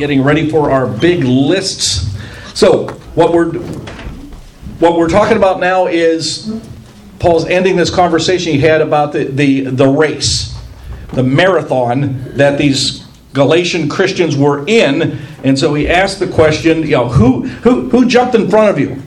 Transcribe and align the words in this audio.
Getting 0.00 0.22
ready 0.22 0.48
for 0.48 0.70
our 0.70 0.86
big 0.86 1.24
lists. 1.24 2.16
So 2.58 2.88
what 3.14 3.34
we're 3.34 3.52
what 4.78 4.96
we're 4.96 5.10
talking 5.10 5.36
about 5.36 5.60
now 5.60 5.88
is 5.88 6.58
Paul's 7.18 7.44
ending 7.44 7.76
this 7.76 7.94
conversation 7.94 8.54
he 8.54 8.60
had 8.60 8.80
about 8.80 9.12
the, 9.12 9.24
the, 9.24 9.64
the 9.64 9.86
race, 9.86 10.58
the 11.12 11.22
marathon 11.22 12.34
that 12.38 12.56
these 12.56 13.04
Galatian 13.34 13.90
Christians 13.90 14.38
were 14.38 14.66
in. 14.66 15.18
And 15.44 15.58
so 15.58 15.74
he 15.74 15.86
asked 15.86 16.18
the 16.18 16.28
question, 16.28 16.80
you 16.80 16.92
know, 16.92 17.10
who 17.10 17.46
who 17.48 17.90
who 17.90 18.08
jumped 18.08 18.34
in 18.34 18.48
front 18.48 18.70
of 18.70 18.78
you? 18.78 19.02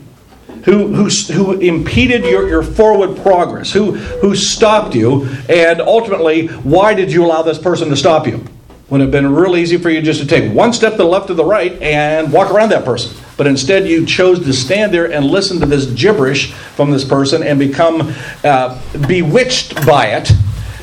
who, 0.65 0.93
who, 0.93 1.09
who 1.33 1.59
impeded 1.59 2.23
your, 2.23 2.47
your 2.47 2.63
forward 2.63 3.17
progress, 3.17 3.71
who, 3.73 3.93
who 3.95 4.35
stopped 4.35 4.93
you, 4.95 5.25
and 5.49 5.81
ultimately, 5.81 6.47
why 6.47 6.93
did 6.93 7.11
you 7.11 7.25
allow 7.25 7.41
this 7.41 7.57
person 7.57 7.89
to 7.89 7.97
stop 7.97 8.27
you? 8.27 8.45
Would 8.89 9.01
have 9.01 9.11
been 9.11 9.33
real 9.33 9.55
easy 9.55 9.77
for 9.77 9.89
you 9.89 10.01
just 10.01 10.21
to 10.21 10.27
take 10.27 10.53
one 10.53 10.73
step 10.73 10.93
to 10.93 10.97
the 10.97 11.05
left 11.05 11.29
or 11.29 11.35
the 11.35 11.45
right 11.45 11.81
and 11.81 12.31
walk 12.31 12.51
around 12.51 12.69
that 12.69 12.85
person. 12.85 13.17
But 13.37 13.47
instead, 13.47 13.87
you 13.87 14.05
chose 14.05 14.43
to 14.45 14.53
stand 14.53 14.93
there 14.93 15.11
and 15.11 15.25
listen 15.25 15.59
to 15.61 15.65
this 15.65 15.85
gibberish 15.87 16.53
from 16.53 16.91
this 16.91 17.03
person 17.03 17.41
and 17.43 17.57
become 17.57 18.13
uh, 18.43 18.79
bewitched 19.07 19.85
by 19.85 20.07
it 20.07 20.31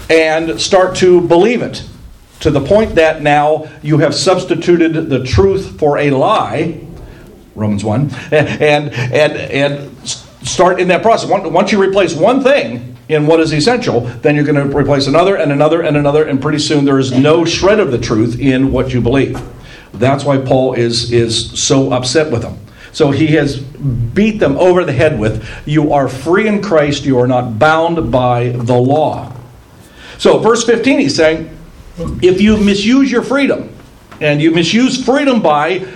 and 0.09 0.61
start 0.61 0.97
to 0.97 1.21
believe 1.21 1.63
it 1.63 1.85
to 2.41 2.51
the 2.51 2.61
point 2.61 2.95
that 2.97 3.23
now 3.23 3.71
you 3.83 3.99
have 3.99 4.15
substituted 4.15 4.93
the 5.09 5.23
truth 5.23 5.79
for 5.79 5.99
a 5.99 6.11
lie 6.11 6.81
Romans 7.55 7.85
1, 7.85 8.11
and, 8.33 8.93
and, 8.95 9.37
and 9.37 10.09
start 10.43 10.81
in 10.81 10.89
that 10.89 11.03
process. 11.03 11.29
Once 11.29 11.73
you 11.73 11.83
replace 11.83 12.15
one 12.15 12.43
thing 12.43 12.90
in 13.11 13.27
what 13.27 13.41
is 13.41 13.53
essential, 13.53 14.01
then 14.01 14.37
you're 14.37 14.45
going 14.45 14.71
to 14.71 14.77
replace 14.77 15.09
another 15.09 15.37
and 15.37 15.51
another 15.51 15.83
and 15.83 15.97
another, 15.97 16.25
and 16.25 16.41
pretty 16.41 16.61
soon 16.61 16.85
there 16.85 16.99
is 16.99 17.11
no 17.11 17.45
shred 17.45 17.81
of 17.81 17.91
the 17.91 17.99
truth 17.99 18.39
in 18.39 18.71
what 18.71 18.95
you 18.95 19.01
believe. 19.01 19.41
That's 19.93 20.25
why 20.25 20.39
Paul 20.39 20.75
is, 20.75 21.13
is 21.13 21.67
so 21.67 21.93
upset 21.93 22.31
with 22.31 22.43
them. 22.43 22.59
So 22.93 23.11
he 23.11 23.29
has 23.29 23.59
beat 23.59 24.39
them 24.39 24.57
over 24.57 24.85
the 24.85 24.93
head 24.93 25.19
with, 25.19 25.49
You 25.67 25.93
are 25.93 26.09
free 26.09 26.47
in 26.47 26.63
Christ, 26.63 27.05
you 27.05 27.19
are 27.19 27.27
not 27.27 27.59
bound 27.59 28.13
by 28.13 28.51
the 28.51 28.77
law. 28.77 29.33
So, 30.19 30.39
verse 30.39 30.65
15, 30.65 31.01
he's 31.01 31.17
saying, 31.17 31.57
If 32.23 32.41
you 32.41 32.57
misuse 32.57 33.11
your 33.11 33.23
freedom, 33.23 33.75
and 34.21 34.41
you 34.41 34.51
misuse 34.51 35.03
freedom 35.03 35.41
by 35.41 35.87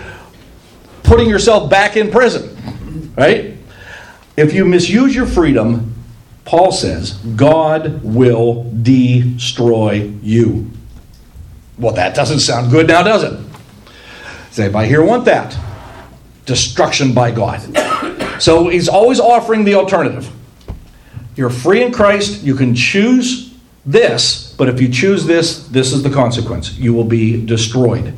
putting 1.03 1.29
yourself 1.29 1.70
back 1.70 1.97
in 1.97 2.11
prison, 2.11 3.12
right? 3.17 3.55
If 4.37 4.55
you 4.55 4.65
misuse 4.65 5.15
your 5.15 5.27
freedom, 5.27 5.94
Paul 6.45 6.73
says, 6.73 7.12
God 7.37 8.03
will 8.03 8.70
destroy 8.83 10.12
you. 10.23 10.70
Well, 11.78 11.95
that 11.95 12.14
doesn't 12.14 12.41
sound 12.41 12.70
good 12.70 12.86
now, 12.86 13.03
does 13.03 13.25
it? 13.25 13.41
Say, 14.51 14.67
if 14.67 14.77
I 14.77 14.86
hear 14.86 15.03
want 15.03 15.25
that, 15.25 15.59
destruction 16.47 17.12
by 17.12 17.30
God. 17.30 17.61
So 18.41 18.69
he's 18.69 18.89
always 18.89 19.19
offering 19.19 19.64
the 19.64 19.74
alternative. 19.74 20.30
You're 21.36 21.51
free 21.51 21.83
in 21.83 21.92
Christ, 21.92 22.42
you 22.42 22.55
can 22.55 22.74
choose 22.74 23.55
this, 23.85 24.55
but 24.57 24.69
if 24.69 24.80
you 24.80 24.89
choose 24.89 25.27
this, 25.27 25.67
this 25.69 25.92
is 25.92 26.02
the 26.02 26.11
consequence. 26.11 26.77
You 26.79 26.95
will 26.95 27.05
be 27.05 27.45
destroyed. 27.45 28.14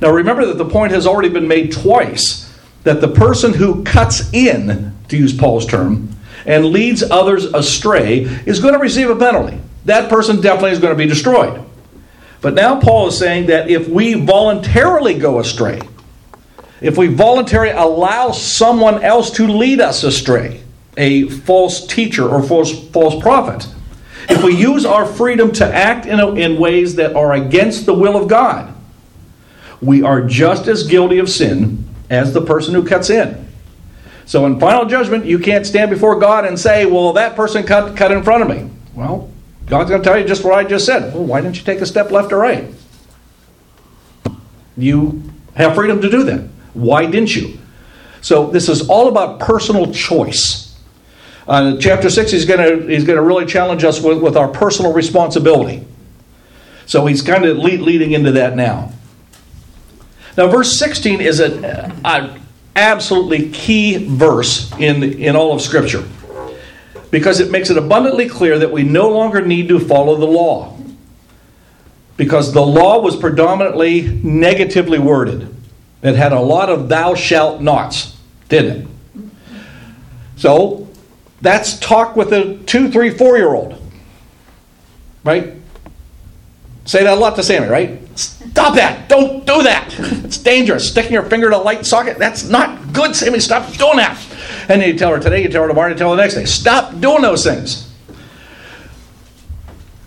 Now 0.00 0.10
remember 0.10 0.46
that 0.46 0.58
the 0.58 0.68
point 0.68 0.92
has 0.92 1.06
already 1.06 1.28
been 1.28 1.48
made 1.48 1.72
twice 1.72 2.50
that 2.84 3.00
the 3.00 3.08
person 3.08 3.52
who 3.54 3.84
cuts 3.84 4.32
in, 4.32 4.96
to 5.08 5.16
use 5.16 5.36
Paul's 5.36 5.66
term, 5.66 6.14
and 6.46 6.66
leads 6.66 7.02
others 7.02 7.44
astray 7.44 8.20
is 8.46 8.60
going 8.60 8.74
to 8.74 8.80
receive 8.80 9.10
a 9.10 9.16
penalty. 9.16 9.60
That 9.84 10.10
person 10.10 10.40
definitely 10.40 10.72
is 10.72 10.78
going 10.78 10.92
to 10.92 10.98
be 10.98 11.06
destroyed. 11.06 11.64
But 12.40 12.54
now 12.54 12.80
Paul 12.80 13.08
is 13.08 13.18
saying 13.18 13.46
that 13.46 13.68
if 13.68 13.88
we 13.88 14.14
voluntarily 14.14 15.14
go 15.14 15.40
astray, 15.40 15.80
if 16.80 16.96
we 16.96 17.08
voluntarily 17.08 17.72
allow 17.72 18.30
someone 18.32 19.02
else 19.02 19.30
to 19.32 19.46
lead 19.46 19.80
us 19.80 20.02
astray, 20.02 20.62
a 20.96 21.28
false 21.28 21.86
teacher 21.86 22.28
or 22.28 22.42
false, 22.42 22.88
false 22.88 23.20
prophet, 23.22 23.68
if 24.28 24.42
we 24.42 24.54
use 24.54 24.86
our 24.86 25.04
freedom 25.04 25.52
to 25.52 25.66
act 25.66 26.06
in, 26.06 26.20
a, 26.20 26.32
in 26.34 26.58
ways 26.58 26.94
that 26.96 27.14
are 27.14 27.34
against 27.34 27.84
the 27.84 27.94
will 27.94 28.16
of 28.16 28.28
God, 28.28 28.74
we 29.80 30.02
are 30.02 30.22
just 30.22 30.66
as 30.66 30.86
guilty 30.86 31.18
of 31.18 31.28
sin 31.28 31.86
as 32.08 32.32
the 32.32 32.40
person 32.40 32.74
who 32.74 32.86
cuts 32.86 33.10
in. 33.10 33.49
So 34.30 34.46
in 34.46 34.60
final 34.60 34.84
judgment, 34.84 35.24
you 35.24 35.40
can't 35.40 35.66
stand 35.66 35.90
before 35.90 36.16
God 36.20 36.44
and 36.44 36.56
say, 36.56 36.86
well, 36.86 37.14
that 37.14 37.34
person 37.34 37.64
cut, 37.64 37.96
cut 37.96 38.12
in 38.12 38.22
front 38.22 38.44
of 38.44 38.48
me. 38.48 38.70
Well, 38.94 39.28
God's 39.66 39.90
going 39.90 40.02
to 40.02 40.08
tell 40.08 40.16
you 40.16 40.24
just 40.24 40.44
what 40.44 40.54
I 40.54 40.62
just 40.62 40.86
said. 40.86 41.12
Well, 41.12 41.24
why 41.24 41.40
didn't 41.40 41.58
you 41.58 41.64
take 41.64 41.80
a 41.80 41.86
step 41.86 42.12
left 42.12 42.32
or 42.32 42.38
right? 42.38 42.72
You 44.76 45.20
have 45.56 45.74
freedom 45.74 46.00
to 46.00 46.08
do 46.08 46.22
that. 46.22 46.48
Why 46.74 47.06
didn't 47.06 47.34
you? 47.34 47.58
So 48.20 48.48
this 48.50 48.68
is 48.68 48.88
all 48.88 49.08
about 49.08 49.40
personal 49.40 49.92
choice. 49.92 50.78
Uh, 51.48 51.76
chapter 51.80 52.08
6, 52.08 52.30
he's 52.30 52.44
going 52.44 52.60
to 52.60 52.86
he's 52.86 53.04
to 53.04 53.22
really 53.22 53.46
challenge 53.46 53.82
us 53.82 54.00
with, 54.00 54.22
with 54.22 54.36
our 54.36 54.46
personal 54.46 54.92
responsibility. 54.92 55.84
So 56.86 57.04
he's 57.06 57.20
kind 57.20 57.44
of 57.46 57.58
lead, 57.58 57.80
leading 57.80 58.12
into 58.12 58.30
that 58.30 58.54
now. 58.54 58.92
Now, 60.36 60.46
verse 60.46 60.78
16 60.78 61.20
is 61.20 61.40
an 61.40 61.64
absolutely 62.80 63.50
key 63.50 64.08
verse 64.08 64.72
in, 64.78 65.02
in 65.02 65.36
all 65.36 65.54
of 65.54 65.60
Scripture 65.60 66.04
because 67.10 67.40
it 67.40 67.50
makes 67.50 67.70
it 67.70 67.76
abundantly 67.76 68.28
clear 68.28 68.58
that 68.58 68.70
we 68.70 68.82
no 68.82 69.08
longer 69.08 69.40
need 69.44 69.68
to 69.68 69.78
follow 69.78 70.16
the 70.16 70.26
law. 70.26 70.76
Because 72.16 72.52
the 72.52 72.64
law 72.64 73.00
was 73.00 73.16
predominantly 73.16 74.02
negatively 74.22 74.98
worded. 74.98 75.54
It 76.02 76.16
had 76.16 76.32
a 76.32 76.40
lot 76.40 76.68
of 76.68 76.88
thou 76.88 77.14
shalt 77.14 77.60
nots, 77.60 78.16
didn't 78.48 78.76
it? 78.82 78.88
So 80.36 80.88
that's 81.40 81.78
talk 81.78 82.16
with 82.16 82.32
a 82.32 82.56
two, 82.66 82.90
three, 82.90 83.10
four 83.10 83.36
year 83.36 83.54
old. 83.54 83.80
Right? 85.24 85.54
Say 86.84 87.04
that 87.04 87.16
a 87.16 87.20
lot 87.20 87.36
to 87.36 87.42
Sammy, 87.42 87.68
right? 87.68 88.00
Stop 88.20 88.74
that! 88.74 89.08
Don't 89.08 89.46
do 89.46 89.62
that! 89.62 89.94
It's 90.30 90.38
dangerous. 90.38 90.88
Sticking 90.88 91.12
your 91.12 91.24
finger 91.24 91.48
in 91.48 91.54
a 91.54 91.58
light 91.58 91.84
socket, 91.84 92.16
that's 92.16 92.44
not 92.44 92.92
good, 92.92 93.16
Sammy. 93.16 93.40
Stop 93.40 93.72
doing 93.72 93.96
that. 93.96 94.16
And 94.68 94.80
you 94.80 94.96
tell 94.96 95.10
her 95.10 95.18
today, 95.18 95.42
you 95.42 95.48
tell 95.48 95.62
her 95.62 95.68
tomorrow, 95.68 95.88
you 95.88 95.96
tell 95.96 96.10
her 96.10 96.16
the 96.16 96.22
next 96.22 96.34
day. 96.34 96.44
Stop 96.44 97.00
doing 97.00 97.22
those 97.22 97.42
things. 97.42 97.92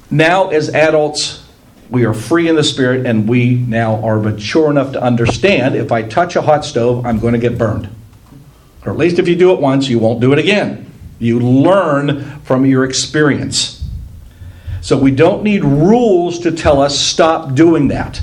Now, 0.09 0.49
as 0.49 0.69
adults, 0.69 1.43
we 1.89 2.05
are 2.05 2.13
free 2.13 2.47
in 2.47 2.55
the 2.55 2.63
spirit, 2.63 3.05
and 3.05 3.27
we 3.27 3.55
now 3.55 4.01
are 4.01 4.17
mature 4.19 4.71
enough 4.71 4.93
to 4.93 5.01
understand 5.01 5.75
if 5.75 5.91
I 5.91 6.03
touch 6.03 6.37
a 6.37 6.41
hot 6.41 6.63
stove, 6.63 7.05
I'm 7.05 7.19
going 7.19 7.33
to 7.33 7.39
get 7.39 7.57
burned. 7.57 7.89
Or 8.85 8.93
at 8.93 8.97
least 8.97 9.19
if 9.19 9.27
you 9.27 9.35
do 9.35 9.51
it 9.51 9.59
once, 9.59 9.89
you 9.89 9.99
won't 9.99 10.21
do 10.21 10.31
it 10.31 10.39
again. 10.39 10.89
You 11.19 11.39
learn 11.39 12.39
from 12.41 12.65
your 12.65 12.85
experience. 12.85 13.82
So 14.83 14.97
we 14.97 15.11
don't 15.11 15.43
need 15.43 15.63
rules 15.63 16.39
to 16.39 16.51
tell 16.51 16.81
us 16.81 16.99
stop 16.99 17.55
doing 17.55 17.87
that 17.87 18.21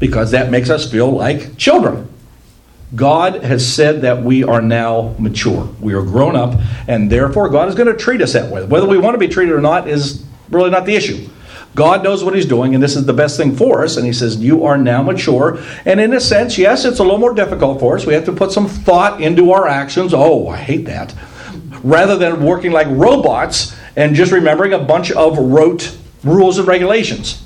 because 0.00 0.32
that 0.32 0.50
makes 0.50 0.68
us 0.68 0.90
feel 0.90 1.08
like 1.12 1.56
children. 1.56 2.12
God 2.96 3.44
has 3.44 3.72
said 3.72 4.02
that 4.02 4.20
we 4.20 4.42
are 4.42 4.60
now 4.60 5.14
mature. 5.16 5.68
We 5.80 5.94
are 5.94 6.02
grown 6.02 6.34
up, 6.34 6.58
and 6.88 7.08
therefore 7.08 7.48
God 7.50 7.68
is 7.68 7.76
going 7.76 7.86
to 7.86 7.96
treat 7.96 8.20
us 8.20 8.32
that 8.32 8.50
way. 8.50 8.64
Whether 8.64 8.88
we 8.88 8.98
want 8.98 9.14
to 9.14 9.18
be 9.18 9.28
treated 9.28 9.54
or 9.54 9.60
not 9.60 9.86
is 9.86 10.24
really 10.50 10.70
not 10.70 10.86
the 10.86 10.96
issue. 10.96 11.28
God 11.76 12.02
knows 12.02 12.24
what 12.24 12.34
He's 12.34 12.46
doing, 12.46 12.74
and 12.74 12.82
this 12.82 12.96
is 12.96 13.06
the 13.06 13.12
best 13.12 13.36
thing 13.36 13.54
for 13.54 13.84
us. 13.84 13.96
And 13.96 14.04
He 14.04 14.12
says, 14.12 14.38
You 14.38 14.64
are 14.64 14.76
now 14.76 15.04
mature. 15.04 15.62
And 15.84 16.00
in 16.00 16.14
a 16.14 16.20
sense, 16.20 16.58
yes, 16.58 16.84
it's 16.84 16.98
a 16.98 17.04
little 17.04 17.18
more 17.18 17.34
difficult 17.34 17.78
for 17.78 17.94
us. 17.94 18.04
We 18.04 18.14
have 18.14 18.24
to 18.24 18.32
put 18.32 18.50
some 18.50 18.66
thought 18.66 19.20
into 19.20 19.52
our 19.52 19.68
actions. 19.68 20.12
Oh, 20.12 20.48
I 20.48 20.56
hate 20.56 20.86
that. 20.86 21.14
Rather 21.84 22.16
than 22.16 22.44
working 22.44 22.72
like 22.72 22.88
robots 22.90 23.75
and 23.96 24.14
just 24.14 24.30
remembering 24.30 24.72
a 24.72 24.78
bunch 24.78 25.10
of 25.10 25.38
rote 25.38 25.96
rules 26.22 26.58
and 26.58 26.68
regulations. 26.68 27.42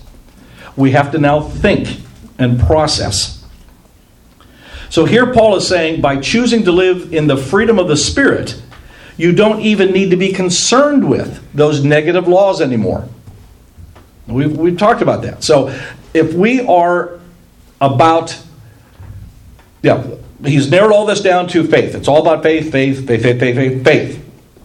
We 0.76 0.90
have 0.92 1.12
to 1.12 1.18
now 1.18 1.40
think 1.40 2.00
and 2.38 2.58
process. 2.58 3.44
So 4.88 5.04
here 5.04 5.32
Paul 5.32 5.56
is 5.56 5.68
saying 5.68 6.00
by 6.00 6.20
choosing 6.20 6.64
to 6.64 6.72
live 6.72 7.14
in 7.14 7.28
the 7.28 7.36
freedom 7.36 7.78
of 7.78 7.86
the 7.86 7.96
Spirit, 7.96 8.60
you 9.16 9.32
don't 9.32 9.60
even 9.60 9.92
need 9.92 10.10
to 10.10 10.16
be 10.16 10.32
concerned 10.32 11.08
with 11.08 11.52
those 11.52 11.84
negative 11.84 12.26
laws 12.26 12.60
anymore. 12.60 13.08
We've, 14.26 14.56
we've 14.56 14.78
talked 14.78 15.02
about 15.02 15.22
that. 15.22 15.44
So 15.44 15.78
if 16.14 16.32
we 16.32 16.60
are 16.66 17.20
about, 17.80 18.40
yeah, 19.82 20.04
he's 20.44 20.70
narrowed 20.70 20.92
all 20.92 21.06
this 21.06 21.20
down 21.20 21.48
to 21.48 21.66
faith. 21.66 21.94
It's 21.94 22.08
all 22.08 22.22
about 22.22 22.42
faith, 22.42 22.72
faith, 22.72 23.06
faith, 23.06 23.22
faith, 23.22 23.38
faith, 23.38 23.56
faith, 23.56 23.84
faith. 23.84 24.19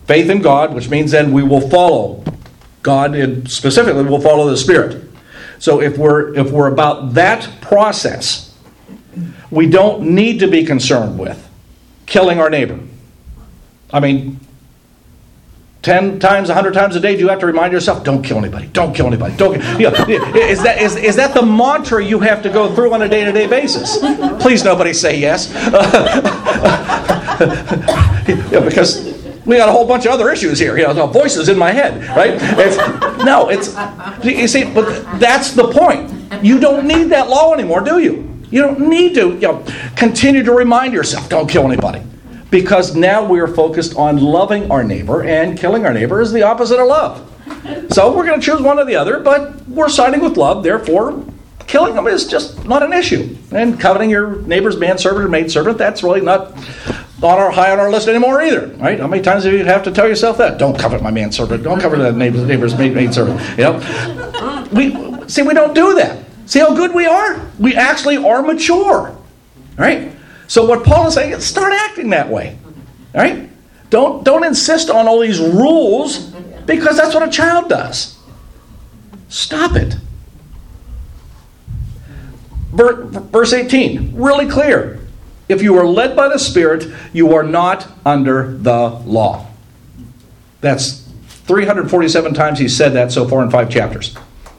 Faith 0.06 0.30
in 0.30 0.42
God, 0.42 0.74
which 0.74 0.90
means 0.90 1.12
then 1.12 1.32
we 1.32 1.44
will 1.44 1.68
follow 1.70 2.24
God, 2.84 3.16
and 3.16 3.50
specifically 3.50 4.04
we'll 4.04 4.22
follow 4.22 4.50
the 4.50 4.58
Spirit. 4.58 5.04
So 5.60 5.82
if 5.82 5.98
we're 5.98 6.36
if 6.36 6.52
we're 6.52 6.72
about 6.72 7.16
that 7.16 7.50
process, 7.62 8.56
we 9.50 9.68
don't 9.68 10.14
need 10.14 10.40
to 10.40 10.48
be 10.48 10.66
concerned 10.66 11.18
with 11.18 11.50
killing 12.06 12.40
our 12.40 12.50
neighbor. 12.50 12.80
I 13.92 14.00
mean, 14.00 14.40
10 15.82 16.20
times, 16.20 16.50
100 16.50 16.74
times 16.74 16.96
a 16.96 17.00
day, 17.00 17.14
do 17.14 17.22
you 17.22 17.30
have 17.30 17.40
to 17.40 17.46
remind 17.46 17.72
yourself, 17.72 18.04
don't 18.04 18.24
kill 18.24 18.40
anybody, 18.40 18.68
don't 18.68 18.96
kill 18.96 19.06
anybody, 19.06 19.38
don't 19.38 19.54
you 19.80 19.92
know, 19.92 20.06
is, 20.36 20.64
that, 20.64 20.82
is, 20.82 20.96
is 20.96 21.16
that 21.16 21.36
the 21.36 21.44
mantra 21.44 22.04
you 22.04 22.20
have 22.20 22.42
to 22.42 22.50
go 22.50 22.74
through 22.74 22.92
on 22.94 23.04
a 23.04 23.08
day 23.08 23.24
to 23.24 23.32
day 23.32 23.46
basis? 23.46 24.00
Please, 24.42 24.64
nobody 24.64 24.94
say 24.94 25.20
yes. 25.20 25.52
yeah, 28.52 28.60
because 28.62 29.15
we 29.46 29.58
got 29.58 29.70
a 29.70 29.72
whole 29.72 29.86
bunch 29.86 30.06
of 30.06 30.12
other 30.12 30.32
issues 30.32 30.60
here. 30.60 30.78
You 30.78 30.92
know, 30.94 31.08
voices 31.08 31.50
in 31.50 31.58
my 31.58 31.72
head, 31.72 32.04
right? 32.16 32.34
It's, 32.58 32.78
no, 33.24 33.50
it's 33.50 33.76
you 34.24 34.48
see, 34.48 34.64
but 34.64 35.20
that's 35.20 35.52
the 35.52 35.68
point. 35.72 36.12
You 36.44 36.60
don't 36.60 36.88
need 36.88 37.06
that 37.06 37.30
law 37.30 37.54
anymore, 37.54 37.82
do 37.82 38.00
you? 38.00 38.32
You 38.50 38.62
don't 38.62 38.80
need 38.80 39.16
to 39.16 39.34
you 39.34 39.40
know, 39.40 39.66
continue 39.96 40.44
to 40.44 40.52
remind 40.52 40.94
yourself, 40.94 41.30
don't 41.30 41.48
kill 41.48 41.66
anybody. 41.66 42.02
Because 42.50 42.96
now 42.96 43.24
we 43.24 43.40
are 43.40 43.48
focused 43.48 43.96
on 43.96 44.18
loving 44.18 44.72
our 44.72 44.84
neighbor, 44.84 45.24
and 45.24 45.58
killing 45.58 45.86
our 45.86 45.94
neighbor 45.94 46.22
is 46.22 46.32
the 46.32 46.44
opposite 46.44 46.80
of 46.80 46.88
love. 46.88 47.32
So 47.92 48.16
we're 48.16 48.26
going 48.26 48.40
to 48.40 48.46
choose 48.46 48.62
one 48.62 48.80
or 48.80 48.86
the 48.86 48.96
other, 48.96 49.20
but 49.20 49.68
we're 49.68 49.90
siding 49.90 50.22
with 50.22 50.38
love, 50.38 50.64
therefore, 50.64 51.24
killing 51.68 51.96
them 51.96 52.08
is 52.08 52.28
just 52.28 52.66
not 52.66 52.84
an 52.84 52.94
issue. 52.94 53.36
And 53.52 53.80
coveting 53.80 54.10
your 54.10 54.38
neighbor's 54.42 54.78
manservant 54.78 55.26
or 55.26 55.30
maidservant, 55.30 55.78
that's 55.78 56.04
really 56.04 56.22
not 56.22 56.54
on 57.26 57.40
our 57.40 57.52
high 57.52 57.72
on 57.72 57.80
our 57.80 57.90
list 57.90 58.08
anymore 58.08 58.42
either, 58.42 58.68
right? 58.78 59.00
How 59.00 59.08
many 59.08 59.22
times 59.22 59.44
do 59.44 59.56
you 59.56 59.66
have 59.66 59.84
to 59.84 59.92
tell 59.92 60.08
yourself 60.08 60.38
that? 60.38 60.58
Don't 60.58 60.78
covet 60.78 61.02
my 61.02 61.12
manservant. 61.12 61.64
Don't 61.64 61.80
covet 61.80 62.00
the 62.00 62.12
neighbor's, 62.12 62.44
neighbor's 62.44 62.76
maidservant. 62.76 63.40
You 63.58 63.64
know, 63.66 64.68
we 64.72 65.28
see 65.28 65.42
we 65.42 65.54
don't 65.54 65.74
do 65.74 65.96
that. 65.96 66.24
See 66.46 66.60
how 66.60 66.76
good 66.76 66.94
we 66.94 67.06
are? 67.06 67.42
We 67.60 67.76
actually 67.76 68.18
are 68.18 68.42
mature, 68.42 69.18
right? 69.78 70.12
So 70.48 70.66
what 70.66 70.84
Paul 70.86 71.08
is 71.08 71.16
saying 71.16 71.32
is 71.32 71.46
start 71.46 71.74
acting 71.74 72.12
that 72.12 72.30
way, 72.30 72.58
right? 73.14 73.50
Don't 73.90 74.24
don't 74.24 74.44
insist 74.44 74.90
on 74.90 75.08
all 75.08 75.20
these 75.20 75.40
rules 75.40 76.32
because 76.66 76.98
that's 76.98 77.14
what 77.14 77.28
a 77.28 77.32
child 77.32 77.70
does. 77.70 78.18
Stop 79.30 79.76
it. 79.76 79.96
Verse 82.72 83.54
18, 83.54 84.16
really 84.16 84.48
clear. 84.48 85.05
If 85.48 85.62
you 85.62 85.78
are 85.78 85.86
led 85.86 86.16
by 86.16 86.28
the 86.28 86.40
Spirit, 86.40 86.88
you 87.14 87.34
are 87.36 87.44
not 87.44 87.88
under 88.06 88.58
the 88.58 88.90
law. 88.90 89.48
That's 90.62 91.08
347 91.28 92.34
times 92.34 92.60
he 92.60 92.68
said 92.68 92.94
that 92.94 93.12
so 93.12 93.28
far 93.28 93.44
in 93.44 93.52
five 93.52 93.70
chapters. 93.70 94.16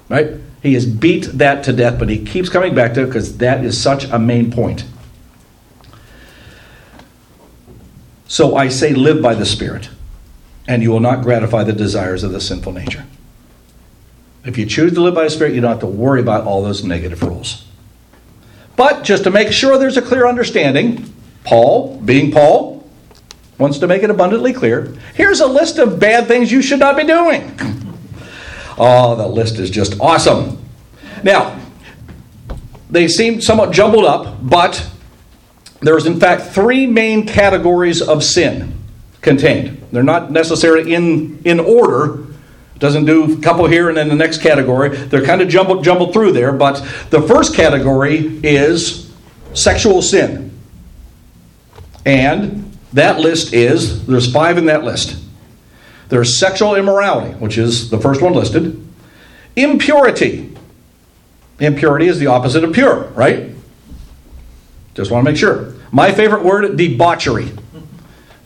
Right? 0.08 0.34
He 0.62 0.74
has 0.74 0.86
beat 0.86 1.24
that 1.34 1.64
to 1.64 1.72
death, 1.72 1.98
but 1.98 2.08
he 2.08 2.24
keeps 2.24 2.48
coming 2.48 2.74
back 2.74 2.94
to 2.94 3.02
it 3.02 3.06
because 3.06 3.38
that 3.38 3.64
is 3.64 3.80
such 3.80 4.04
a 4.04 4.18
main 4.18 4.52
point. 4.52 4.84
So 8.28 8.56
I 8.56 8.68
say, 8.68 8.92
live 8.92 9.22
by 9.22 9.34
the 9.34 9.46
Spirit, 9.46 9.88
and 10.66 10.82
you 10.82 10.90
will 10.90 11.00
not 11.00 11.22
gratify 11.22 11.64
the 11.64 11.72
desires 11.72 12.22
of 12.22 12.32
the 12.32 12.40
sinful 12.40 12.72
nature. 12.72 13.06
If 14.44 14.58
you 14.58 14.66
choose 14.66 14.94
to 14.94 15.00
live 15.00 15.14
by 15.14 15.24
the 15.24 15.30
Spirit, 15.30 15.54
you 15.54 15.60
don't 15.60 15.70
have 15.70 15.80
to 15.80 15.86
worry 15.86 16.20
about 16.20 16.44
all 16.44 16.62
those 16.62 16.84
negative 16.84 17.22
rules. 17.22 17.64
But 18.76 19.02
just 19.02 19.24
to 19.24 19.30
make 19.30 19.50
sure 19.52 19.78
there's 19.78 19.96
a 19.96 20.02
clear 20.02 20.26
understanding, 20.26 21.12
Paul, 21.44 21.98
being 22.04 22.30
Paul, 22.30 22.86
wants 23.58 23.78
to 23.78 23.86
make 23.86 24.02
it 24.02 24.10
abundantly 24.10 24.52
clear. 24.52 24.94
Here's 25.14 25.40
a 25.40 25.46
list 25.46 25.78
of 25.78 25.98
bad 25.98 26.28
things 26.28 26.52
you 26.52 26.60
should 26.62 26.78
not 26.78 26.96
be 26.96 27.04
doing. 27.04 27.56
Oh, 28.78 29.16
the 29.16 29.26
list 29.26 29.58
is 29.58 29.70
just 29.70 29.98
awesome. 30.00 30.62
Now, 31.22 31.58
they 32.90 33.08
seem 33.08 33.40
somewhat 33.40 33.72
jumbled 33.72 34.04
up, 34.04 34.36
but 34.42 34.86
there's 35.80 36.06
in 36.06 36.20
fact 36.20 36.52
three 36.52 36.86
main 36.86 37.26
categories 37.26 38.02
of 38.02 38.22
sin 38.22 38.74
contained. 39.22 39.82
They're 39.92 40.02
not 40.02 40.30
necessarily 40.30 40.94
in, 40.94 41.40
in 41.44 41.58
order, 41.58 42.25
doesn't 42.78 43.06
do 43.06 43.38
a 43.38 43.40
couple 43.40 43.66
here 43.66 43.88
and 43.88 43.96
then 43.96 44.08
the 44.08 44.14
next 44.14 44.42
category. 44.42 44.90
They're 44.90 45.24
kind 45.24 45.40
of 45.40 45.48
jumbled, 45.48 45.82
jumbled 45.82 46.12
through 46.12 46.32
there, 46.32 46.52
but 46.52 46.76
the 47.10 47.22
first 47.22 47.54
category 47.54 48.40
is 48.42 49.12
sexual 49.54 50.02
sin. 50.02 50.52
And 52.04 52.76
that 52.92 53.18
list 53.18 53.52
is, 53.52 54.06
there's 54.06 54.30
five 54.30 54.58
in 54.58 54.66
that 54.66 54.84
list. 54.84 55.22
There's 56.08 56.38
sexual 56.38 56.76
immorality, 56.76 57.34
which 57.34 57.58
is 57.58 57.90
the 57.90 57.98
first 57.98 58.22
one 58.22 58.32
listed. 58.32 58.86
Impurity. 59.56 60.54
Impurity 61.58 62.06
is 62.06 62.18
the 62.18 62.26
opposite 62.26 62.62
of 62.62 62.72
pure, 62.72 63.04
right? 63.08 63.50
Just 64.94 65.10
want 65.10 65.24
to 65.24 65.30
make 65.30 65.38
sure. 65.38 65.74
My 65.90 66.12
favorite 66.12 66.44
word, 66.44 66.76
debauchery. 66.76 67.50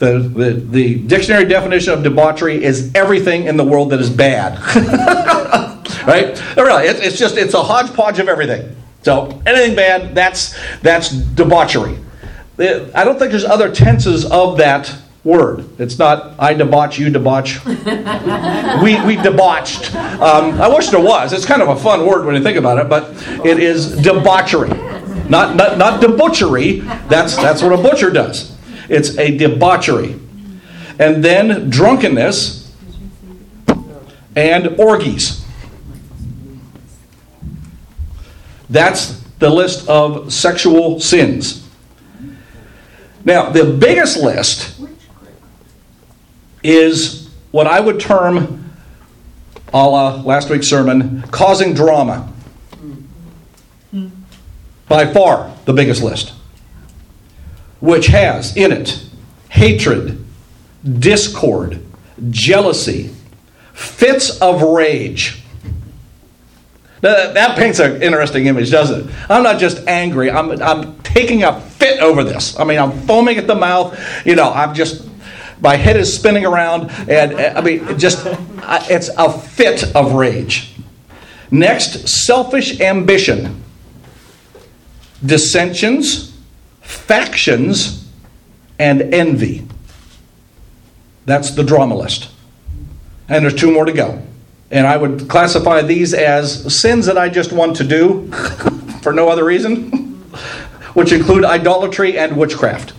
The, 0.00 0.18
the, 0.18 0.52
the 0.52 0.94
dictionary 1.06 1.44
definition 1.44 1.92
of 1.92 2.02
debauchery 2.02 2.64
is 2.64 2.90
everything 2.94 3.44
in 3.44 3.58
the 3.58 3.64
world 3.64 3.90
that 3.90 4.00
is 4.00 4.08
bad. 4.08 4.58
right? 6.06 6.56
Really, 6.56 6.86
it, 6.86 7.04
it's 7.04 7.18
just 7.18 7.36
it's 7.36 7.52
a 7.52 7.62
hodgepodge 7.62 8.18
of 8.18 8.26
everything. 8.26 8.74
So 9.02 9.42
anything 9.44 9.76
bad, 9.76 10.14
that's 10.14 10.58
that's 10.80 11.10
debauchery. 11.10 11.98
I 12.58 13.04
don't 13.04 13.18
think 13.18 13.30
there's 13.30 13.44
other 13.44 13.70
tenses 13.70 14.24
of 14.24 14.56
that 14.56 14.90
word. 15.22 15.68
It's 15.78 15.98
not 15.98 16.34
I 16.38 16.54
debauch, 16.54 16.98
you 16.98 17.10
debauch. 17.10 17.62
we, 18.82 19.00
we 19.06 19.22
debauched. 19.22 19.94
Um, 19.94 20.60
I 20.60 20.68
wish 20.68 20.88
there 20.88 21.00
was. 21.00 21.34
It's 21.34 21.44
kind 21.44 21.60
of 21.60 21.68
a 21.68 21.76
fun 21.76 22.06
word 22.06 22.24
when 22.24 22.34
you 22.34 22.42
think 22.42 22.56
about 22.56 22.78
it, 22.78 22.88
but 22.88 23.10
it 23.44 23.60
is 23.60 24.00
debauchery. 24.00 24.70
Not, 25.28 25.56
not, 25.56 25.76
not 25.76 26.00
debauchery. 26.00 26.80
That's, 27.08 27.36
that's 27.36 27.62
what 27.62 27.72
a 27.72 27.82
butcher 27.82 28.10
does. 28.10 28.56
It's 28.90 29.16
a 29.18 29.36
debauchery. 29.36 30.18
And 30.98 31.24
then 31.24 31.70
drunkenness 31.70 32.74
and 34.34 34.80
orgies. 34.80 35.46
That's 38.68 39.20
the 39.38 39.48
list 39.48 39.88
of 39.88 40.32
sexual 40.32 40.98
sins. 41.00 41.66
Now, 43.24 43.50
the 43.50 43.64
biggest 43.64 44.18
list 44.18 44.78
is 46.62 47.30
what 47.52 47.66
I 47.66 47.78
would 47.78 48.00
term, 48.00 48.72
a 49.72 49.86
la 49.86 50.16
last 50.22 50.50
week's 50.50 50.68
sermon, 50.68 51.22
causing 51.30 51.74
drama. 51.74 52.30
By 54.88 55.12
far 55.12 55.56
the 55.64 55.72
biggest 55.72 56.02
list 56.02 56.32
which 57.80 58.06
has 58.08 58.56
in 58.56 58.72
it 58.72 59.04
hatred, 59.48 60.24
discord, 60.98 61.82
jealousy, 62.30 63.10
fits 63.72 64.40
of 64.40 64.62
rage. 64.62 65.42
Now, 67.02 67.32
that 67.32 67.56
paints 67.56 67.78
an 67.78 68.02
interesting 68.02 68.46
image, 68.46 68.70
doesn't 68.70 69.08
it? 69.08 69.14
I'm 69.30 69.42
not 69.42 69.58
just 69.58 69.86
angry, 69.86 70.30
I'm, 70.30 70.50
I'm 70.62 70.98
taking 71.02 71.42
a 71.44 71.60
fit 71.60 72.00
over 72.00 72.22
this. 72.22 72.58
I 72.58 72.64
mean, 72.64 72.78
I'm 72.78 72.92
foaming 73.06 73.38
at 73.38 73.46
the 73.46 73.54
mouth. 73.54 73.98
You 74.26 74.36
know, 74.36 74.52
I'm 74.52 74.74
just, 74.74 75.08
my 75.60 75.76
head 75.76 75.96
is 75.96 76.14
spinning 76.14 76.44
around, 76.44 76.90
and 77.08 77.32
uh, 77.34 77.54
I 77.56 77.60
mean, 77.62 77.98
just, 77.98 78.26
it's 78.90 79.08
a 79.16 79.32
fit 79.32 79.96
of 79.96 80.12
rage. 80.12 80.74
Next, 81.50 82.08
selfish 82.08 82.80
ambition, 82.80 83.64
dissensions 85.24 86.29
factions, 86.90 88.08
and 88.80 89.14
envy. 89.14 89.66
That's 91.26 91.52
the 91.52 91.62
drama 91.62 91.94
list. 91.94 92.30
And 93.28 93.44
there's 93.44 93.54
two 93.54 93.70
more 93.70 93.84
to 93.84 93.92
go. 93.92 94.20
And 94.70 94.86
I 94.86 94.96
would 94.96 95.28
classify 95.28 95.82
these 95.82 96.14
as 96.14 96.74
sins 96.80 97.06
that 97.06 97.18
I 97.18 97.28
just 97.28 97.52
want 97.52 97.76
to 97.76 97.84
do 97.84 98.30
for 99.02 99.12
no 99.12 99.28
other 99.28 99.44
reason, 99.44 99.90
which 100.94 101.12
include 101.12 101.44
idolatry 101.44 102.18
and 102.18 102.36
witchcraft. 102.36 102.94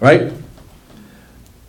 Right? 0.00 0.32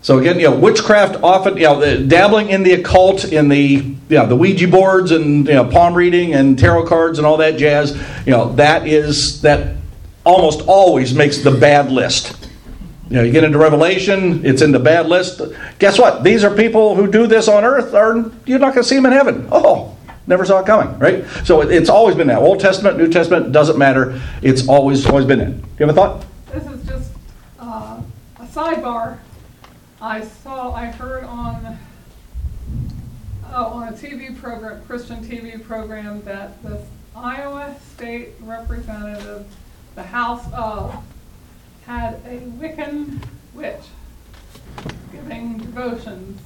So 0.01 0.19
again, 0.19 0.39
you 0.39 0.49
know, 0.49 0.55
witchcraft 0.57 1.21
often, 1.23 1.57
you 1.57 1.63
know, 1.63 2.05
dabbling 2.07 2.49
in 2.49 2.63
the 2.63 2.73
occult, 2.73 3.25
in 3.25 3.47
the, 3.49 3.77
know, 4.09 4.27
the 4.27 4.35
Ouija 4.35 4.67
boards 4.67 5.11
and 5.11 5.47
you 5.47 5.53
know, 5.53 5.65
palm 5.65 5.93
reading 5.93 6.33
and 6.33 6.57
tarot 6.57 6.87
cards 6.87 7.19
and 7.19 7.27
all 7.27 7.37
that 7.37 7.57
jazz. 7.57 7.95
You 8.25 8.31
know, 8.31 8.53
that 8.53 8.87
is 8.87 9.41
that 9.41 9.77
almost 10.23 10.61
always 10.67 11.13
makes 11.13 11.39
the 11.39 11.51
bad 11.51 11.91
list. 11.91 12.49
You 13.09 13.17
know, 13.17 13.23
you 13.23 13.31
get 13.31 13.43
into 13.43 13.57
Revelation, 13.57 14.45
it's 14.45 14.61
in 14.61 14.71
the 14.71 14.79
bad 14.79 15.07
list. 15.07 15.41
Guess 15.79 15.99
what? 15.99 16.23
These 16.23 16.43
are 16.43 16.55
people 16.55 16.95
who 16.95 17.11
do 17.11 17.27
this 17.27 17.47
on 17.47 17.63
earth, 17.63 17.93
are 17.93 18.31
you're 18.45 18.59
not 18.59 18.73
going 18.73 18.83
to 18.83 18.89
see 18.89 18.95
them 18.95 19.05
in 19.05 19.11
heaven. 19.11 19.47
Oh, 19.51 19.95
Never 20.25 20.45
saw 20.45 20.61
it 20.61 20.65
coming, 20.65 20.97
right? 20.99 21.25
So 21.43 21.61
it- 21.61 21.71
it's 21.73 21.89
always 21.89 22.15
been 22.15 22.27
that. 22.27 22.37
Old 22.37 22.61
Testament, 22.61 22.97
New 22.97 23.09
Testament, 23.09 23.51
doesn't 23.51 23.77
matter. 23.77 24.21
It's 24.41 24.69
always, 24.69 25.05
always 25.05 25.25
been 25.25 25.41
it. 25.41 25.49
You 25.49 25.85
have 25.85 25.89
a 25.89 25.93
thought? 25.93 26.25
This 26.53 26.65
is 26.65 26.87
just 26.87 27.11
uh, 27.59 27.99
a 28.39 28.45
sidebar. 28.45 29.17
I 30.01 30.21
saw, 30.23 30.73
I 30.73 30.85
heard 30.85 31.25
on, 31.25 31.77
oh, 33.53 33.65
on 33.65 33.89
a 33.89 33.91
TV 33.91 34.39
program, 34.39 34.81
Christian 34.85 35.21
TV 35.25 35.61
program, 35.61 36.21
that 36.23 36.63
the 36.63 36.79
Iowa 37.15 37.75
State 37.93 38.29
Representative, 38.39 39.45
the 39.95 40.03
House 40.03 40.45
of, 40.53 40.95
had 41.85 42.15
a 42.25 42.39
Wiccan 42.59 43.19
witch 43.53 43.83
giving 45.11 45.57
devotions 45.57 46.39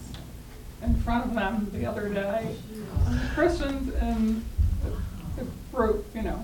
in 0.84 0.96
front 1.02 1.26
of 1.26 1.34
them 1.34 1.70
the 1.74 1.86
other 1.86 2.10
day. 2.10 2.56
And 3.06 3.20
Christians 3.34 3.94
in 3.96 4.44
the 5.36 5.46
group, 5.74 6.06
you 6.14 6.24
know, 6.24 6.44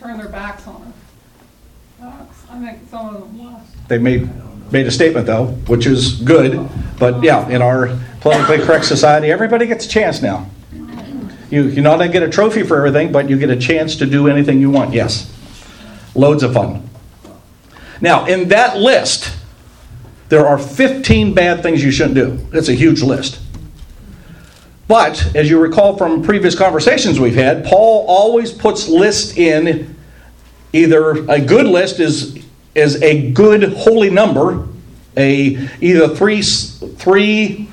turned 0.00 0.20
their 0.20 0.28
backs 0.28 0.66
on 0.66 0.82
her. 0.82 0.92
Uh, 2.02 2.24
I 2.50 2.60
think 2.60 2.88
some 2.90 3.14
of 3.14 3.20
them 3.20 3.44
left. 3.44 3.88
They 3.88 3.98
made, 3.98 4.28
made 4.70 4.86
a 4.86 4.90
statement, 4.90 5.26
though, 5.26 5.46
which 5.66 5.86
is 5.86 6.20
good. 6.20 6.68
But 6.98 7.22
yeah, 7.22 7.48
in 7.48 7.62
our 7.62 7.98
politically 8.20 8.64
correct 8.64 8.84
society, 8.84 9.30
everybody 9.30 9.66
gets 9.66 9.86
a 9.86 9.88
chance 9.88 10.20
now. 10.20 10.48
You, 11.50 11.62
you 11.64 11.80
not 11.80 11.94
only 11.94 12.08
get 12.08 12.22
a 12.22 12.28
trophy 12.28 12.64
for 12.64 12.76
everything, 12.76 13.12
but 13.12 13.30
you 13.30 13.38
get 13.38 13.50
a 13.50 13.56
chance 13.56 13.96
to 13.96 14.06
do 14.06 14.28
anything 14.28 14.60
you 14.60 14.70
want. 14.70 14.92
Yes. 14.92 15.32
Loads 16.16 16.42
of 16.42 16.54
fun. 16.54 16.88
Now, 18.00 18.26
in 18.26 18.48
that 18.48 18.78
list, 18.78 19.36
there 20.28 20.46
are 20.46 20.58
15 20.58 21.34
bad 21.34 21.62
things 21.62 21.82
you 21.82 21.90
shouldn't 21.90 22.14
do. 22.14 22.38
It's 22.52 22.68
a 22.68 22.74
huge 22.74 23.02
list. 23.02 23.40
But, 24.88 25.34
as 25.34 25.50
you 25.50 25.58
recall 25.58 25.96
from 25.96 26.22
previous 26.22 26.54
conversations 26.54 27.18
we've 27.18 27.34
had, 27.34 27.64
Paul 27.64 28.06
always 28.08 28.52
puts 28.52 28.88
lists 28.88 29.36
in 29.36 29.96
either 30.72 31.30
a 31.30 31.40
good 31.40 31.66
list 31.66 32.00
is 32.00 32.44
is 32.74 33.02
a 33.02 33.30
good 33.32 33.72
holy 33.72 34.10
number, 34.10 34.68
a 35.16 35.68
either 35.80 36.14
three, 36.14 36.42
three, 36.42 37.68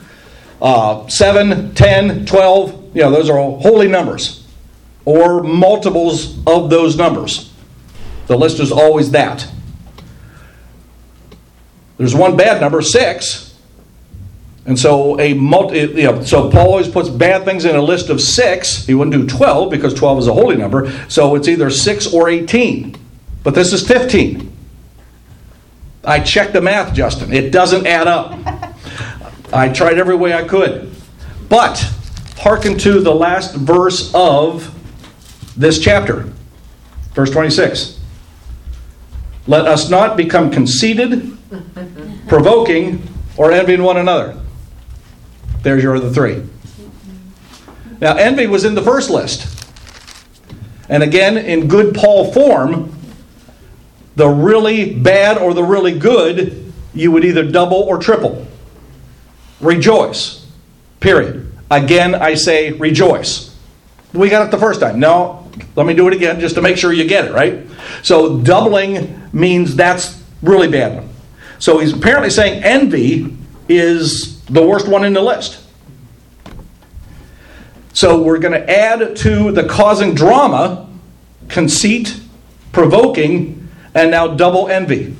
uh, 0.61 1.05
seven, 1.09 1.75
10, 1.75 2.25
12, 2.25 2.95
you 2.95 3.01
know, 3.01 3.11
those 3.11 3.29
are 3.29 3.37
all 3.37 3.59
holy 3.59 3.89
numbers, 3.89 4.47
or 5.03 5.43
multiples 5.43 6.37
of 6.47 6.69
those 6.69 6.95
numbers. 6.95 7.52
The 8.27 8.37
list 8.37 8.59
is 8.59 8.71
always 8.71 9.11
that. 9.11 9.47
There's 11.97 12.15
one 12.15 12.35
bad 12.35 12.61
number, 12.61 12.81
six. 12.81 13.57
And 14.65 14.79
so 14.79 15.19
a 15.19 15.33
multi, 15.33 15.79
you 15.79 16.03
know, 16.03 16.23
so 16.23 16.49
Paul 16.49 16.67
always 16.69 16.87
puts 16.87 17.09
bad 17.09 17.43
things 17.43 17.65
in 17.65 17.75
a 17.75 17.81
list 17.81 18.09
of 18.09 18.21
six. 18.21 18.85
He 18.85 18.93
wouldn't 18.93 19.13
do 19.13 19.27
12 19.27 19.69
because 19.69 19.93
12 19.93 20.19
is 20.19 20.27
a 20.27 20.33
holy 20.33 20.55
number. 20.55 20.89
So 21.09 21.35
it's 21.35 21.47
either 21.47 21.69
6 21.69 22.13
or 22.13 22.29
18. 22.29 22.95
But 23.43 23.55
this 23.55 23.73
is 23.73 23.85
15. 23.85 24.51
I 26.05 26.19
checked 26.19 26.53
the 26.53 26.61
math, 26.61 26.93
Justin. 26.93 27.33
It 27.33 27.51
doesn't 27.51 27.85
add 27.85 28.07
up. 28.07 28.39
I 29.53 29.69
tried 29.69 29.97
every 29.97 30.15
way 30.15 30.33
I 30.33 30.43
could. 30.43 30.93
But 31.49 31.79
hearken 32.37 32.77
to 32.79 32.99
the 33.01 33.13
last 33.13 33.55
verse 33.55 34.11
of 34.13 34.69
this 35.55 35.79
chapter, 35.79 36.31
verse 37.13 37.29
26. 37.29 37.92
Let 39.47 39.67
us 39.67 39.89
not 39.89 40.15
become 40.15 40.51
conceited, 40.51 41.37
provoking, 42.27 43.07
or 43.35 43.51
envying 43.51 43.83
one 43.83 43.97
another. 43.97 44.39
There's 45.63 45.83
your 45.83 45.95
other 45.95 46.11
three. 46.11 46.43
Now, 47.99 48.15
envy 48.15 48.47
was 48.47 48.65
in 48.65 48.75
the 48.75 48.81
first 48.81 49.09
list. 49.09 49.65
And 50.89 51.03
again, 51.03 51.37
in 51.37 51.67
good 51.67 51.95
Paul 51.95 52.31
form, 52.31 52.93
the 54.15 54.27
really 54.27 54.93
bad 54.93 55.37
or 55.37 55.53
the 55.53 55.63
really 55.63 55.97
good, 55.97 56.71
you 56.93 57.11
would 57.11 57.25
either 57.25 57.49
double 57.49 57.77
or 57.77 57.97
triple. 57.97 58.45
Rejoice. 59.59 60.45
Period. 60.99 61.51
Again, 61.71 62.13
I 62.13 62.35
say 62.35 62.73
rejoice. 62.73 63.55
We 64.13 64.29
got 64.29 64.45
it 64.45 64.51
the 64.51 64.59
first 64.59 64.79
time. 64.79 64.99
No, 64.99 65.42
let 65.75 65.85
me 65.85 65.93
do 65.93 66.07
it 66.07 66.13
again 66.13 66.39
just 66.39 66.55
to 66.55 66.61
make 66.61 66.77
sure 66.77 66.93
you 66.93 67.07
get 67.07 67.25
it, 67.25 67.33
right? 67.33 67.65
So 68.01 68.39
doubling 68.39 69.29
means 69.33 69.75
that's 69.75 70.21
really 70.41 70.67
bad. 70.67 71.07
So 71.59 71.79
he's 71.79 71.93
apparently 71.93 72.29
saying 72.29 72.63
envy 72.63 73.37
is 73.69 74.43
the 74.45 74.65
worst 74.65 74.87
one 74.87 75.05
in 75.05 75.13
the 75.13 75.21
list. 75.21 75.59
So 77.93 78.21
we're 78.21 78.39
going 78.39 78.53
to 78.53 78.69
add 78.69 79.15
to 79.17 79.51
the 79.51 79.63
causing 79.63 80.15
drama 80.15 80.89
conceit, 81.47 82.19
provoking, 82.71 83.69
and 83.93 84.09
now 84.09 84.27
double 84.27 84.67
envy. 84.67 85.15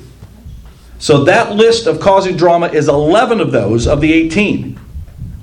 So 0.98 1.24
that 1.24 1.54
list 1.54 1.86
of 1.86 2.00
causing 2.00 2.36
drama 2.36 2.68
is 2.68 2.88
11 2.88 3.40
of 3.40 3.52
those 3.52 3.86
of 3.86 4.00
the 4.00 4.12
18. 4.12 4.78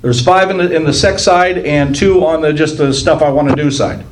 There's 0.02 0.22
five 0.22 0.50
in 0.50 0.58
the, 0.58 0.74
in 0.74 0.84
the 0.84 0.92
sex 0.92 1.22
side 1.22 1.58
and 1.58 1.94
two 1.94 2.26
on 2.26 2.42
the 2.42 2.52
just 2.52 2.78
the 2.78 2.92
stuff 2.92 3.22
I 3.22 3.30
want 3.30 3.48
to 3.48 3.56
do 3.56 3.70
side. 3.70 4.04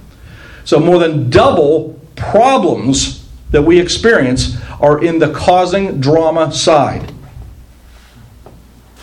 So 0.64 0.78
more 0.78 0.98
than 0.98 1.30
double 1.30 2.00
problems 2.16 3.28
that 3.50 3.62
we 3.62 3.80
experience 3.80 4.56
are 4.80 5.02
in 5.02 5.18
the 5.18 5.32
causing 5.32 6.00
drama 6.00 6.52
side. 6.52 7.12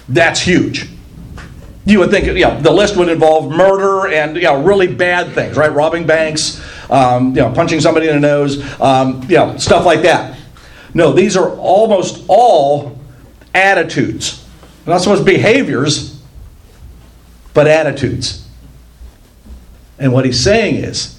That's 0.09 0.41
huge. 0.41 0.89
You 1.85 1.99
would 1.99 2.11
think, 2.11 2.25
you 2.25 2.33
know, 2.33 2.59
the 2.59 2.71
list 2.71 2.97
would 2.97 3.09
involve 3.09 3.51
murder 3.51 4.13
and 4.13 4.35
you 4.35 4.43
know 4.43 4.61
really 4.61 4.87
bad 4.87 5.33
things, 5.33 5.55
right? 5.55 5.71
Robbing 5.71 6.05
banks, 6.05 6.61
um, 6.89 7.29
you 7.29 7.41
know, 7.41 7.51
punching 7.53 7.79
somebody 7.79 8.07
in 8.07 8.15
the 8.15 8.19
nose, 8.19 8.61
um, 8.81 9.21
you 9.23 9.37
know, 9.37 9.57
stuff 9.57 9.85
like 9.85 10.01
that. 10.01 10.37
No, 10.93 11.13
these 11.13 11.37
are 11.37 11.55
almost 11.57 12.25
all 12.27 12.99
attitudes. 13.53 14.45
Not 14.85 15.01
so 15.01 15.15
much 15.15 15.25
behaviors, 15.25 16.21
but 17.53 17.67
attitudes. 17.67 18.47
And 19.99 20.13
what 20.13 20.25
he's 20.25 20.41
saying 20.41 20.75
is 20.75 21.16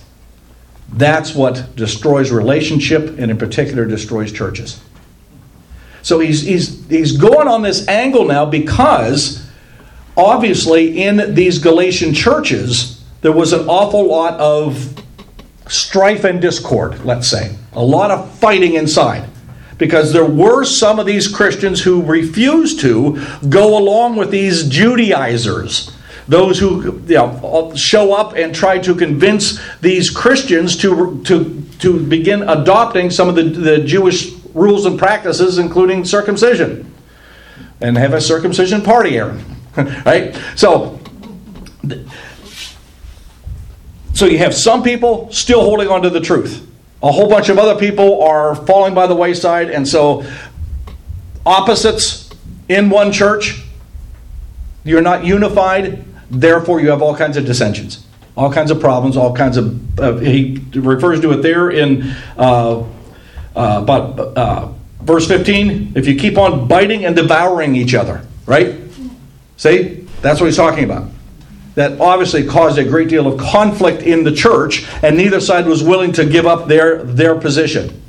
that's 0.92 1.34
what 1.34 1.76
destroys 1.76 2.30
relationship 2.30 3.18
and 3.18 3.30
in 3.30 3.38
particular 3.38 3.84
destroys 3.84 4.32
churches. 4.32 4.80
So 6.02 6.20
he's, 6.20 6.42
he's, 6.42 6.86
he's 6.88 7.16
going 7.16 7.48
on 7.48 7.62
this 7.62 7.86
angle 7.88 8.24
now 8.24 8.46
because 8.46 9.46
obviously 10.16 11.02
in 11.02 11.34
these 11.34 11.58
Galatian 11.58 12.14
churches 12.14 13.04
there 13.20 13.32
was 13.32 13.52
an 13.52 13.68
awful 13.68 14.06
lot 14.06 14.38
of 14.40 14.94
strife 15.66 16.24
and 16.24 16.40
discord, 16.40 17.04
let's 17.04 17.28
say, 17.28 17.56
a 17.72 17.82
lot 17.82 18.10
of 18.10 18.32
fighting 18.38 18.74
inside. 18.74 19.28
Because 19.76 20.12
there 20.12 20.24
were 20.24 20.64
some 20.64 20.98
of 20.98 21.06
these 21.06 21.28
Christians 21.28 21.80
who 21.80 22.02
refused 22.02 22.80
to 22.80 23.24
go 23.48 23.78
along 23.78 24.16
with 24.16 24.30
these 24.30 24.68
Judaizers 24.68 25.92
those 26.28 26.58
who 26.58 27.00
you 27.06 27.14
know, 27.14 27.72
show 27.74 28.12
up 28.12 28.36
and 28.36 28.54
try 28.54 28.78
to 28.78 28.94
convince 28.94 29.58
these 29.80 30.10
Christians 30.10 30.76
to, 30.78 31.22
to, 31.24 31.62
to 31.80 32.06
begin 32.06 32.42
adopting 32.42 33.10
some 33.10 33.28
of 33.28 33.34
the, 33.34 33.44
the 33.44 33.78
Jewish 33.78 34.32
rules 34.54 34.84
and 34.84 34.98
practices, 34.98 35.58
including 35.58 36.04
circumcision. 36.04 36.94
And 37.80 37.96
have 37.96 38.12
a 38.12 38.20
circumcision 38.20 38.82
party, 38.82 39.16
Aaron. 39.16 39.42
right? 39.76 40.38
So, 40.56 41.00
so 44.14 44.26
you 44.26 44.38
have 44.38 44.54
some 44.54 44.82
people 44.82 45.32
still 45.32 45.62
holding 45.62 45.88
on 45.88 46.02
to 46.02 46.10
the 46.10 46.20
truth. 46.20 46.66
A 47.02 47.12
whole 47.12 47.30
bunch 47.30 47.48
of 47.48 47.58
other 47.58 47.78
people 47.78 48.22
are 48.22 48.54
falling 48.54 48.92
by 48.92 49.06
the 49.06 49.14
wayside, 49.14 49.70
and 49.70 49.86
so 49.86 50.24
opposites 51.46 52.28
in 52.68 52.90
one 52.90 53.12
church, 53.12 53.62
you're 54.84 55.02
not 55.02 55.24
unified, 55.24 56.04
Therefore, 56.30 56.80
you 56.80 56.90
have 56.90 57.02
all 57.02 57.16
kinds 57.16 57.36
of 57.36 57.46
dissensions, 57.46 58.04
all 58.36 58.52
kinds 58.52 58.70
of 58.70 58.80
problems, 58.80 59.16
all 59.16 59.34
kinds 59.34 59.56
of. 59.56 60.00
Uh, 60.00 60.16
he 60.16 60.62
refers 60.74 61.20
to 61.20 61.32
it 61.32 61.42
there 61.42 61.70
in 61.70 62.14
uh, 62.36 62.80
uh, 62.80 62.84
about 63.54 64.18
uh, 64.36 64.68
verse 65.00 65.26
15. 65.26 65.92
If 65.96 66.06
you 66.06 66.16
keep 66.16 66.36
on 66.36 66.68
biting 66.68 67.04
and 67.04 67.16
devouring 67.16 67.74
each 67.76 67.94
other, 67.94 68.26
right? 68.46 68.78
See? 69.56 70.06
That's 70.20 70.40
what 70.40 70.46
he's 70.46 70.56
talking 70.56 70.84
about. 70.84 71.10
That 71.74 72.00
obviously 72.00 72.44
caused 72.44 72.78
a 72.78 72.84
great 72.84 73.08
deal 73.08 73.26
of 73.26 73.40
conflict 73.40 74.02
in 74.02 74.24
the 74.24 74.32
church, 74.32 74.86
and 75.02 75.16
neither 75.16 75.40
side 75.40 75.66
was 75.66 75.82
willing 75.82 76.12
to 76.12 76.24
give 76.24 76.46
up 76.46 76.66
their, 76.66 77.04
their 77.04 77.36
position. 77.36 78.02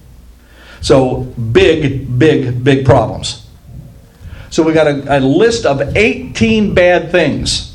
So, 0.82 1.22
big, 1.22 2.18
big, 2.18 2.64
big 2.64 2.86
problems. 2.86 3.48
So, 4.50 4.64
we 4.64 4.74
got 4.74 4.88
a, 4.88 5.20
a 5.20 5.20
list 5.20 5.66
of 5.66 5.96
18 5.96 6.74
bad 6.74 7.12
things 7.12 7.69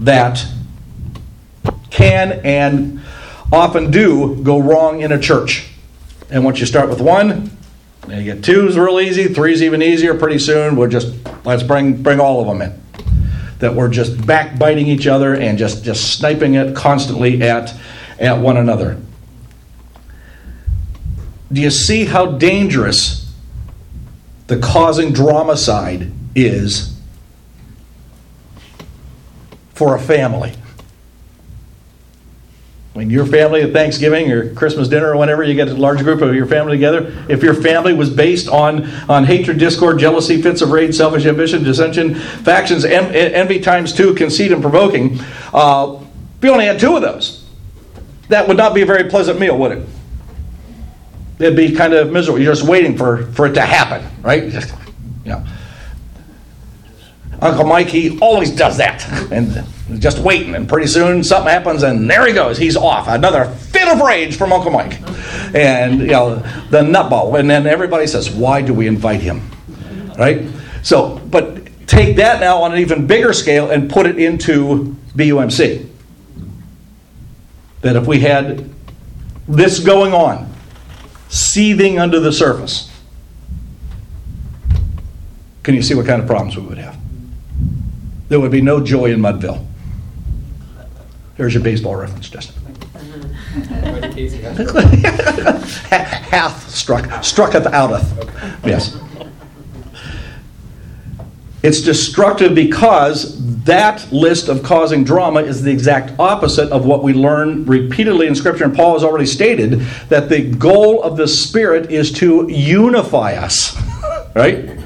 that 0.00 0.46
can 1.90 2.40
and 2.44 3.00
often 3.52 3.90
do 3.90 4.36
go 4.42 4.58
wrong 4.58 5.00
in 5.00 5.12
a 5.12 5.18
church. 5.18 5.68
And 6.30 6.44
once 6.44 6.60
you 6.60 6.66
start 6.66 6.88
with 6.88 7.00
one, 7.00 7.50
you 8.08 8.22
get 8.24 8.44
two 8.44 8.68
is 8.68 8.78
real 8.78 9.00
easy, 9.00 9.32
three 9.32 9.52
is 9.52 9.62
even 9.62 9.82
easier. 9.82 10.14
Pretty 10.14 10.38
soon, 10.38 10.76
we're 10.76 10.88
just 10.88 11.14
let's 11.44 11.62
bring 11.62 12.02
bring 12.02 12.20
all 12.20 12.40
of 12.40 12.46
them 12.46 12.62
in. 12.62 12.80
that 13.58 13.74
we're 13.74 13.88
just 13.88 14.24
backbiting 14.26 14.86
each 14.86 15.06
other 15.06 15.34
and 15.34 15.58
just, 15.58 15.84
just 15.84 16.16
sniping 16.16 16.54
it 16.54 16.76
constantly 16.76 17.42
at, 17.42 17.74
at 18.18 18.38
one 18.38 18.56
another. 18.56 19.00
Do 21.52 21.60
you 21.60 21.70
see 21.70 22.04
how 22.04 22.26
dangerous 22.26 23.32
the 24.46 24.58
causing 24.58 25.12
drama 25.12 25.56
side 25.56 26.12
is 26.34 26.97
for 29.78 29.94
a 29.94 30.00
family? 30.00 30.52
When 32.94 33.10
your 33.10 33.26
family 33.26 33.62
at 33.62 33.72
Thanksgiving 33.72 34.32
or 34.32 34.52
Christmas 34.54 34.88
dinner 34.88 35.12
or 35.12 35.16
whenever 35.16 35.44
you 35.44 35.54
get 35.54 35.68
a 35.68 35.74
large 35.74 36.00
group 36.00 36.20
of 36.20 36.34
your 36.34 36.46
family 36.46 36.72
together, 36.72 37.14
if 37.28 37.44
your 37.44 37.54
family 37.54 37.92
was 37.92 38.10
based 38.10 38.48
on, 38.48 38.86
on 39.08 39.24
hatred, 39.24 39.58
discord, 39.60 40.00
jealousy, 40.00 40.42
fits 40.42 40.62
of 40.62 40.72
rage, 40.72 40.96
selfish 40.96 41.24
ambition, 41.24 41.62
dissension, 41.62 42.16
factions, 42.16 42.84
en- 42.84 43.14
envy 43.14 43.60
times 43.60 43.92
two, 43.92 44.14
conceit, 44.14 44.50
and 44.50 44.60
provoking, 44.60 45.20
uh, 45.54 45.96
if 46.38 46.44
you 46.44 46.50
only 46.50 46.64
had 46.66 46.80
two 46.80 46.96
of 46.96 47.02
those, 47.02 47.48
that 48.30 48.48
would 48.48 48.56
not 48.56 48.74
be 48.74 48.82
a 48.82 48.86
very 48.86 49.08
pleasant 49.08 49.38
meal, 49.38 49.56
would 49.56 49.72
it? 49.72 49.88
It'd 51.38 51.56
be 51.56 51.72
kind 51.72 51.92
of 51.92 52.10
miserable. 52.10 52.40
You're 52.40 52.52
just 52.52 52.68
waiting 52.68 52.98
for, 52.98 53.28
for 53.28 53.46
it 53.46 53.52
to 53.52 53.62
happen, 53.62 54.04
right? 54.22 54.50
Just, 54.50 54.74
know. 55.24 55.44
Uncle 57.40 57.64
Mike, 57.64 57.88
he 57.88 58.18
always 58.18 58.50
does 58.50 58.78
that. 58.78 59.06
And 59.30 59.64
just 60.00 60.18
waiting, 60.18 60.54
and 60.54 60.68
pretty 60.68 60.86
soon 60.88 61.22
something 61.22 61.50
happens, 61.50 61.82
and 61.82 62.10
there 62.10 62.26
he 62.26 62.32
goes. 62.32 62.58
He's 62.58 62.76
off. 62.76 63.08
Another 63.08 63.46
fit 63.46 63.88
of 63.88 64.00
rage 64.00 64.36
from 64.36 64.52
Uncle 64.52 64.70
Mike. 64.70 65.00
And, 65.54 66.00
you 66.00 66.08
know, 66.08 66.36
the 66.70 66.82
nutball. 66.82 67.38
And 67.38 67.48
then 67.48 67.66
everybody 67.66 68.06
says, 68.06 68.30
why 68.30 68.60
do 68.60 68.74
we 68.74 68.86
invite 68.86 69.20
him? 69.20 69.48
Right? 70.18 70.46
So, 70.82 71.18
but 71.30 71.68
take 71.86 72.16
that 72.16 72.40
now 72.40 72.62
on 72.62 72.72
an 72.72 72.78
even 72.78 73.06
bigger 73.06 73.32
scale 73.32 73.70
and 73.70 73.90
put 73.90 74.06
it 74.06 74.18
into 74.18 74.96
BUMC. 75.14 75.88
That 77.80 77.96
if 77.96 78.06
we 78.06 78.20
had 78.20 78.68
this 79.46 79.78
going 79.78 80.12
on, 80.12 80.52
seething 81.28 81.98
under 81.98 82.20
the 82.20 82.32
surface, 82.32 82.90
can 85.62 85.74
you 85.74 85.82
see 85.82 85.94
what 85.94 86.06
kind 86.06 86.20
of 86.20 86.26
problems 86.26 86.56
we 86.56 86.62
would 86.62 86.78
have? 86.78 86.97
There 88.28 88.40
would 88.40 88.50
be 88.50 88.60
no 88.60 88.82
joy 88.82 89.12
in 89.12 89.20
Mudville. 89.20 89.64
There's 91.36 91.54
your 91.54 91.62
baseball 91.62 91.96
reference, 91.96 92.28
Justin. 92.28 92.56
Hath 95.90 96.68
struck, 96.68 97.24
strucketh 97.24 97.64
outeth. 97.66 98.66
Yes. 98.66 98.98
It's 101.62 101.80
destructive 101.80 102.54
because 102.54 103.64
that 103.64 104.10
list 104.12 104.48
of 104.48 104.62
causing 104.62 105.04
drama 105.04 105.40
is 105.40 105.62
the 105.62 105.70
exact 105.70 106.18
opposite 106.18 106.70
of 106.70 106.86
what 106.86 107.02
we 107.02 107.12
learn 107.12 107.64
repeatedly 107.64 108.26
in 108.26 108.34
Scripture. 108.34 108.64
And 108.64 108.74
Paul 108.74 108.94
has 108.94 109.04
already 109.04 109.26
stated 109.26 109.80
that 110.08 110.28
the 110.28 110.42
goal 110.42 111.02
of 111.02 111.16
the 111.16 111.26
Spirit 111.26 111.90
is 111.90 112.12
to 112.12 112.48
unify 112.48 113.34
us, 113.34 113.76
right? 114.34 114.78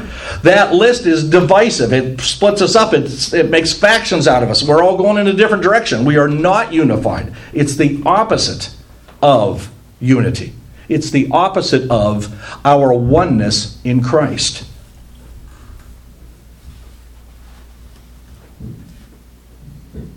That 0.42 0.74
list 0.74 1.06
is 1.06 1.28
divisive. 1.28 1.92
It 1.92 2.20
splits 2.20 2.60
us 2.60 2.74
up. 2.74 2.92
It, 2.92 3.32
it 3.32 3.48
makes 3.48 3.72
factions 3.72 4.26
out 4.26 4.42
of 4.42 4.50
us. 4.50 4.62
We're 4.62 4.82
all 4.82 4.96
going 4.96 5.18
in 5.18 5.28
a 5.28 5.32
different 5.32 5.62
direction. 5.62 6.04
We 6.04 6.16
are 6.16 6.28
not 6.28 6.72
unified. 6.72 7.32
It's 7.52 7.76
the 7.76 8.02
opposite 8.04 8.74
of 9.22 9.70
unity, 10.00 10.52
it's 10.88 11.10
the 11.10 11.28
opposite 11.30 11.88
of 11.90 12.58
our 12.64 12.92
oneness 12.92 13.80
in 13.84 14.02
Christ. 14.02 14.66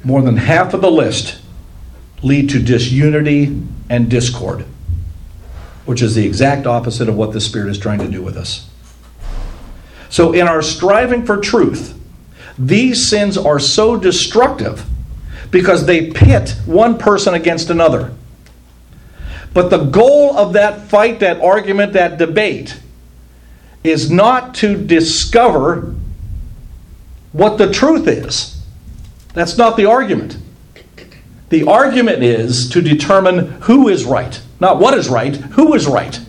More 0.04 0.22
than 0.22 0.38
half 0.38 0.74
of 0.74 0.82
the 0.82 0.92
list 0.92 1.40
lead 2.22 2.50
to 2.50 2.60
disunity 2.60 3.62
and 3.90 4.10
discord, 4.10 4.66
which 5.86 6.02
is 6.02 6.16
the 6.16 6.26
exact 6.26 6.66
opposite 6.66 7.10
of 7.10 7.16
what 7.16 7.32
the 7.32 7.42
Spirit 7.42 7.70
is 7.70 7.78
trying 7.78 8.00
to 8.00 8.08
do 8.08 8.22
with 8.22 8.38
us. 8.38 8.70
So, 10.10 10.34
in 10.34 10.48
our 10.48 10.62
striving 10.62 11.26
for 11.26 11.38
truth, 11.38 11.98
these 12.58 13.10
sins 13.10 13.38
are 13.38 13.60
so 13.60 13.98
destructive 13.98 14.86
because 15.52 15.86
they 15.86 16.12
pit 16.12 16.56
one 16.66 16.98
person 16.98 17.34
against 17.34 17.70
another. 17.70 18.14
But 19.54 19.70
the 19.70 19.86
goal 19.86 20.38
of 20.38 20.54
that 20.54 20.88
fight, 20.88 21.22
that 21.22 21.42
argument, 21.42 21.94
that 21.94 22.18
debate 22.18 22.80
is 23.84 24.12
not 24.12 24.56
to 24.56 24.76
discover 24.76 25.96
what 27.32 27.58
the 27.58 27.72
truth 27.72 28.08
is. 28.08 28.62
That's 29.34 29.58
not 29.58 29.78
the 29.78 29.86
argument. 29.86 30.38
The 31.50 31.68
argument 31.68 32.24
is 32.24 32.70
to 32.72 32.82
determine 32.82 33.62
who 33.62 33.88
is 33.88 34.04
right. 34.06 34.42
Not 34.60 34.80
what 34.80 34.94
is 34.98 35.08
right, 35.10 35.36
who 35.36 35.74
is 35.74 35.88
right. 35.88 36.20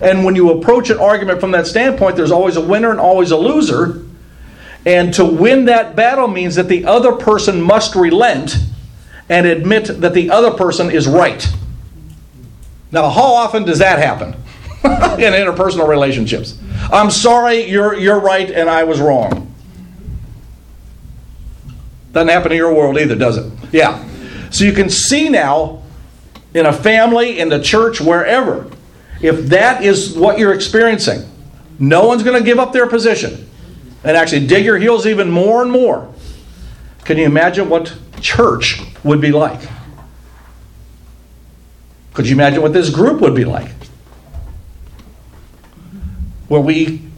And 0.00 0.24
when 0.24 0.34
you 0.34 0.50
approach 0.50 0.90
an 0.90 0.98
argument 0.98 1.40
from 1.40 1.50
that 1.50 1.66
standpoint, 1.66 2.16
there's 2.16 2.30
always 2.30 2.56
a 2.56 2.60
winner 2.60 2.90
and 2.90 3.00
always 3.00 3.30
a 3.30 3.36
loser. 3.36 4.02
And 4.86 5.12
to 5.14 5.24
win 5.24 5.66
that 5.66 5.94
battle 5.94 6.26
means 6.26 6.54
that 6.54 6.68
the 6.68 6.86
other 6.86 7.12
person 7.12 7.60
must 7.60 7.94
relent 7.94 8.56
and 9.28 9.46
admit 9.46 10.00
that 10.00 10.14
the 10.14 10.30
other 10.30 10.52
person 10.52 10.90
is 10.90 11.06
right. 11.06 11.46
Now, 12.90 13.08
how 13.10 13.34
often 13.34 13.64
does 13.64 13.78
that 13.78 13.98
happen 13.98 14.32
in 14.84 15.32
interpersonal 15.32 15.86
relationships? 15.86 16.58
I'm 16.90 17.10
sorry, 17.10 17.68
you're, 17.70 17.96
you're 17.96 18.18
right, 18.18 18.50
and 18.50 18.68
I 18.68 18.84
was 18.84 19.00
wrong. 19.00 19.54
Doesn't 22.12 22.28
happen 22.28 22.50
in 22.52 22.58
your 22.58 22.74
world 22.74 22.98
either, 22.98 23.14
does 23.14 23.36
it? 23.36 23.52
Yeah. 23.70 24.04
So 24.50 24.64
you 24.64 24.72
can 24.72 24.90
see 24.90 25.28
now 25.28 25.82
in 26.54 26.66
a 26.66 26.72
family, 26.72 27.38
in 27.38 27.48
the 27.50 27.62
church, 27.62 28.00
wherever, 28.00 28.68
if 29.22 29.46
that 29.46 29.84
is 29.84 30.16
what 30.16 30.38
you're 30.38 30.54
experiencing, 30.54 31.28
no 31.78 32.06
one's 32.06 32.22
going 32.22 32.38
to 32.38 32.44
give 32.44 32.58
up 32.58 32.72
their 32.72 32.86
position 32.86 33.48
and 34.04 34.16
actually 34.16 34.46
dig 34.46 34.64
your 34.64 34.78
heels 34.78 35.06
even 35.06 35.30
more 35.30 35.62
and 35.62 35.70
more. 35.70 36.12
Can 37.04 37.18
you 37.18 37.24
imagine 37.24 37.68
what 37.68 37.94
church 38.20 38.80
would 39.02 39.20
be 39.20 39.32
like? 39.32 39.60
Could 42.14 42.28
you 42.28 42.34
imagine 42.34 42.62
what 42.62 42.72
this 42.72 42.90
group 42.90 43.20
would 43.20 43.34
be 43.34 43.44
like? 43.44 43.70
Where 46.48 46.60
we 46.60 47.09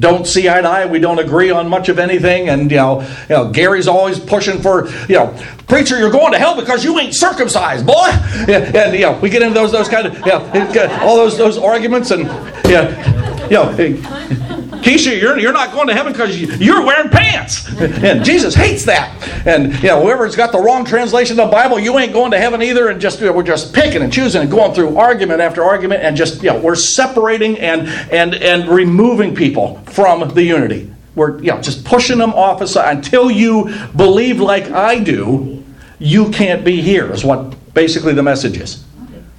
don't 0.00 0.26
see 0.26 0.48
eye 0.48 0.60
to 0.60 0.68
eye, 0.68 0.86
we 0.86 0.98
don't 0.98 1.18
agree 1.18 1.50
on 1.50 1.68
much 1.68 1.88
of 1.88 1.98
anything, 1.98 2.48
and 2.48 2.70
you 2.70 2.76
know, 2.76 3.02
you 3.02 3.36
know, 3.36 3.50
Gary's 3.50 3.86
always 3.86 4.18
pushing 4.18 4.60
for, 4.60 4.88
you 5.08 5.16
know, 5.16 5.38
preacher, 5.68 5.98
you're 5.98 6.10
going 6.10 6.32
to 6.32 6.38
hell 6.38 6.58
because 6.58 6.82
you 6.84 6.98
ain't 6.98 7.14
circumcised, 7.14 7.86
boy. 7.86 8.08
Yeah, 8.48 8.86
and 8.86 8.94
you 8.94 9.02
know, 9.02 9.18
we 9.20 9.30
get 9.30 9.42
into 9.42 9.54
those 9.54 9.70
those 9.70 9.88
kind 9.88 10.06
of, 10.06 10.26
yeah, 10.26 10.98
all 11.02 11.16
those 11.16 11.38
those 11.38 11.58
arguments, 11.58 12.10
and 12.10 12.24
yeah, 12.68 13.44
you 13.44 13.56
know. 13.56 14.56
Keisha, 14.82 15.20
you're, 15.20 15.38
you're 15.38 15.52
not 15.52 15.72
going 15.72 15.88
to 15.88 15.94
heaven 15.94 16.12
because 16.12 16.38
you, 16.40 16.72
are 16.72 16.84
wearing 16.84 17.10
pants. 17.10 17.68
And 17.80 18.24
Jesus 18.24 18.54
hates 18.54 18.84
that. 18.86 19.46
And 19.46 19.74
you 19.74 19.88
know, 19.88 20.02
whoever's 20.02 20.36
got 20.36 20.52
the 20.52 20.58
wrong 20.58 20.84
translation 20.84 21.38
of 21.38 21.48
the 21.48 21.52
Bible, 21.52 21.78
you 21.78 21.98
ain't 21.98 22.12
going 22.12 22.30
to 22.30 22.38
heaven 22.38 22.62
either. 22.62 22.88
And 22.88 23.00
just 23.00 23.20
you 23.20 23.26
know, 23.26 23.32
we're 23.32 23.42
just 23.42 23.74
picking 23.74 24.02
and 24.02 24.12
choosing 24.12 24.42
and 24.42 24.50
going 24.50 24.74
through 24.74 24.96
argument 24.96 25.40
after 25.40 25.62
argument 25.62 26.02
and 26.02 26.16
just 26.16 26.42
you 26.42 26.50
know, 26.50 26.58
we're 26.58 26.74
separating 26.74 27.58
and 27.58 27.88
and 28.12 28.34
and 28.34 28.68
removing 28.68 29.34
people 29.34 29.76
from 29.86 30.28
the 30.34 30.42
unity. 30.42 30.92
We're 31.14 31.38
you 31.38 31.50
know, 31.52 31.60
just 31.60 31.84
pushing 31.84 32.18
them 32.18 32.32
off 32.32 32.60
aside 32.60 32.98
until 32.98 33.30
you 33.30 33.74
believe 33.96 34.40
like 34.40 34.70
I 34.70 34.98
do, 34.98 35.64
you 35.98 36.30
can't 36.30 36.64
be 36.64 36.80
here, 36.80 37.12
is 37.12 37.24
what 37.24 37.54
basically 37.74 38.14
the 38.14 38.22
message 38.22 38.58
is. 38.58 38.84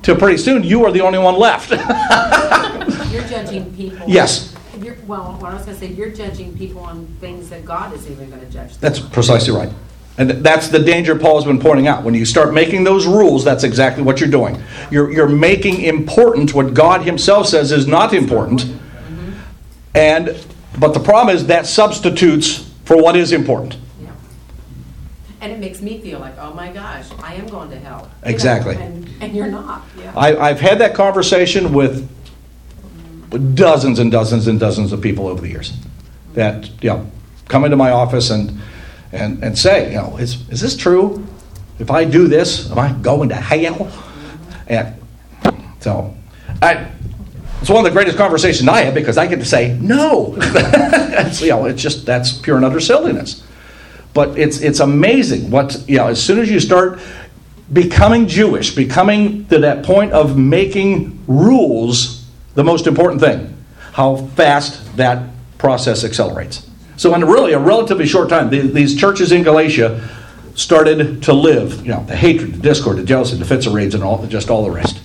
Till 0.01 0.15
pretty 0.15 0.37
soon 0.37 0.63
you 0.63 0.83
are 0.85 0.91
the 0.91 1.01
only 1.01 1.19
one 1.19 1.35
left. 1.35 1.69
You're 3.11 3.23
judging 3.23 3.73
people. 3.75 4.07
Yes. 4.07 4.50
Well, 5.11 5.33
what 5.41 5.51
I 5.51 5.55
was 5.55 5.65
going 5.65 5.77
to 5.77 5.85
say, 5.85 5.91
you're 5.91 6.09
judging 6.09 6.57
people 6.57 6.79
on 6.79 7.05
things 7.19 7.49
that 7.49 7.65
God 7.65 7.93
is 7.93 8.09
even 8.09 8.29
going 8.29 8.39
to 8.39 8.49
judge. 8.49 8.69
them 8.69 8.77
That's 8.79 9.01
on. 9.01 9.09
precisely 9.09 9.53
right. 9.53 9.69
And 10.17 10.29
that's 10.29 10.69
the 10.69 10.79
danger 10.79 11.17
Paul's 11.17 11.43
been 11.43 11.59
pointing 11.59 11.89
out. 11.89 12.03
When 12.03 12.13
you 12.13 12.23
start 12.23 12.53
making 12.53 12.85
those 12.85 13.05
rules, 13.05 13.43
that's 13.43 13.65
exactly 13.65 14.03
what 14.03 14.21
you're 14.21 14.29
doing. 14.29 14.63
You're, 14.89 15.11
you're 15.11 15.27
making 15.27 15.81
important 15.81 16.53
what 16.53 16.73
God 16.73 17.01
Himself 17.01 17.47
says 17.47 17.73
is 17.73 17.87
not 17.87 18.13
important. 18.13 18.61
Mm-hmm. 18.61 19.31
And 19.95 20.45
but 20.79 20.93
the 20.93 21.01
problem 21.01 21.35
is 21.35 21.47
that 21.47 21.65
substitutes 21.65 22.71
for 22.85 22.95
what 22.95 23.17
is 23.17 23.33
important. 23.33 23.75
Yeah. 24.01 24.11
And 25.41 25.51
it 25.51 25.59
makes 25.59 25.81
me 25.81 25.99
feel 25.99 26.19
like, 26.19 26.37
oh 26.39 26.53
my 26.53 26.71
gosh, 26.71 27.09
I 27.21 27.33
am 27.33 27.47
going 27.47 27.69
to 27.71 27.79
hell. 27.79 28.09
You 28.23 28.29
know, 28.29 28.33
Exactly. 28.33 28.77
And, 28.77 29.09
and 29.19 29.35
you're 29.35 29.47
not. 29.47 29.83
Yeah. 29.99 30.13
I, 30.15 30.37
I've 30.37 30.61
had 30.61 30.79
that 30.79 30.95
conversation 30.95 31.73
with 31.73 32.09
dozens 33.31 33.99
and 33.99 34.11
dozens 34.11 34.47
and 34.47 34.59
dozens 34.59 34.91
of 34.91 35.01
people 35.01 35.27
over 35.27 35.41
the 35.41 35.49
years 35.49 35.73
that 36.33 36.69
you 36.83 36.89
know 36.89 37.09
come 37.47 37.65
into 37.65 37.77
my 37.77 37.91
office 37.91 38.29
and 38.29 38.59
and, 39.13 39.43
and 39.43 39.57
say, 39.57 39.89
you 39.89 39.97
know, 39.97 40.17
is, 40.17 40.49
is 40.49 40.61
this 40.61 40.75
true? 40.75 41.25
If 41.79 41.91
I 41.91 42.05
do 42.05 42.27
this, 42.27 42.71
am 42.71 42.79
I 42.79 42.93
going 42.93 43.29
to 43.29 43.35
hell? 43.35 43.91
And 44.67 44.95
so 45.79 46.15
I 46.61 46.87
it's 47.59 47.69
one 47.69 47.85
of 47.85 47.91
the 47.91 47.91
greatest 47.91 48.17
conversations 48.17 48.67
I 48.67 48.81
have 48.81 48.95
because 48.95 49.17
I 49.17 49.27
get 49.27 49.39
to 49.39 49.45
say 49.45 49.77
no. 49.79 50.37
You 51.39 51.49
know, 51.49 51.65
it's 51.65 51.81
just 51.81 52.05
that's 52.05 52.37
pure 52.37 52.55
and 52.55 52.65
utter 52.65 52.79
silliness. 52.79 53.43
but 54.13 54.37
it's 54.37 54.59
it's 54.61 54.79
amazing 54.79 55.51
what 55.51 55.83
you 55.87 55.97
know. 55.97 56.07
As 56.07 56.23
soon 56.23 56.39
as 56.39 56.49
you 56.49 56.59
start 56.59 56.99
becoming 57.71 58.27
Jewish, 58.27 58.73
becoming 58.75 59.45
to 59.45 59.59
that 59.59 59.85
point 59.85 60.13
of 60.13 60.37
making 60.37 61.23
rules 61.27 62.20
the 62.55 62.63
most 62.63 62.87
important 62.87 63.21
thing, 63.21 63.55
how 63.93 64.15
fast 64.15 64.97
that 64.97 65.29
process 65.57 66.03
accelerates. 66.03 66.67
So 66.97 67.13
in 67.15 67.25
really 67.25 67.53
a 67.53 67.59
relatively 67.59 68.05
short 68.05 68.29
time, 68.29 68.49
the- 68.49 68.59
these 68.59 68.95
churches 68.95 69.31
in 69.31 69.43
Galatia 69.43 70.01
started 70.55 71.23
to 71.23 71.33
live, 71.33 71.85
you 71.85 71.91
know, 71.91 72.03
the 72.07 72.15
hatred, 72.15 72.53
the 72.53 72.59
discord, 72.59 72.97
the 72.97 73.03
jealousy, 73.03 73.37
the 73.37 73.45
fits 73.45 73.65
of 73.65 73.73
rage, 73.73 73.95
and 73.95 74.03
all 74.03 74.23
just 74.27 74.49
all 74.49 74.63
the 74.63 74.71
rest. 74.71 74.99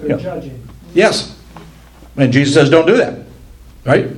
They're 0.00 0.16
Yeah. 0.16 0.22
judging. 0.22 0.60
Yes. 0.94 1.32
And 2.16 2.32
Jesus 2.32 2.54
says, 2.54 2.70
don't 2.70 2.86
do 2.86 2.96
that. 2.96 3.14
Right? 3.84 4.08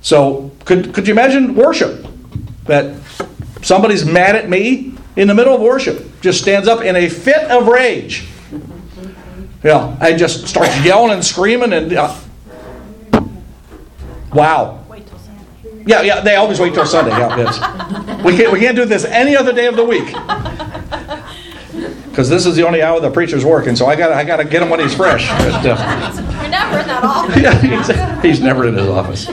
So, 0.00 0.50
could, 0.64 0.92
could 0.92 1.06
you 1.06 1.12
imagine 1.12 1.54
worship? 1.54 2.06
That 2.66 2.94
somebody's 3.62 4.04
mad 4.04 4.36
at 4.36 4.48
me 4.48 4.92
in 5.16 5.28
the 5.28 5.34
middle 5.34 5.54
of 5.54 5.60
worship, 5.60 6.20
just 6.20 6.40
stands 6.40 6.68
up 6.68 6.82
in 6.82 6.96
a 6.96 7.08
fit 7.08 7.44
of 7.50 7.66
rage. 7.66 8.24
Yeah, 9.62 9.96
and 10.00 10.18
just 10.18 10.46
starts 10.48 10.84
yelling 10.84 11.12
and 11.12 11.24
screaming 11.24 11.72
and. 11.72 11.92
Uh, 11.92 12.14
wow. 14.32 14.76
Yeah, 15.86 16.02
yeah, 16.02 16.20
they 16.20 16.36
always 16.36 16.60
wait 16.60 16.74
till 16.74 16.84
Sunday. 16.86 17.10
Yeah, 17.10 17.36
that's, 17.36 17.58
we, 18.22 18.36
can't, 18.36 18.52
we 18.52 18.60
can't 18.60 18.76
do 18.76 18.84
this 18.84 19.04
any 19.04 19.34
other 19.36 19.52
day 19.52 19.66
of 19.66 19.76
the 19.76 19.84
week. 19.84 20.06
Because 22.10 22.28
this 22.28 22.44
is 22.44 22.54
the 22.54 22.66
only 22.66 22.82
hour 22.82 23.00
the 23.00 23.10
preacher's 23.10 23.44
working, 23.44 23.76
so 23.76 23.86
I 23.86 23.96
got 23.96 24.12
I 24.12 24.24
got 24.24 24.36
to 24.38 24.44
get 24.44 24.62
him 24.62 24.68
when 24.68 24.80
he's 24.80 24.94
fresh. 24.94 25.28
But, 25.28 25.66
uh, 25.66 25.76
We're 26.38 26.48
never 26.48 26.80
in 26.80 26.86
that 26.86 27.02
office. 27.02 27.36
yeah, 27.42 27.54
he's, 27.60 27.86
he's 28.22 28.40
never 28.40 28.68
in 28.68 28.74
his 28.74 28.88
office. 28.88 29.28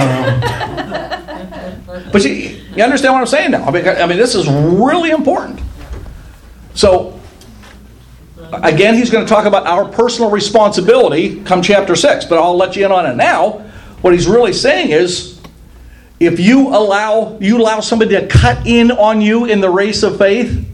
but 2.11 2.23
you, 2.23 2.31
you 2.75 2.83
understand 2.83 3.13
what 3.13 3.21
I'm 3.21 3.27
saying 3.27 3.51
now? 3.51 3.65
I 3.65 3.71
mean, 3.71 3.87
I 3.87 4.05
mean, 4.05 4.17
this 4.17 4.35
is 4.35 4.47
really 4.47 5.09
important. 5.09 5.59
So, 6.73 7.19
again, 8.61 8.95
he's 8.95 9.09
going 9.09 9.25
to 9.25 9.29
talk 9.29 9.45
about 9.45 9.65
our 9.65 9.87
personal 9.87 10.29
responsibility 10.29 11.43
come 11.43 11.61
chapter 11.61 11.95
6, 11.95 12.25
but 12.25 12.37
I'll 12.37 12.57
let 12.57 12.75
you 12.75 12.85
in 12.85 12.91
on 12.91 13.05
it 13.05 13.15
now. 13.15 13.59
What 14.01 14.13
he's 14.13 14.27
really 14.27 14.53
saying 14.53 14.91
is 14.91 15.41
if 16.19 16.39
you 16.39 16.69
allow 16.69 17.37
you 17.39 17.57
allow 17.57 17.79
somebody 17.79 18.11
to 18.15 18.27
cut 18.27 18.65
in 18.67 18.91
on 18.91 19.21
you 19.21 19.45
in 19.45 19.61
the 19.61 19.69
race 19.69 20.03
of 20.03 20.17
faith 20.17 20.67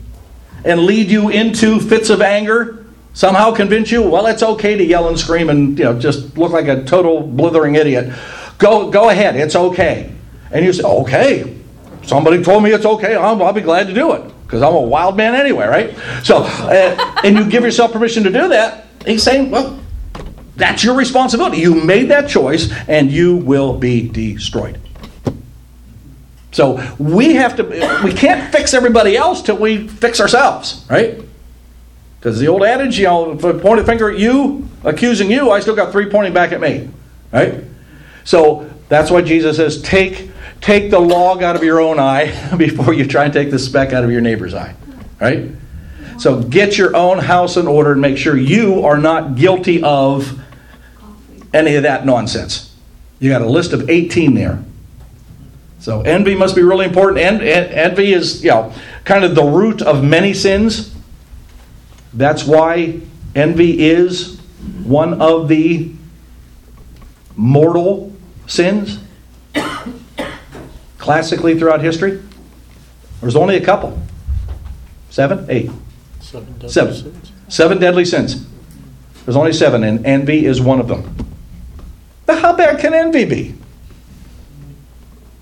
and 0.66 0.82
lead 0.82 1.10
you 1.10 1.30
into 1.30 1.80
fits 1.80 2.10
of 2.10 2.22
anger, 2.22 2.86
somehow 3.14 3.52
convince 3.54 3.92
you, 3.92 4.02
well, 4.02 4.26
it's 4.28 4.44
okay 4.44 4.76
to 4.76 4.84
yell 4.84 5.08
and 5.08 5.20
scream 5.20 5.50
and 5.50 5.78
you 5.78 5.86
know 5.86 6.00
just 6.00 6.38
look 6.38 6.52
like 6.52 6.68
a 6.68 6.84
total 6.84 7.22
blithering 7.22 7.76
idiot. 7.76 8.14
Go 8.58 8.90
go 8.90 9.10
ahead, 9.10 9.36
it's 9.36 9.56
okay. 9.56 10.12
And 10.52 10.66
you 10.66 10.74
say, 10.74 10.84
okay, 10.84 11.58
somebody 12.04 12.44
told 12.44 12.64
me 12.64 12.72
it's 12.72 12.86
okay. 12.86 13.16
I'll, 13.16 13.42
I'll 13.44 13.54
be 13.54 13.62
glad 13.62 13.88
to 13.88 13.94
do 13.94 14.14
it 14.14 14.32
because 14.50 14.64
I'm 14.64 14.74
a 14.74 14.82
wild 14.82 15.16
man 15.16 15.36
anyway, 15.36 15.68
right? 15.68 15.96
So, 16.24 16.38
uh, 16.38 17.20
and 17.24 17.38
you 17.38 17.48
give 17.48 17.62
yourself 17.62 17.92
permission 17.94 18.24
to 18.24 18.32
do 18.32 18.48
that. 18.48 18.88
He's 19.06 19.22
saying, 19.22 19.52
well, 19.52 19.80
that's 20.56 20.84
your 20.84 20.96
responsibility. 20.96 21.60
You 21.60 21.76
made 21.76 22.10
that 22.10 22.28
choice, 22.28 22.74
and 22.88 23.12
you 23.12 23.36
will 23.36 23.78
be 23.78 24.10
destroyed. 24.10 24.80
So 26.52 26.84
we 26.98 27.36
have 27.36 27.58
to. 27.58 28.02
We 28.04 28.12
can't 28.12 28.52
fix 28.52 28.74
everybody 28.74 29.16
else 29.16 29.44
till 29.44 29.58
we 29.58 29.88
fix 29.88 30.20
ourselves, 30.20 30.84
right? 30.90 31.22
Because 32.20 32.40
the 32.40 32.48
old 32.48 32.64
adage, 32.64 32.98
you 32.98 33.06
know, 33.06 33.34
if 33.34 33.46
I 33.46 33.54
point 33.54 33.80
a 33.80 33.84
finger 33.84 34.10
at 34.10 34.18
you, 34.18 34.68
accusing 34.84 35.30
you, 35.30 35.52
I 35.52 35.60
still 35.60 35.76
got 35.76 35.92
three 35.92 36.10
pointing 36.10 36.34
back 36.34 36.54
at 36.54 36.60
me, 36.60 36.90
right? 37.32 37.64
So 38.24 38.68
that's 38.90 39.12
why 39.12 39.22
Jesus 39.22 39.58
says, 39.58 39.80
take 39.84 40.32
take 40.62 40.92
the 40.92 41.00
log 41.00 41.44
out 41.44 41.56
of 41.56 41.64
your 41.64 41.80
own 41.80 42.00
eye 42.00 42.56
before 42.58 42.94
you 42.94 43.06
try 43.06 43.26
and 43.26 43.34
take 43.34 43.52
the 43.52 43.60
speck 43.60 43.94
out 43.94 44.04
of 44.04 44.12
your 44.12 44.22
neighbor's 44.22 44.54
eye, 44.54 44.76
right? 45.20 45.52
So 46.20 46.42
get 46.42 46.78
your 46.78 46.96
own 46.96 47.20
house 47.20 47.56
in 47.56 47.66
order 47.66 47.94
and 47.94 48.02
make 48.02 48.18
sure 48.18 48.36
you 48.36 48.86
are 48.86 48.98
not 48.98 49.36
guilty 49.36 49.82
of 49.82 50.40
any 51.54 51.76
of 51.76 51.84
that 51.84 52.06
nonsense. 52.06 52.76
You 53.20 53.30
got 53.30 53.42
a 53.42 53.50
list 53.50 53.74
of 53.74 53.90
18 53.90 54.34
there. 54.34 54.64
So 55.80 56.02
envy 56.02 56.36
must 56.36 56.56
be 56.56 56.62
really 56.62 56.86
important. 56.86 57.20
En- 57.20 57.42
en- 57.42 57.72
envy 57.72 58.12
is, 58.12 58.44
you 58.44 58.50
know, 58.50 58.74
kind 59.06 59.24
of 59.24 59.34
the 59.34 59.44
root 59.44 59.82
of 59.82 60.04
many 60.04 60.34
sins. 60.34 60.94
That's 62.14 62.44
why 62.44 63.00
envy 63.34 63.88
is 63.88 64.40
one 64.84 65.22
of 65.22 65.48
the 65.48 65.92
mortal 67.38 68.14
sins. 68.48 69.00
Classically 71.10 71.58
throughout 71.58 71.82
history, 71.82 72.22
there's 73.20 73.36
only 73.36 73.56
a 73.58 73.66
couple. 73.66 74.00
Seven, 75.10 75.44
eight, 75.50 75.72
Seven 76.20 76.54
deadly 76.54 76.70
seven, 76.70 76.94
sins. 76.94 77.32
seven 77.48 77.80
deadly 77.80 78.06
sins. 78.06 78.46
There's 79.26 79.36
only 79.36 79.54
seven, 79.54 79.84
and 79.84 80.06
envy 80.06 80.46
is 80.46 80.62
one 80.62 80.80
of 80.80 80.88
them. 80.88 81.16
But 82.28 82.44
how 82.44 82.56
bad 82.56 82.80
can 82.80 82.94
envy 82.94 83.26
be? 83.26 83.56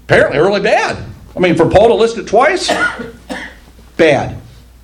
Apparently, 0.06 0.39
really 0.39 0.62
bad. 0.62 1.03
I 1.36 1.39
mean, 1.39 1.58
for 1.58 1.69
Paul 1.69 1.89
to 1.89 1.95
list 1.95 2.17
it 2.17 2.27
twice, 2.27 2.69
bad. 3.97 4.38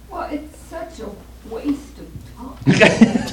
Well, 0.10 0.28
it's 0.34 0.58
such 0.58 1.00
a 1.00 1.10
waste 1.50 1.98
of 1.98 2.68
time. 2.68 3.28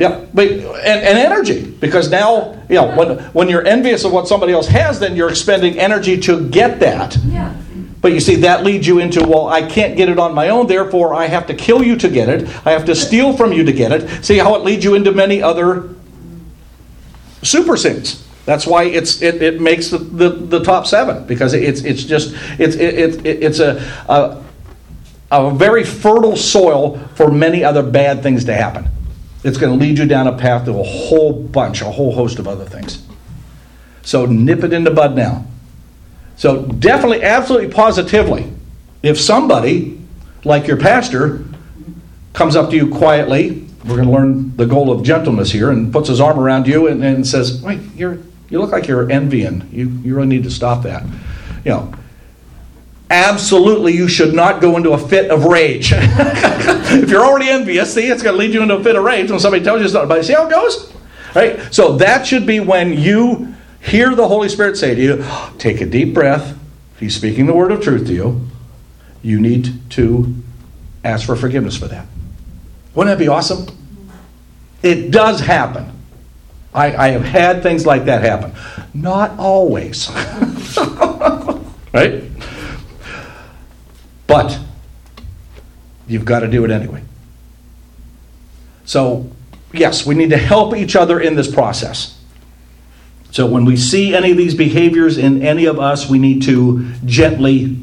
Yeah, 0.00 0.24
but 0.32 0.50
and, 0.50 0.64
and 0.64 1.18
energy 1.18 1.62
because 1.62 2.10
now 2.10 2.54
you 2.70 2.76
know 2.76 2.96
when 2.96 3.18
when 3.34 3.50
you're 3.50 3.66
envious 3.66 4.02
of 4.02 4.12
what 4.12 4.26
somebody 4.26 4.50
else 4.50 4.66
has, 4.68 4.98
then 4.98 5.14
you're 5.14 5.28
expending 5.28 5.78
energy 5.78 6.18
to 6.20 6.48
get 6.48 6.80
that. 6.80 7.18
Yeah. 7.26 7.54
But 8.00 8.12
you 8.12 8.20
see, 8.20 8.36
that 8.36 8.64
leads 8.64 8.86
you 8.86 8.98
into 8.98 9.22
well, 9.22 9.48
I 9.48 9.60
can't 9.60 9.98
get 9.98 10.08
it 10.08 10.18
on 10.18 10.34
my 10.34 10.48
own, 10.48 10.66
therefore 10.66 11.12
I 11.12 11.26
have 11.26 11.46
to 11.48 11.54
kill 11.54 11.82
you 11.84 11.96
to 11.96 12.08
get 12.08 12.30
it. 12.30 12.48
I 12.66 12.70
have 12.70 12.86
to 12.86 12.96
steal 12.96 13.36
from 13.36 13.52
you 13.52 13.62
to 13.62 13.72
get 13.74 13.92
it. 13.92 14.24
See 14.24 14.38
how 14.38 14.54
it 14.54 14.64
leads 14.64 14.84
you 14.84 14.94
into 14.94 15.12
many 15.12 15.42
other 15.42 15.90
super 17.42 17.76
sins. 17.76 18.26
That's 18.46 18.66
why 18.66 18.84
it's 18.84 19.20
it, 19.20 19.42
it 19.42 19.60
makes 19.60 19.90
the, 19.90 19.98
the, 19.98 20.30
the 20.30 20.64
top 20.64 20.86
seven 20.86 21.26
because 21.26 21.52
it's 21.52 21.82
it's 21.82 22.04
just 22.04 22.34
it's 22.58 22.74
it, 22.74 23.26
it, 23.26 23.42
it's 23.42 23.58
a, 23.58 23.76
a 24.08 24.42
a 25.30 25.50
very 25.50 25.84
fertile 25.84 26.36
soil 26.36 26.96
for 27.16 27.30
many 27.30 27.62
other 27.62 27.82
bad 27.82 28.22
things 28.22 28.46
to 28.46 28.54
happen. 28.54 28.88
It's 29.42 29.56
going 29.56 29.78
to 29.78 29.84
lead 29.84 29.98
you 29.98 30.06
down 30.06 30.26
a 30.26 30.36
path 30.36 30.66
to 30.66 30.78
a 30.78 30.82
whole 30.82 31.32
bunch, 31.32 31.80
a 31.80 31.86
whole 31.86 32.12
host 32.12 32.38
of 32.38 32.46
other 32.46 32.64
things. 32.64 33.06
So 34.02 34.26
nip 34.26 34.64
it 34.64 34.72
in 34.72 34.84
the 34.84 34.90
bud 34.90 35.16
now. 35.16 35.46
So 36.36 36.62
definitely, 36.62 37.22
absolutely, 37.22 37.68
positively, 37.68 38.52
if 39.02 39.20
somebody 39.20 40.00
like 40.44 40.66
your 40.66 40.76
pastor 40.76 41.44
comes 42.32 42.56
up 42.56 42.70
to 42.70 42.76
you 42.76 42.88
quietly, 42.88 43.66
we're 43.84 43.96
going 43.96 44.08
to 44.08 44.12
learn 44.12 44.56
the 44.56 44.66
goal 44.66 44.90
of 44.90 45.02
gentleness 45.02 45.50
here, 45.52 45.70
and 45.70 45.92
puts 45.92 46.08
his 46.08 46.20
arm 46.20 46.38
around 46.38 46.66
you 46.66 46.86
and, 46.86 47.02
and 47.02 47.26
says, 47.26 47.62
"Wait, 47.62 47.80
you're 47.94 48.18
you 48.50 48.58
look 48.58 48.72
like 48.72 48.86
you're 48.86 49.10
envying. 49.10 49.68
You 49.72 49.88
you 50.02 50.14
really 50.14 50.28
need 50.28 50.44
to 50.44 50.50
stop 50.50 50.82
that." 50.82 51.02
You 51.64 51.72
know, 51.72 51.94
absolutely 53.10 53.92
you 53.92 54.08
should 54.08 54.32
not 54.32 54.60
go 54.60 54.76
into 54.76 54.92
a 54.92 54.98
fit 54.98 55.30
of 55.30 55.44
rage. 55.44 55.92
if 55.94 57.10
you're 57.10 57.24
already 57.24 57.50
envious, 57.50 57.92
see, 57.92 58.06
it's 58.06 58.22
going 58.22 58.34
to 58.34 58.38
lead 58.38 58.54
you 58.54 58.62
into 58.62 58.76
a 58.76 58.82
fit 58.82 58.96
of 58.96 59.04
rage 59.04 59.30
when 59.30 59.40
somebody 59.40 59.62
tells 59.62 59.82
you 59.82 59.88
something. 59.88 60.08
But 60.08 60.24
see 60.24 60.32
how 60.32 60.46
it 60.46 60.50
goes? 60.50 60.92
Right? 61.34 61.74
So 61.74 61.96
that 61.96 62.26
should 62.26 62.46
be 62.46 62.60
when 62.60 62.94
you 62.94 63.54
hear 63.80 64.14
the 64.14 64.26
Holy 64.26 64.48
Spirit 64.48 64.76
say 64.76 64.94
to 64.94 65.02
you, 65.02 65.24
take 65.58 65.80
a 65.80 65.86
deep 65.86 66.14
breath. 66.14 66.56
He's 66.98 67.16
speaking 67.16 67.46
the 67.46 67.54
word 67.54 67.72
of 67.72 67.82
truth 67.82 68.06
to 68.06 68.14
you. 68.14 68.46
You 69.22 69.40
need 69.40 69.90
to 69.90 70.34
ask 71.04 71.26
for 71.26 71.36
forgiveness 71.36 71.76
for 71.76 71.88
that. 71.88 72.06
Wouldn't 72.94 73.16
that 73.16 73.22
be 73.22 73.28
awesome? 73.28 73.66
It 74.82 75.10
does 75.10 75.40
happen. 75.40 75.92
I, 76.72 76.94
I 76.94 77.08
have 77.08 77.24
had 77.24 77.62
things 77.62 77.84
like 77.84 78.04
that 78.04 78.22
happen. 78.22 78.52
Not 78.94 79.38
always. 79.38 80.10
right? 81.92 82.22
But 84.30 84.60
you've 86.06 86.24
got 86.24 86.40
to 86.40 86.46
do 86.46 86.64
it 86.64 86.70
anyway. 86.70 87.02
So, 88.84 89.28
yes, 89.72 90.06
we 90.06 90.14
need 90.14 90.30
to 90.30 90.36
help 90.36 90.76
each 90.76 90.94
other 90.94 91.18
in 91.18 91.34
this 91.34 91.52
process. 91.52 92.16
So, 93.32 93.46
when 93.46 93.64
we 93.64 93.76
see 93.76 94.14
any 94.14 94.30
of 94.30 94.36
these 94.36 94.54
behaviors 94.54 95.18
in 95.18 95.42
any 95.42 95.64
of 95.64 95.80
us, 95.80 96.08
we 96.08 96.20
need 96.20 96.42
to 96.42 96.92
gently 97.04 97.82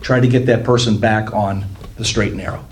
try 0.00 0.18
to 0.18 0.26
get 0.26 0.46
that 0.46 0.64
person 0.64 0.98
back 0.98 1.32
on 1.32 1.64
the 1.96 2.04
straight 2.04 2.30
and 2.30 2.38
narrow. 2.38 2.64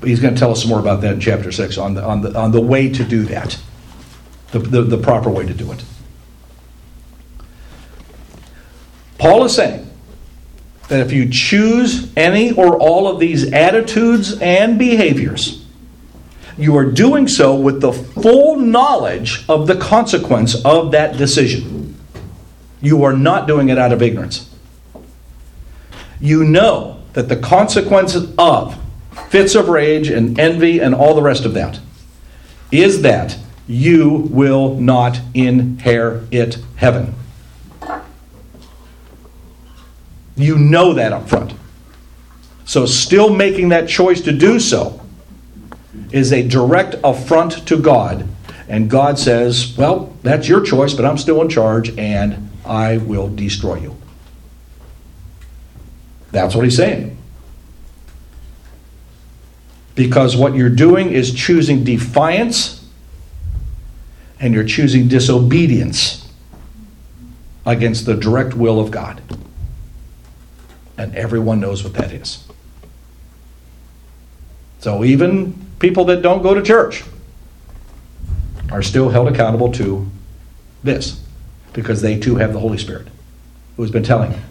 But 0.00 0.08
he's 0.08 0.18
going 0.18 0.34
to 0.34 0.40
tell 0.40 0.50
us 0.50 0.66
more 0.66 0.80
about 0.80 1.00
that 1.02 1.14
in 1.14 1.20
chapter 1.20 1.52
6 1.52 1.78
on 1.78 1.94
the, 1.94 2.04
on 2.04 2.22
the, 2.22 2.36
on 2.36 2.50
the 2.50 2.60
way 2.60 2.88
to 2.88 3.04
do 3.04 3.22
that, 3.26 3.56
the, 4.50 4.58
the, 4.58 4.82
the 4.82 4.98
proper 4.98 5.30
way 5.30 5.46
to 5.46 5.54
do 5.54 5.70
it. 5.70 5.84
Paul 9.16 9.44
is 9.44 9.54
saying 9.54 9.83
that 10.88 11.00
if 11.00 11.12
you 11.12 11.28
choose 11.30 12.12
any 12.16 12.52
or 12.52 12.78
all 12.78 13.08
of 13.08 13.18
these 13.18 13.52
attitudes 13.52 14.38
and 14.40 14.78
behaviors, 14.78 15.64
you 16.56 16.76
are 16.76 16.84
doing 16.84 17.26
so 17.26 17.54
with 17.54 17.80
the 17.80 17.92
full 17.92 18.56
knowledge 18.56 19.44
of 19.48 19.66
the 19.66 19.76
consequence 19.76 20.54
of 20.64 20.92
that 20.92 21.16
decision. 21.16 21.96
You 22.80 23.04
are 23.04 23.16
not 23.16 23.48
doing 23.48 23.70
it 23.70 23.78
out 23.78 23.92
of 23.92 24.02
ignorance. 24.02 24.54
You 26.20 26.44
know 26.44 27.02
that 27.14 27.28
the 27.28 27.36
consequences 27.36 28.32
of 28.38 28.78
fits 29.30 29.54
of 29.54 29.68
rage 29.68 30.08
and 30.08 30.38
envy 30.38 30.80
and 30.80 30.94
all 30.94 31.14
the 31.14 31.22
rest 31.22 31.44
of 31.44 31.54
that 31.54 31.80
is 32.70 33.02
that 33.02 33.36
you 33.66 34.10
will 34.30 34.74
not 34.74 35.20
inherit 35.32 36.58
heaven. 36.76 37.14
You 40.36 40.58
know 40.58 40.94
that 40.94 41.12
up 41.12 41.28
front. 41.28 41.54
So, 42.64 42.86
still 42.86 43.34
making 43.34 43.68
that 43.68 43.88
choice 43.88 44.20
to 44.22 44.32
do 44.32 44.58
so 44.58 45.00
is 46.10 46.32
a 46.32 46.46
direct 46.46 46.96
affront 47.04 47.66
to 47.68 47.76
God. 47.76 48.28
And 48.68 48.88
God 48.88 49.18
says, 49.18 49.76
Well, 49.76 50.16
that's 50.22 50.48
your 50.48 50.62
choice, 50.62 50.94
but 50.94 51.04
I'm 51.04 51.18
still 51.18 51.42
in 51.42 51.48
charge 51.48 51.96
and 51.98 52.50
I 52.64 52.96
will 52.96 53.28
destroy 53.28 53.76
you. 53.76 53.96
That's 56.30 56.54
what 56.54 56.64
he's 56.64 56.76
saying. 56.76 57.16
Because 59.94 60.36
what 60.36 60.54
you're 60.54 60.70
doing 60.70 61.12
is 61.12 61.32
choosing 61.32 61.84
defiance 61.84 62.84
and 64.40 64.52
you're 64.52 64.64
choosing 64.64 65.06
disobedience 65.06 66.28
against 67.64 68.04
the 68.04 68.14
direct 68.14 68.54
will 68.54 68.80
of 68.80 68.90
God. 68.90 69.22
And 70.96 71.14
everyone 71.16 71.60
knows 71.60 71.82
what 71.82 71.94
that 71.94 72.12
is. 72.12 72.46
So 74.80 75.04
even 75.04 75.54
people 75.78 76.04
that 76.06 76.22
don't 76.22 76.42
go 76.42 76.54
to 76.54 76.62
church 76.62 77.04
are 78.70 78.82
still 78.82 79.08
held 79.08 79.28
accountable 79.28 79.72
to 79.72 80.08
this 80.82 81.22
because 81.72 82.02
they 82.02 82.18
too 82.18 82.36
have 82.36 82.52
the 82.52 82.60
Holy 82.60 82.78
Spirit 82.78 83.08
who 83.76 83.82
has 83.82 83.90
been 83.90 84.02
telling 84.02 84.32
them 84.32 84.42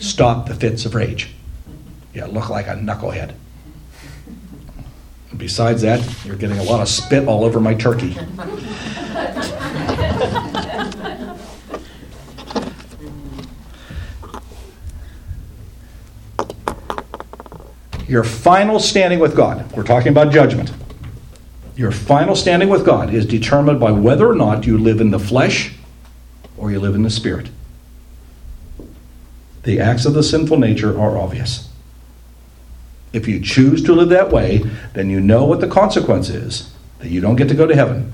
stop 0.00 0.46
the 0.46 0.54
fits 0.54 0.84
of 0.84 0.94
rage. 0.94 1.30
You 2.14 2.24
look 2.26 2.48
like 2.48 2.66
a 2.66 2.74
knucklehead. 2.74 3.34
And 5.30 5.38
besides 5.38 5.82
that, 5.82 6.24
you're 6.24 6.36
getting 6.36 6.58
a 6.58 6.62
lot 6.62 6.80
of 6.80 6.88
spit 6.88 7.28
all 7.28 7.44
over 7.44 7.60
my 7.60 7.74
turkey. 7.74 8.16
Your 18.08 18.24
final 18.24 18.80
standing 18.80 19.18
with 19.18 19.36
God, 19.36 19.70
we're 19.72 19.84
talking 19.84 20.08
about 20.08 20.32
judgment. 20.32 20.72
Your 21.76 21.92
final 21.92 22.34
standing 22.34 22.70
with 22.70 22.84
God 22.84 23.12
is 23.12 23.26
determined 23.26 23.78
by 23.78 23.92
whether 23.92 24.28
or 24.28 24.34
not 24.34 24.66
you 24.66 24.78
live 24.78 25.00
in 25.00 25.10
the 25.10 25.18
flesh 25.18 25.74
or 26.56 26.72
you 26.72 26.80
live 26.80 26.94
in 26.94 27.02
the 27.02 27.10
spirit. 27.10 27.50
The 29.64 29.78
acts 29.78 30.06
of 30.06 30.14
the 30.14 30.22
sinful 30.22 30.58
nature 30.58 30.98
are 30.98 31.18
obvious. 31.18 31.68
If 33.12 33.28
you 33.28 33.40
choose 33.40 33.82
to 33.84 33.94
live 33.94 34.08
that 34.08 34.30
way, 34.30 34.62
then 34.94 35.10
you 35.10 35.20
know 35.20 35.44
what 35.44 35.60
the 35.60 35.68
consequence 35.68 36.30
is 36.30 36.72
that 36.98 37.10
you 37.10 37.20
don't 37.20 37.36
get 37.36 37.48
to 37.48 37.54
go 37.54 37.66
to 37.66 37.74
heaven. 37.74 38.12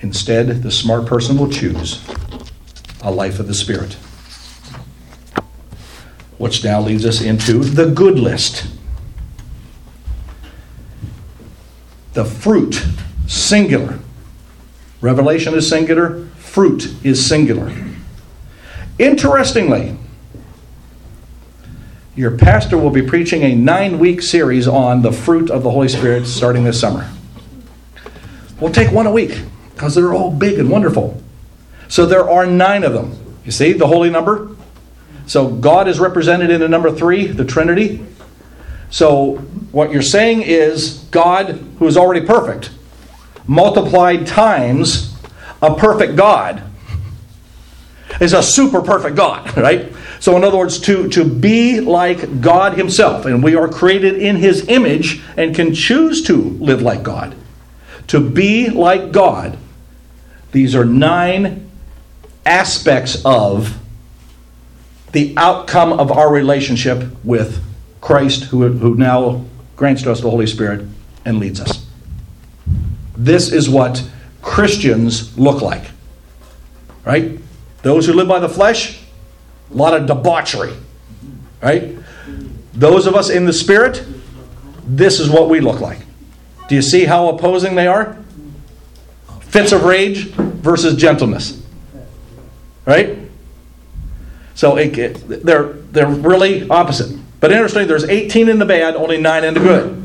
Instead, 0.00 0.62
the 0.62 0.70
smart 0.70 1.06
person 1.06 1.36
will 1.36 1.50
choose 1.50 2.06
a 3.02 3.10
life 3.10 3.38
of 3.40 3.48
the 3.48 3.54
Spirit. 3.54 3.96
Which 6.38 6.64
now 6.64 6.80
leads 6.80 7.04
us 7.06 7.20
into 7.20 7.60
the 7.60 7.86
good 7.86 8.18
list. 8.18 8.66
The 12.14 12.24
fruit, 12.24 12.84
singular. 13.26 13.98
Revelation 15.00 15.54
is 15.54 15.68
singular, 15.68 16.26
fruit 16.36 16.94
is 17.04 17.26
singular. 17.26 17.72
Interestingly, 18.98 19.96
your 22.16 22.36
pastor 22.38 22.78
will 22.78 22.90
be 22.90 23.02
preaching 23.02 23.42
a 23.42 23.54
nine 23.54 23.98
week 23.98 24.22
series 24.22 24.68
on 24.68 25.02
the 25.02 25.10
fruit 25.10 25.50
of 25.50 25.64
the 25.64 25.70
Holy 25.70 25.88
Spirit 25.88 26.26
starting 26.26 26.62
this 26.62 26.80
summer. 26.80 27.10
We'll 28.60 28.72
take 28.72 28.92
one 28.92 29.06
a 29.06 29.12
week 29.12 29.40
because 29.74 29.96
they're 29.96 30.14
all 30.14 30.30
big 30.30 30.60
and 30.60 30.70
wonderful. 30.70 31.20
So 31.88 32.06
there 32.06 32.28
are 32.28 32.46
nine 32.46 32.84
of 32.84 32.92
them. 32.92 33.18
You 33.44 33.50
see 33.50 33.72
the 33.72 33.88
holy 33.88 34.10
number? 34.10 34.53
So 35.26 35.48
God 35.48 35.88
is 35.88 35.98
represented 35.98 36.50
in 36.50 36.60
the 36.60 36.68
number 36.68 36.90
three, 36.90 37.26
the 37.26 37.44
Trinity. 37.44 38.04
So 38.90 39.36
what 39.72 39.90
you're 39.90 40.02
saying 40.02 40.42
is 40.42 41.04
God, 41.10 41.60
who 41.78 41.86
is 41.86 41.96
already 41.96 42.24
perfect, 42.26 42.70
multiplied 43.46 44.26
times 44.26 45.14
a 45.60 45.74
perfect 45.74 46.16
God 46.16 46.62
is 48.20 48.32
a 48.32 48.42
super 48.42 48.82
perfect 48.82 49.16
God, 49.16 49.56
right? 49.56 49.92
So, 50.20 50.36
in 50.36 50.44
other 50.44 50.56
words, 50.56 50.78
to, 50.80 51.08
to 51.10 51.24
be 51.24 51.80
like 51.80 52.40
God 52.40 52.78
Himself, 52.78 53.26
and 53.26 53.42
we 53.42 53.56
are 53.56 53.68
created 53.68 54.16
in 54.16 54.36
His 54.36 54.68
image 54.68 55.22
and 55.36 55.54
can 55.54 55.74
choose 55.74 56.22
to 56.24 56.36
live 56.36 56.82
like 56.82 57.02
God. 57.02 57.34
To 58.08 58.20
be 58.20 58.70
like 58.70 59.12
God, 59.12 59.58
these 60.52 60.74
are 60.74 60.84
nine 60.84 61.70
aspects 62.46 63.22
of 63.24 63.78
the 65.14 65.32
outcome 65.36 65.92
of 65.92 66.10
our 66.10 66.30
relationship 66.30 67.08
with 67.22 67.62
Christ, 68.00 68.44
who, 68.44 68.68
who 68.68 68.96
now 68.96 69.44
grants 69.76 70.02
to 70.02 70.10
us 70.10 70.20
the 70.20 70.28
Holy 70.28 70.46
Spirit 70.46 70.86
and 71.24 71.38
leads 71.38 71.60
us. 71.60 71.86
This 73.16 73.52
is 73.52 73.70
what 73.70 74.06
Christians 74.42 75.38
look 75.38 75.62
like, 75.62 75.84
right? 77.04 77.38
Those 77.82 78.06
who 78.06 78.12
live 78.12 78.26
by 78.26 78.40
the 78.40 78.48
flesh, 78.48 79.02
a 79.70 79.74
lot 79.74 79.94
of 79.94 80.06
debauchery, 80.06 80.74
right? 81.62 81.94
Those 82.72 83.06
of 83.06 83.14
us 83.14 83.30
in 83.30 83.44
the 83.44 83.52
spirit, 83.52 84.04
this 84.84 85.20
is 85.20 85.30
what 85.30 85.48
we 85.48 85.60
look 85.60 85.80
like. 85.80 86.00
Do 86.68 86.74
you 86.74 86.82
see 86.82 87.04
how 87.04 87.28
opposing 87.28 87.76
they 87.76 87.86
are? 87.86 88.18
Fits 89.42 89.70
of 89.70 89.84
rage 89.84 90.26
versus 90.32 90.96
gentleness, 90.96 91.62
right? 92.84 93.13
So 94.54 94.76
it, 94.76 94.96
it, 94.96 95.44
they're 95.44 95.72
they're 95.72 96.08
really 96.08 96.68
opposite. 96.68 97.18
But 97.40 97.52
interesting, 97.52 97.86
there's 97.86 98.04
18 98.04 98.48
in 98.48 98.58
the 98.58 98.64
bad, 98.64 98.94
only 98.94 99.18
nine 99.18 99.44
in 99.44 99.54
the 99.54 99.60
good. 99.60 100.04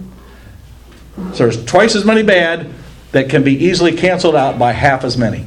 So 1.34 1.44
there's 1.44 1.64
twice 1.66 1.96
as 1.96 2.04
many 2.04 2.24
bad 2.24 2.70
that 3.12 3.30
can 3.30 3.44
be 3.44 3.54
easily 3.54 3.96
canceled 3.96 4.36
out 4.36 4.60
by 4.60 4.72
half 4.72 5.04
as 5.04 5.18
many. 5.18 5.46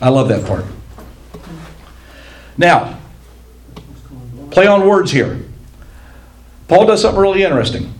I 0.00 0.08
love 0.08 0.28
that 0.28 0.46
part. 0.46 0.64
Now, 2.56 2.98
play 4.50 4.66
on 4.66 4.86
words 4.86 5.10
here. 5.10 5.40
Paul 6.68 6.86
does 6.86 7.02
something 7.02 7.20
really 7.20 7.42
interesting. 7.42 7.92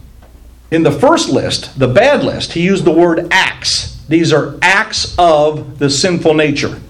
In 0.71 0.83
the 0.83 0.93
first 0.93 1.29
list, 1.29 1.79
the 1.79 1.89
bad 1.89 2.25
list, 2.25 2.53
he 2.53 2.63
used 2.63 2.85
the 2.85 2.93
word 2.93 3.29
acts. 3.31 4.03
These 4.09 4.33
are 4.33 4.59
acts 4.63 5.15
of 5.19 5.79
the 5.79 5.91
sinful 5.91 6.35
nature. 6.35 6.81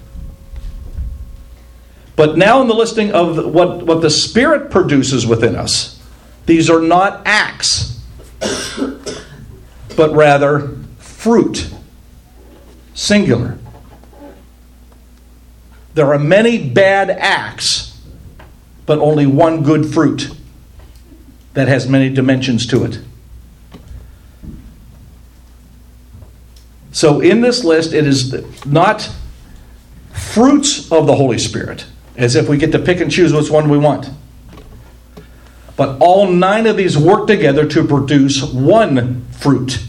But 2.15 2.37
now, 2.37 2.61
in 2.61 2.67
the 2.67 2.73
listing 2.73 3.11
of 3.11 3.53
what, 3.53 3.85
what 3.85 4.01
the 4.01 4.09
Spirit 4.09 4.71
produces 4.71 5.27
within 5.27 5.55
us, 5.55 6.01
these 6.45 6.69
are 6.69 6.79
not 6.79 7.21
acts, 7.25 8.01
but 9.97 10.13
rather 10.13 10.77
fruit. 10.97 11.69
Singular. 12.93 13.57
There 15.93 16.13
are 16.13 16.19
many 16.19 16.69
bad 16.69 17.09
acts, 17.09 17.99
but 18.85 18.99
only 18.99 19.25
one 19.25 19.63
good 19.63 19.85
fruit 19.93 20.29
that 21.53 21.67
has 21.67 21.87
many 21.87 22.09
dimensions 22.09 22.65
to 22.67 22.85
it. 22.85 22.99
So, 26.91 27.19
in 27.19 27.41
this 27.41 27.65
list, 27.65 27.91
it 27.91 28.07
is 28.07 28.33
not 28.65 29.09
fruits 30.13 30.89
of 30.91 31.07
the 31.07 31.15
Holy 31.15 31.37
Spirit, 31.37 31.85
as 32.17 32.35
if 32.35 32.47
we 32.47 32.57
get 32.57 32.71
to 32.71 32.79
pick 32.79 32.99
and 33.01 33.11
choose 33.11 33.33
which 33.33 33.49
one 33.49 33.69
we 33.69 33.77
want. 33.77 34.09
But 35.75 35.97
all 35.99 36.27
nine 36.27 36.67
of 36.67 36.77
these 36.77 36.97
work 36.97 37.27
together 37.27 37.67
to 37.67 37.83
produce 37.85 38.43
one 38.43 39.25
fruit 39.31 39.79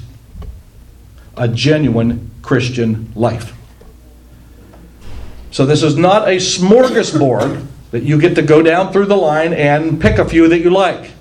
a 1.36 1.46
genuine 1.46 2.30
Christian 2.42 3.12
life. 3.14 3.54
So 5.50 5.66
this 5.66 5.82
is 5.82 5.96
not 5.96 6.28
a 6.28 6.36
smorgasbord 6.36 7.66
that 7.90 8.02
you 8.02 8.20
get 8.20 8.34
to 8.34 8.42
go 8.42 8.62
down 8.62 8.92
through 8.92 9.06
the 9.06 9.16
line 9.16 9.52
and 9.52 10.00
pick 10.00 10.18
a 10.18 10.28
few 10.28 10.48
that 10.48 10.60
you 10.60 10.70
like. 10.70 11.12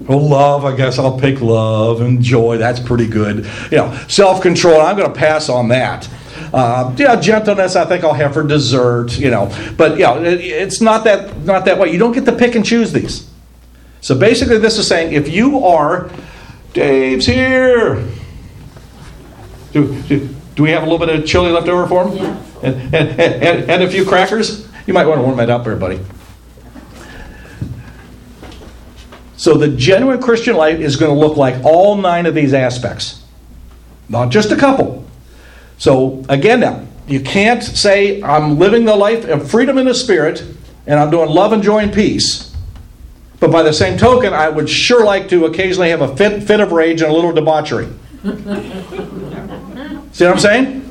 Well, 0.00 0.20
love, 0.20 0.64
I 0.64 0.76
guess 0.76 0.98
I'll 0.98 1.18
pick 1.18 1.40
love 1.40 2.00
and 2.00 2.22
joy. 2.22 2.58
That's 2.58 2.80
pretty 2.80 3.06
good. 3.06 3.48
You 3.70 3.78
know, 3.78 4.04
self 4.08 4.42
control. 4.42 4.80
I'm 4.80 4.96
going 4.96 5.12
to 5.12 5.18
pass 5.18 5.48
on 5.48 5.68
that. 5.68 6.08
Uh, 6.56 6.94
yeah, 6.96 7.20
gentleness. 7.20 7.76
I 7.76 7.84
think 7.84 8.02
I'll 8.02 8.14
have 8.14 8.32
for 8.32 8.42
dessert. 8.42 9.18
You 9.18 9.30
know, 9.30 9.54
but 9.76 9.98
yeah, 9.98 10.16
it, 10.18 10.40
it's 10.40 10.80
not 10.80 11.04
that 11.04 11.36
not 11.44 11.66
that 11.66 11.78
way. 11.78 11.92
You 11.92 11.98
don't 11.98 12.12
get 12.12 12.24
to 12.24 12.32
pick 12.32 12.54
and 12.54 12.64
choose 12.64 12.92
these. 12.92 13.28
So 14.00 14.18
basically, 14.18 14.56
this 14.56 14.78
is 14.78 14.88
saying 14.88 15.12
if 15.12 15.28
you 15.28 15.64
are 15.66 16.10
Dave's 16.72 17.26
here. 17.26 18.06
Do, 19.72 20.00
do, 20.02 20.28
do 20.54 20.62
we 20.62 20.70
have 20.70 20.82
a 20.82 20.86
little 20.86 21.04
bit 21.04 21.14
of 21.14 21.26
chili 21.26 21.50
left 21.50 21.68
over 21.68 21.86
for 21.86 22.08
him? 22.08 22.16
Yeah. 22.16 22.42
And, 22.62 22.94
and, 22.94 23.20
and, 23.20 23.70
and 23.70 23.82
a 23.82 23.90
few 23.90 24.06
crackers? 24.06 24.66
You 24.86 24.94
might 24.94 25.06
want 25.06 25.18
to 25.18 25.22
warm 25.22 25.36
that 25.36 25.50
up 25.50 25.64
there, 25.64 25.76
buddy. 25.76 26.00
So 29.36 29.54
the 29.54 29.68
genuine 29.68 30.22
Christian 30.22 30.56
life 30.56 30.80
is 30.80 30.96
going 30.96 31.14
to 31.14 31.18
look 31.18 31.36
like 31.36 31.62
all 31.64 31.96
nine 31.96 32.24
of 32.24 32.34
these 32.34 32.54
aspects, 32.54 33.22
not 34.08 34.30
just 34.30 34.50
a 34.50 34.56
couple. 34.56 35.05
So 35.78 36.24
again, 36.28 36.60
now 36.60 36.86
you 37.06 37.20
can't 37.20 37.62
say 37.62 38.22
I'm 38.22 38.58
living 38.58 38.84
the 38.84 38.96
life 38.96 39.24
of 39.26 39.50
freedom 39.50 39.78
in 39.78 39.86
the 39.86 39.94
spirit 39.94 40.44
and 40.86 40.98
I'm 40.98 41.10
doing 41.10 41.28
love 41.28 41.52
and 41.52 41.62
joy 41.62 41.78
and 41.78 41.92
peace. 41.92 42.54
But 43.38 43.50
by 43.50 43.62
the 43.62 43.72
same 43.72 43.98
token, 43.98 44.32
I 44.32 44.48
would 44.48 44.68
sure 44.68 45.04
like 45.04 45.28
to 45.28 45.44
occasionally 45.44 45.90
have 45.90 46.00
a 46.00 46.16
fit, 46.16 46.42
fit 46.44 46.60
of 46.60 46.72
rage 46.72 47.02
and 47.02 47.10
a 47.10 47.14
little 47.14 47.32
debauchery. 47.32 47.88
See 50.12 50.24
what 50.24 50.32
I'm 50.32 50.38
saying? 50.38 50.82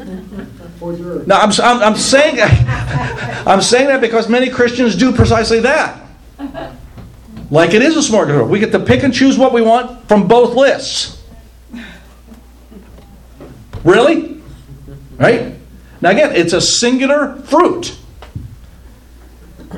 No, 1.26 1.36
I'm, 1.36 1.52
I'm, 1.64 1.82
I'm 1.82 1.96
saying 1.96 2.38
I'm 3.48 3.62
saying 3.62 3.88
that 3.88 4.02
because 4.02 4.30
many 4.30 4.50
Christians 4.50 4.96
do 4.96 5.12
precisely 5.12 5.60
that. 5.62 6.02
Like 7.50 7.74
it 7.74 7.82
is 7.82 7.96
a 7.96 8.12
smorgasbord. 8.12 8.50
We 8.50 8.60
get 8.60 8.72
to 8.72 8.80
pick 8.80 9.04
and 9.04 9.14
choose 9.14 9.38
what 9.38 9.54
we 9.54 9.62
want 9.62 10.08
from 10.08 10.28
both 10.28 10.56
lists. 10.56 11.24
Really? 13.84 14.35
Right? 15.18 15.56
Now, 16.02 16.12
again, 16.12 16.36
it's 16.36 16.54
a 16.54 16.62
singular 16.62 17.36
fruit. 17.38 17.98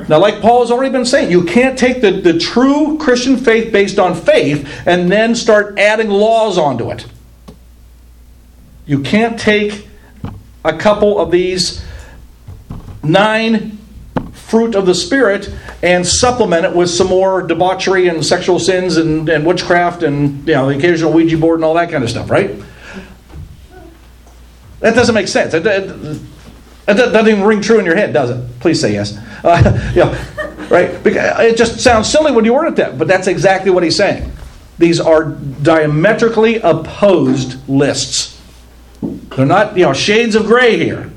Now, 0.08 0.20
like 0.20 0.42
Paul 0.42 0.62
has 0.62 0.72
already 0.72 0.92
been 0.92 1.06
saying, 1.06 1.32
you 1.32 1.44
can't 1.44 1.78
take 1.78 2.02
the, 2.02 2.12
the 2.12 2.38
true 2.38 2.98
Christian 2.98 3.38
faith 3.38 3.72
based 3.72 4.00
on 4.00 4.16
faith 4.16 4.68
and 4.86 5.12
then 5.12 5.36
start 5.36 5.78
adding 5.80 6.10
laws 6.10 6.58
onto 6.58 6.92
it. 6.92 7.06
You 8.86 9.02
can't 9.02 9.40
take 9.40 9.88
a 10.64 10.78
couple 10.78 11.20
of 11.20 11.32
these 11.32 11.84
nine 13.04 13.78
fruit 14.34 14.76
of 14.76 14.86
the 14.86 14.96
Spirit 14.96 15.54
and 15.84 16.08
supplement 16.08 16.66
it 16.66 16.76
with 16.76 16.90
some 16.90 17.08
more 17.08 17.42
debauchery 17.42 18.08
and 18.08 18.26
sexual 18.26 18.60
sins 18.60 18.98
and, 18.98 19.28
and 19.28 19.46
witchcraft 19.46 20.04
and 20.04 20.48
you 20.48 20.54
know 20.54 20.70
the 20.70 20.78
occasional 20.78 21.12
Ouija 21.12 21.38
board 21.38 21.56
and 21.56 21.66
all 21.66 21.74
that 21.74 21.92
kind 21.92 22.04
of 22.04 22.10
stuff, 22.10 22.30
right? 22.30 22.52
That 24.80 24.96
doesn't 24.96 25.16
make 25.16 25.28
sense. 25.28 25.54
It, 25.54 25.66
it, 25.66 25.90
it 26.88 26.94
doesn't 26.94 27.28
even 27.28 27.44
ring 27.44 27.62
true 27.62 27.80
in 27.80 27.86
your 27.86 27.96
head, 27.96 28.14
does 28.14 28.30
it? 28.30 28.60
Please 28.60 28.80
say 28.80 28.94
yes. 28.94 29.18
Uh, 29.44 29.92
yeah, 29.96 30.70
right? 30.70 31.04
Because 31.04 31.40
it 31.42 31.58
just 31.58 31.80
sounds 31.80 32.10
silly 32.10 32.32
when 32.32 32.46
you 32.46 32.54
word 32.54 32.68
it 32.68 32.76
that, 32.78 32.98
but 32.98 33.08
that's 33.08 33.28
exactly 33.28 33.72
what 33.72 33.84
he's 33.84 33.96
saying. 33.96 34.32
These 34.78 35.00
are 35.00 35.26
diametrically 35.26 36.58
opposed 36.58 37.68
lists. 37.68 38.40
They're 39.02 39.46
not, 39.46 39.76
you 39.76 39.84
know, 39.84 39.94
shades 39.94 40.36
of 40.36 40.46
gray 40.46 40.78
here. 40.78 41.12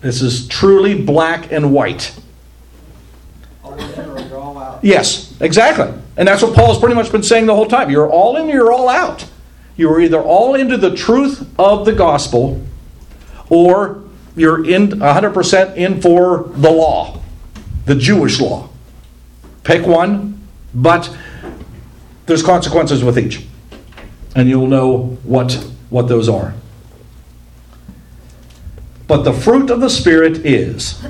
This 0.00 0.22
is 0.22 0.46
truly 0.46 1.02
black 1.02 1.50
and 1.50 1.72
white. 1.72 2.14
All 3.64 3.74
in 3.74 4.10
or 4.10 4.20
you're 4.20 4.38
all 4.38 4.58
out. 4.58 4.84
Yes, 4.84 5.34
exactly. 5.40 5.92
And 6.16 6.28
that's 6.28 6.42
what 6.42 6.54
Paul's 6.54 6.78
pretty 6.78 6.94
much 6.94 7.10
been 7.10 7.22
saying 7.22 7.46
the 7.46 7.54
whole 7.54 7.66
time. 7.66 7.90
You're 7.90 8.10
all 8.10 8.36
in, 8.36 8.48
you're 8.48 8.72
all 8.72 8.88
out. 8.88 9.26
You 9.76 9.90
are 9.90 10.00
either 10.00 10.20
all 10.20 10.54
into 10.54 10.76
the 10.76 10.94
truth 10.94 11.48
of 11.58 11.84
the 11.84 11.92
gospel 11.92 12.64
or 13.50 14.04
you're 14.36 14.64
in 14.68 14.88
100% 14.88 15.76
in 15.76 16.00
for 16.00 16.44
the 16.54 16.70
law, 16.70 17.20
the 17.86 17.94
Jewish 17.94 18.40
law. 18.40 18.68
Pick 19.64 19.86
one, 19.86 20.46
but 20.74 21.14
there's 22.26 22.42
consequences 22.42 23.02
with 23.02 23.18
each. 23.18 23.44
And 24.34 24.48
you'll 24.48 24.66
know 24.66 25.18
what, 25.24 25.54
what 25.90 26.08
those 26.08 26.28
are. 26.28 26.54
But 29.06 29.22
the 29.22 29.32
fruit 29.32 29.70
of 29.70 29.80
the 29.80 29.88
Spirit 29.88 30.44
is. 30.44 31.02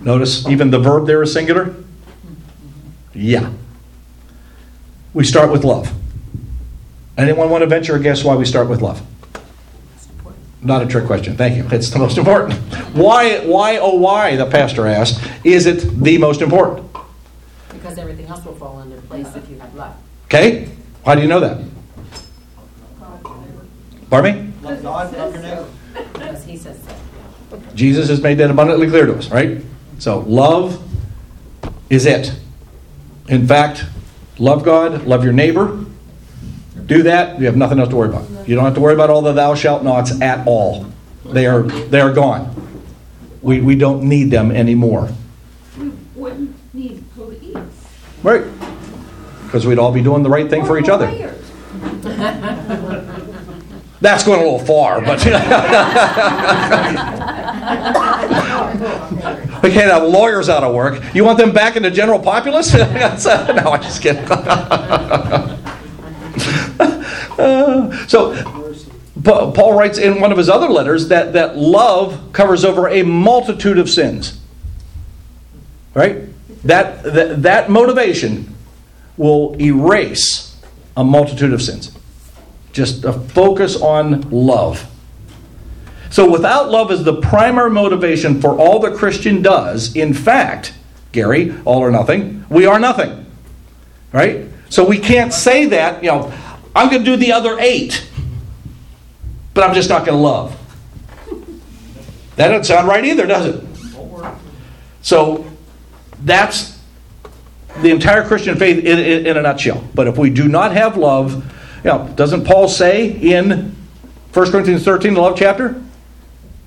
Notice 0.00 0.46
even 0.48 0.70
the 0.70 0.78
verb 0.78 1.06
there 1.06 1.22
is 1.22 1.32
singular? 1.32 1.74
Yeah. 3.12 3.52
We 5.12 5.24
start 5.24 5.50
with 5.50 5.64
love. 5.64 5.92
Anyone 7.16 7.50
want 7.50 7.62
to 7.62 7.66
venture 7.66 7.96
a 7.96 8.00
guess 8.00 8.22
why 8.22 8.36
we 8.36 8.44
start 8.44 8.68
with 8.68 8.80
love? 8.80 9.02
Not 10.68 10.82
a 10.82 10.86
trick 10.86 11.06
question. 11.06 11.34
Thank 11.34 11.56
you. 11.56 11.66
It's 11.72 11.88
the 11.88 11.98
most 11.98 12.18
important. 12.18 12.52
Why, 12.94 13.38
why, 13.38 13.78
oh, 13.78 13.94
why, 13.94 14.36
the 14.36 14.44
pastor 14.44 14.86
asked, 14.86 15.26
is 15.42 15.64
it 15.64 15.80
the 16.04 16.18
most 16.18 16.42
important? 16.42 16.86
Because 17.70 17.96
everything 17.96 18.26
else 18.26 18.44
will 18.44 18.54
fall 18.54 18.82
into 18.82 19.00
place 19.06 19.34
if 19.34 19.48
you 19.48 19.58
have 19.60 19.74
love. 19.74 19.96
Okay? 20.26 20.68
How 21.06 21.14
do 21.14 21.22
you 21.22 21.26
know 21.26 21.40
that? 21.40 21.64
Pardon 24.10 24.46
me? 24.46 24.52
Love 24.62 24.82
God, 24.82 25.16
love 25.16 25.32
your 25.32 25.42
neighbor. 25.42 25.68
Because 26.12 26.44
he 26.44 26.58
says 26.58 26.78
so. 26.84 27.62
Jesus 27.74 28.10
has 28.10 28.20
made 28.20 28.36
that 28.36 28.50
abundantly 28.50 28.88
clear 28.88 29.06
to 29.06 29.16
us, 29.16 29.30
right? 29.30 29.62
So, 29.98 30.18
love 30.18 30.86
is 31.88 32.04
it. 32.04 32.38
In 33.28 33.46
fact, 33.46 33.86
love 34.38 34.64
God, 34.64 35.06
love 35.06 35.24
your 35.24 35.32
neighbor. 35.32 35.82
Do 36.88 37.02
that, 37.02 37.38
you 37.38 37.44
have 37.44 37.56
nothing 37.56 37.78
else 37.78 37.90
to 37.90 37.96
worry 37.96 38.08
about. 38.08 38.48
You 38.48 38.54
don't 38.54 38.64
have 38.64 38.74
to 38.74 38.80
worry 38.80 38.94
about 38.94 39.10
all 39.10 39.20
the 39.20 39.32
thou 39.32 39.54
shalt 39.54 39.84
nots 39.84 40.18
at 40.22 40.46
all. 40.46 40.86
They 41.26 41.46
are, 41.46 41.62
they 41.62 42.00
are 42.00 42.12
gone. 42.12 42.54
We, 43.42 43.60
we 43.60 43.76
don't 43.76 44.04
need 44.04 44.30
them 44.30 44.50
anymore. 44.50 45.10
We 45.78 45.90
wouldn't 46.14 46.56
need 46.74 47.04
police. 47.14 47.54
Right? 48.22 48.42
Because 49.44 49.66
we'd 49.66 49.78
all 49.78 49.92
be 49.92 50.02
doing 50.02 50.22
the 50.22 50.30
right 50.30 50.48
thing 50.48 50.64
for 50.64 50.78
each 50.78 50.88
other. 50.88 51.08
That's 54.00 54.24
going 54.24 54.40
a 54.40 54.44
little 54.44 54.58
far, 54.58 55.02
but 55.02 55.22
we 59.62 59.70
can't 59.70 59.90
have 59.90 60.04
lawyers 60.04 60.48
out 60.48 60.64
of 60.64 60.74
work. 60.74 61.02
You 61.14 61.24
want 61.24 61.36
them 61.36 61.52
back 61.52 61.76
in 61.76 61.82
the 61.82 61.90
general 61.90 62.20
populace? 62.20 62.72
no, 62.74 62.80
I'm 62.80 63.82
just 63.82 64.00
kidding. 64.00 64.24
So, 68.08 68.34
Paul 69.22 69.78
writes 69.78 69.98
in 69.98 70.20
one 70.20 70.32
of 70.32 70.38
his 70.38 70.48
other 70.48 70.68
letters 70.68 71.08
that, 71.08 71.32
that 71.34 71.56
love 71.56 72.32
covers 72.32 72.64
over 72.64 72.88
a 72.88 73.02
multitude 73.02 73.78
of 73.78 73.88
sins. 73.88 74.40
Right? 75.94 76.22
That, 76.64 77.02
that, 77.02 77.42
that 77.42 77.70
motivation 77.70 78.54
will 79.16 79.60
erase 79.60 80.56
a 80.96 81.04
multitude 81.04 81.52
of 81.52 81.62
sins. 81.62 81.96
Just 82.72 83.04
a 83.04 83.12
focus 83.12 83.80
on 83.80 84.22
love. 84.30 84.88
So, 86.10 86.30
without 86.30 86.70
love 86.70 86.90
as 86.90 87.04
the 87.04 87.20
primary 87.20 87.70
motivation 87.70 88.40
for 88.40 88.56
all 88.58 88.78
the 88.78 88.92
Christian 88.92 89.42
does, 89.42 89.94
in 89.94 90.14
fact, 90.14 90.72
Gary, 91.12 91.54
all 91.64 91.80
or 91.80 91.90
nothing, 91.90 92.44
we 92.48 92.66
are 92.66 92.78
nothing. 92.78 93.26
Right? 94.12 94.46
So, 94.68 94.86
we 94.86 94.98
can't 94.98 95.32
say 95.32 95.66
that, 95.66 96.02
you 96.02 96.10
know, 96.10 96.32
I'm 96.74 96.90
going 96.90 97.04
to 97.04 97.10
do 97.10 97.16
the 97.16 97.32
other 97.32 97.58
eight, 97.58 98.08
but 99.54 99.64
I'm 99.64 99.74
just 99.74 99.88
not 99.88 100.04
going 100.04 100.16
to 100.16 100.22
love. 100.22 100.54
That 102.36 102.48
doesn't 102.48 102.64
sound 102.64 102.86
right 102.86 103.04
either, 103.04 103.26
does 103.26 103.46
it? 103.46 103.64
So, 105.02 105.46
that's 106.22 106.78
the 107.80 107.90
entire 107.90 108.26
Christian 108.26 108.56
faith 108.56 108.84
in, 108.84 108.98
in, 108.98 109.26
in 109.26 109.36
a 109.36 109.42
nutshell. 109.42 109.84
But 109.94 110.08
if 110.08 110.18
we 110.18 110.30
do 110.30 110.48
not 110.48 110.72
have 110.72 110.96
love, 110.96 111.34
you 111.84 111.90
know, 111.90 112.12
doesn't 112.16 112.44
Paul 112.44 112.68
say 112.68 113.10
in 113.10 113.74
1 114.32 114.50
Corinthians 114.50 114.84
13, 114.84 115.14
the 115.14 115.20
love 115.20 115.38
chapter? 115.38 115.82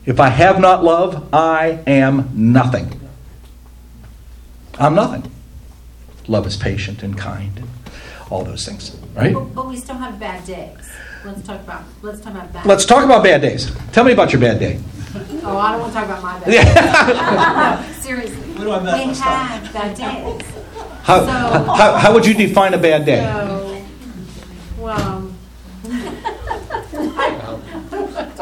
If 0.05 0.19
I 0.19 0.29
have 0.29 0.59
not 0.59 0.83
love, 0.83 1.31
I 1.33 1.79
am 1.85 2.29
nothing. 2.33 2.99
I'm 4.79 4.95
nothing. 4.95 5.31
Love 6.27 6.47
is 6.47 6.57
patient 6.57 7.03
and 7.03 7.17
kind 7.17 7.63
all 8.31 8.43
those 8.43 8.65
things, 8.65 8.95
right? 9.13 9.33
But, 9.33 9.53
but 9.53 9.67
we 9.67 9.75
still 9.77 9.97
have 9.97 10.19
bad 10.19 10.45
days. 10.45 10.77
Let's 11.23 11.43
talk 11.45 11.59
about 11.61 11.84
let's 12.01 12.19
talk 12.21 12.34
about 12.34 12.51
bad. 12.53 12.65
Let's 12.65 12.86
talk 12.86 13.03
about 13.05 13.23
bad 13.23 13.41
days. 13.41 13.71
Tell 13.91 14.03
me 14.03 14.13
about 14.13 14.32
your 14.34 14.41
bad 14.41 14.59
day. 14.59 14.79
Oh, 15.43 15.57
I 15.57 15.71
don't 15.73 15.82
want 15.82 15.93
to 15.93 15.99
talk 15.99 16.05
about 16.05 16.23
my 16.23 16.39
bad. 16.39 17.84
No, 17.86 18.01
seriously. 18.01 18.47
We 18.53 18.63
don't 18.63 18.73
have 18.73 18.84
that 18.86 18.99
We 18.99 19.05
much 19.07 19.19
have 19.19 19.73
bad 19.73 19.95
days. 19.97 20.41
How, 21.03 21.19
So- 21.25 21.73
how, 21.73 21.97
how 21.97 22.13
would 22.13 22.25
you 22.25 22.34
define 22.34 22.73
a 22.73 22.77
bad 22.77 23.05
day? 23.05 23.21
So, 23.23 23.84
well, 24.79 25.27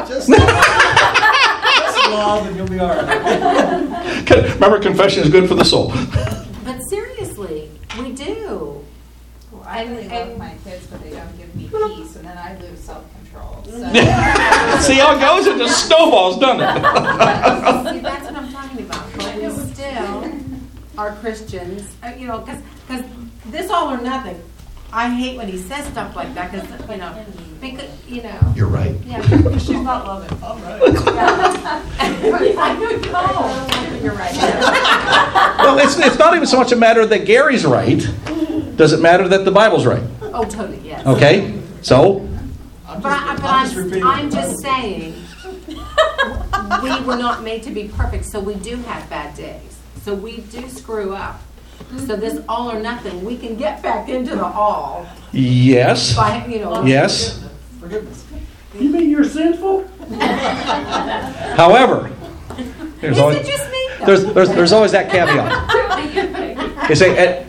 Just, 0.07 0.27
just 0.29 2.09
love 2.09 2.45
and 2.47 2.55
you'll 2.55 2.67
be 2.67 2.79
all 2.79 2.89
right. 2.95 4.29
Remember, 4.53 4.79
confession 4.79 5.23
is 5.23 5.29
good 5.29 5.47
for 5.47 5.55
the 5.55 5.65
soul. 5.65 5.91
But 6.65 6.81
seriously, 6.87 7.69
we 7.99 8.11
do. 8.11 8.85
Well, 9.70 9.78
I 9.78 9.84
really 9.84 10.07
love 10.09 10.30
and- 10.30 10.39
my 10.39 10.53
kids, 10.63 10.88
but 10.88 11.01
they 11.03 11.11
don't 11.11 11.38
give 11.38 11.55
me 11.55 11.67
peace, 11.67 12.15
and 12.15 12.26
then 12.26 12.38
I 12.38 12.57
lose 12.59 12.80
self-control. 12.80 13.63
So 13.65 13.72
See 14.82 14.95
how 14.95 15.15
it 15.15 15.20
goes? 15.20 15.45
It 15.45 15.57
just 15.59 15.86
snowballs, 15.86 16.39
doesn't 16.39 16.61
it? 16.61 17.93
see, 17.93 17.99
that's 17.99 18.26
what 18.26 18.36
I'm 18.36 18.51
talking 18.51 18.80
about. 18.86 19.05
But 19.15 19.36
we 19.36 19.49
still 19.72 20.32
are 20.97 21.11
Christians, 21.17 21.95
uh, 22.03 22.13
you 22.17 22.26
know, 22.28 22.39
because 22.39 22.61
this 23.45 23.70
all 23.70 23.93
or 23.93 24.01
nothing. 24.01 24.41
I 24.91 25.07
hate 25.07 25.38
when 25.38 25.47
he 25.47 25.57
says 25.59 25.86
stuff 25.86 26.15
like 26.15 26.34
that 26.34 26.51
because 26.51 26.67
you 26.89 26.97
know, 26.97 27.26
because 27.61 27.89
you 28.07 28.24
know. 28.24 28.53
You're 28.55 28.67
right. 28.67 28.95
Yeah, 29.05 29.22
she's 29.59 29.70
not 29.70 30.07
loving. 30.07 30.41
All 30.41 30.57
right. 30.57 30.82
I 31.99 32.74
know. 32.80 33.99
You're 34.03 34.15
right. 34.15 34.36
Well, 35.59 35.78
it's, 35.78 35.99
it's 35.99 36.17
not 36.17 36.34
even 36.36 36.47
so 36.47 36.57
much 36.57 36.72
a 36.72 36.76
matter 36.76 37.05
that 37.05 37.26
Gary's 37.26 37.65
right. 37.65 38.01
Does 38.80 38.93
it 38.93 39.01
matter 39.01 39.27
that 39.27 39.43
the 39.43 39.51
Bible's 39.51 39.86
right? 39.86 40.01
Oh, 40.21 40.45
totally. 40.45 40.80
Yes. 40.86 41.05
Okay? 41.05 41.61
So, 41.82 42.25
I'm 42.88 43.01
But, 43.01 43.11
I, 43.11 43.36
just, 43.36 43.41
but 43.41 43.51
I'm 43.51 43.67
just 43.67 44.05
I'm. 44.05 44.05
I'm 44.05 44.32
just 44.32 44.61
saying, 44.61 45.15
we 46.82 47.05
were 47.05 47.17
not 47.17 47.43
made 47.43 47.61
to 47.63 47.71
be 47.71 47.89
perfect, 47.89 48.23
so 48.23 48.39
we 48.39 48.55
do 48.55 48.77
have 48.77 49.09
bad 49.09 49.36
days. 49.36 49.77
So 50.03 50.13
we 50.13 50.38
do 50.38 50.69
screw 50.69 51.13
up. 51.13 51.41
So 52.07 52.15
this 52.15 52.41
all 52.47 52.71
or 52.71 52.80
nothing, 52.80 53.25
we 53.25 53.38
can 53.38 53.57
get 53.57 53.84
back 53.84 54.07
into 54.07 54.38
the 54.38 54.45
all 54.45 55.05
yes. 55.34 56.15
by, 56.15 56.45
you 56.45 56.59
know. 56.59 56.86
Yes. 56.86 57.45
Forgiveness. 57.82 58.25
You 58.80 58.91
mean 58.91 59.09
you're 59.09 59.25
sinful? 59.25 59.86
However, 61.57 62.09
there's 63.01 63.17
Is 63.17 63.21
always, 63.21 63.39
it 63.39 63.45
just 63.45 63.69
me? 63.69 64.05
There's, 64.05 64.23
there's, 64.34 64.49
there's 64.51 64.71
always 64.71 64.93
that 64.93 65.11
caveat. 65.11 66.69
You 66.89 66.95
say, 66.95 67.15
eh, 67.15 67.48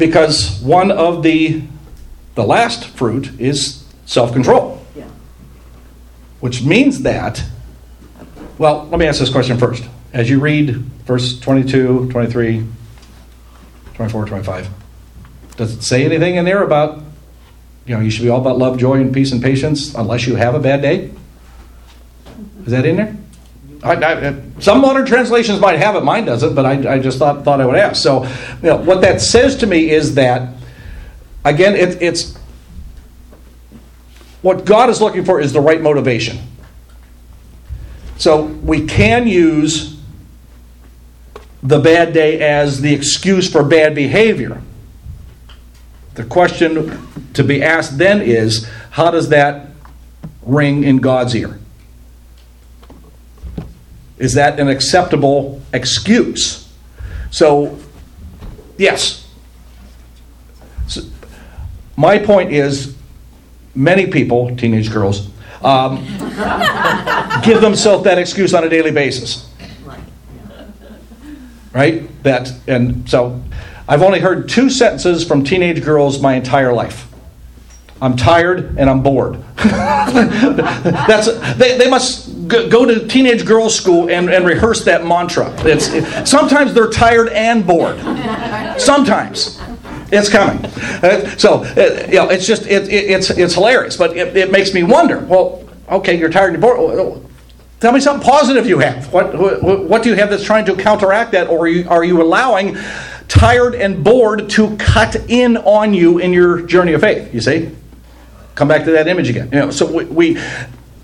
because 0.00 0.60
one 0.62 0.90
of 0.90 1.22
the, 1.22 1.62
the 2.34 2.42
last 2.42 2.88
fruit 2.88 3.38
is 3.38 3.84
self 4.06 4.32
control. 4.32 4.84
Yeah. 4.96 5.04
Which 6.40 6.64
means 6.64 7.02
that, 7.02 7.44
well, 8.58 8.88
let 8.88 8.98
me 8.98 9.06
ask 9.06 9.20
this 9.20 9.30
question 9.30 9.58
first. 9.58 9.84
As 10.12 10.28
you 10.28 10.40
read 10.40 10.70
verse 11.06 11.38
22, 11.38 12.10
23, 12.10 12.66
24, 13.94 14.26
25, 14.26 14.68
does 15.56 15.74
it 15.74 15.82
say 15.82 16.04
anything 16.04 16.34
in 16.34 16.44
there 16.44 16.64
about, 16.64 17.04
you 17.86 17.94
know, 17.94 18.00
you 18.00 18.10
should 18.10 18.22
be 18.22 18.28
all 18.28 18.40
about 18.40 18.58
love, 18.58 18.78
joy, 18.78 18.94
and 18.94 19.14
peace 19.14 19.30
and 19.30 19.40
patience 19.40 19.94
unless 19.94 20.26
you 20.26 20.34
have 20.34 20.56
a 20.56 20.58
bad 20.58 20.82
day? 20.82 21.12
Is 22.64 22.72
that 22.72 22.84
in 22.84 22.96
there? 22.96 23.16
I, 23.82 23.94
I, 23.94 24.42
some 24.58 24.80
modern 24.80 25.06
translations 25.06 25.60
might 25.60 25.78
have 25.78 25.96
it, 25.96 26.04
mine 26.04 26.24
doesn't, 26.24 26.54
but 26.54 26.66
I, 26.66 26.94
I 26.94 26.98
just 26.98 27.18
thought, 27.18 27.44
thought 27.44 27.60
I 27.60 27.66
would 27.66 27.76
ask. 27.76 28.02
So, 28.02 28.24
you 28.24 28.68
know, 28.68 28.76
what 28.76 29.00
that 29.00 29.20
says 29.20 29.56
to 29.56 29.66
me 29.66 29.90
is 29.90 30.14
that, 30.16 30.54
again, 31.44 31.74
it, 31.74 32.00
it's 32.02 32.36
what 34.42 34.64
God 34.64 34.90
is 34.90 35.00
looking 35.00 35.24
for 35.24 35.40
is 35.40 35.52
the 35.52 35.60
right 35.60 35.80
motivation. 35.80 36.38
So 38.16 38.42
we 38.44 38.86
can 38.86 39.26
use 39.26 39.98
the 41.62 41.78
bad 41.78 42.12
day 42.12 42.40
as 42.40 42.80
the 42.80 42.92
excuse 42.94 43.50
for 43.50 43.62
bad 43.62 43.94
behavior. 43.94 44.62
The 46.14 46.24
question 46.24 47.06
to 47.34 47.44
be 47.44 47.62
asked 47.62 47.98
then 47.98 48.20
is 48.20 48.68
how 48.90 49.10
does 49.10 49.28
that 49.30 49.68
ring 50.42 50.84
in 50.84 50.98
God's 50.98 51.34
ear? 51.34 51.59
Is 54.20 54.34
that 54.34 54.60
an 54.60 54.68
acceptable 54.68 55.62
excuse? 55.72 56.70
So, 57.30 57.78
yes. 58.76 59.26
So, 60.88 61.00
my 61.96 62.18
point 62.18 62.52
is 62.52 62.94
many 63.74 64.08
people, 64.08 64.54
teenage 64.56 64.92
girls, 64.92 65.30
um, 65.62 66.04
give 67.42 67.62
themselves 67.62 68.04
that 68.04 68.18
excuse 68.18 68.52
on 68.52 68.62
a 68.62 68.68
daily 68.68 68.90
basis. 68.90 69.48
Right? 69.84 70.00
Right? 71.72 72.22
That 72.22 72.52
and 72.66 73.08
so 73.08 73.42
I've 73.88 74.02
only 74.02 74.20
heard 74.20 74.50
two 74.50 74.68
sentences 74.68 75.26
from 75.26 75.44
teenage 75.44 75.82
girls 75.82 76.20
my 76.20 76.34
entire 76.34 76.74
life. 76.74 77.10
I'm 78.02 78.16
tired 78.16 78.78
and 78.78 78.90
I'm 78.90 79.02
bored. 79.02 79.42
That's 79.56 81.26
they, 81.56 81.78
they 81.78 81.88
must 81.88 82.29
go, 82.50 82.84
to 82.84 83.06
teenage 83.06 83.44
girls' 83.44 83.74
school 83.74 84.10
and, 84.10 84.28
and 84.28 84.44
rehearse 84.44 84.84
that 84.84 85.06
mantra. 85.06 85.54
It's 85.66 85.88
it, 85.88 86.26
sometimes 86.26 86.74
they're 86.74 86.90
tired 86.90 87.28
and 87.28 87.66
bored. 87.66 87.98
Sometimes 88.80 89.60
it's 90.12 90.28
coming. 90.28 90.64
Uh, 91.02 91.26
so 91.36 91.64
uh, 91.64 92.06
you 92.08 92.16
know, 92.16 92.28
it's 92.28 92.46
just 92.46 92.66
it, 92.66 92.88
it, 92.88 93.10
it's 93.10 93.30
it's 93.30 93.54
hilarious, 93.54 93.96
but 93.96 94.16
it, 94.16 94.36
it 94.36 94.50
makes 94.50 94.74
me 94.74 94.82
wonder. 94.82 95.20
Well, 95.20 95.64
okay, 95.88 96.18
you're 96.18 96.30
tired 96.30 96.52
and 96.52 96.60
bored. 96.60 97.26
Tell 97.80 97.92
me 97.92 98.00
something 98.00 98.28
positive 98.28 98.66
you 98.66 98.78
have. 98.80 99.10
What, 99.10 99.34
what, 99.38 99.84
what 99.84 100.02
do 100.02 100.10
you 100.10 100.16
have 100.16 100.28
that's 100.28 100.44
trying 100.44 100.66
to 100.66 100.76
counteract 100.76 101.32
that, 101.32 101.48
or 101.48 101.60
are 101.60 101.68
you, 101.68 101.88
are 101.88 102.04
you 102.04 102.20
allowing 102.20 102.76
tired 103.26 103.74
and 103.74 104.04
bored 104.04 104.50
to 104.50 104.76
cut 104.76 105.16
in 105.30 105.56
on 105.56 105.94
you 105.94 106.18
in 106.18 106.34
your 106.34 106.60
journey 106.60 106.92
of 106.92 107.00
faith? 107.00 107.32
You 107.32 107.40
see, 107.40 107.70
come 108.54 108.68
back 108.68 108.84
to 108.84 108.90
that 108.92 109.08
image 109.08 109.30
again. 109.30 109.48
You 109.50 109.60
know, 109.60 109.70
so 109.70 109.90
we, 109.90 110.04
we 110.04 110.42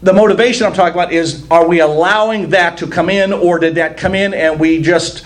the 0.03 0.13
motivation 0.13 0.67
I'm 0.67 0.73
talking 0.73 0.95
about 0.95 1.13
is: 1.13 1.47
are 1.51 1.67
we 1.67 1.81
allowing 1.81 2.51
that 2.51 2.79
to 2.79 2.87
come 2.87 3.09
in, 3.11 3.33
or 3.33 3.59
did 3.59 3.77
that 3.77 3.97
come 3.97 4.15
in 4.15 4.35
and 4.35 4.61
we 4.61 4.83
just, 4.83 5.25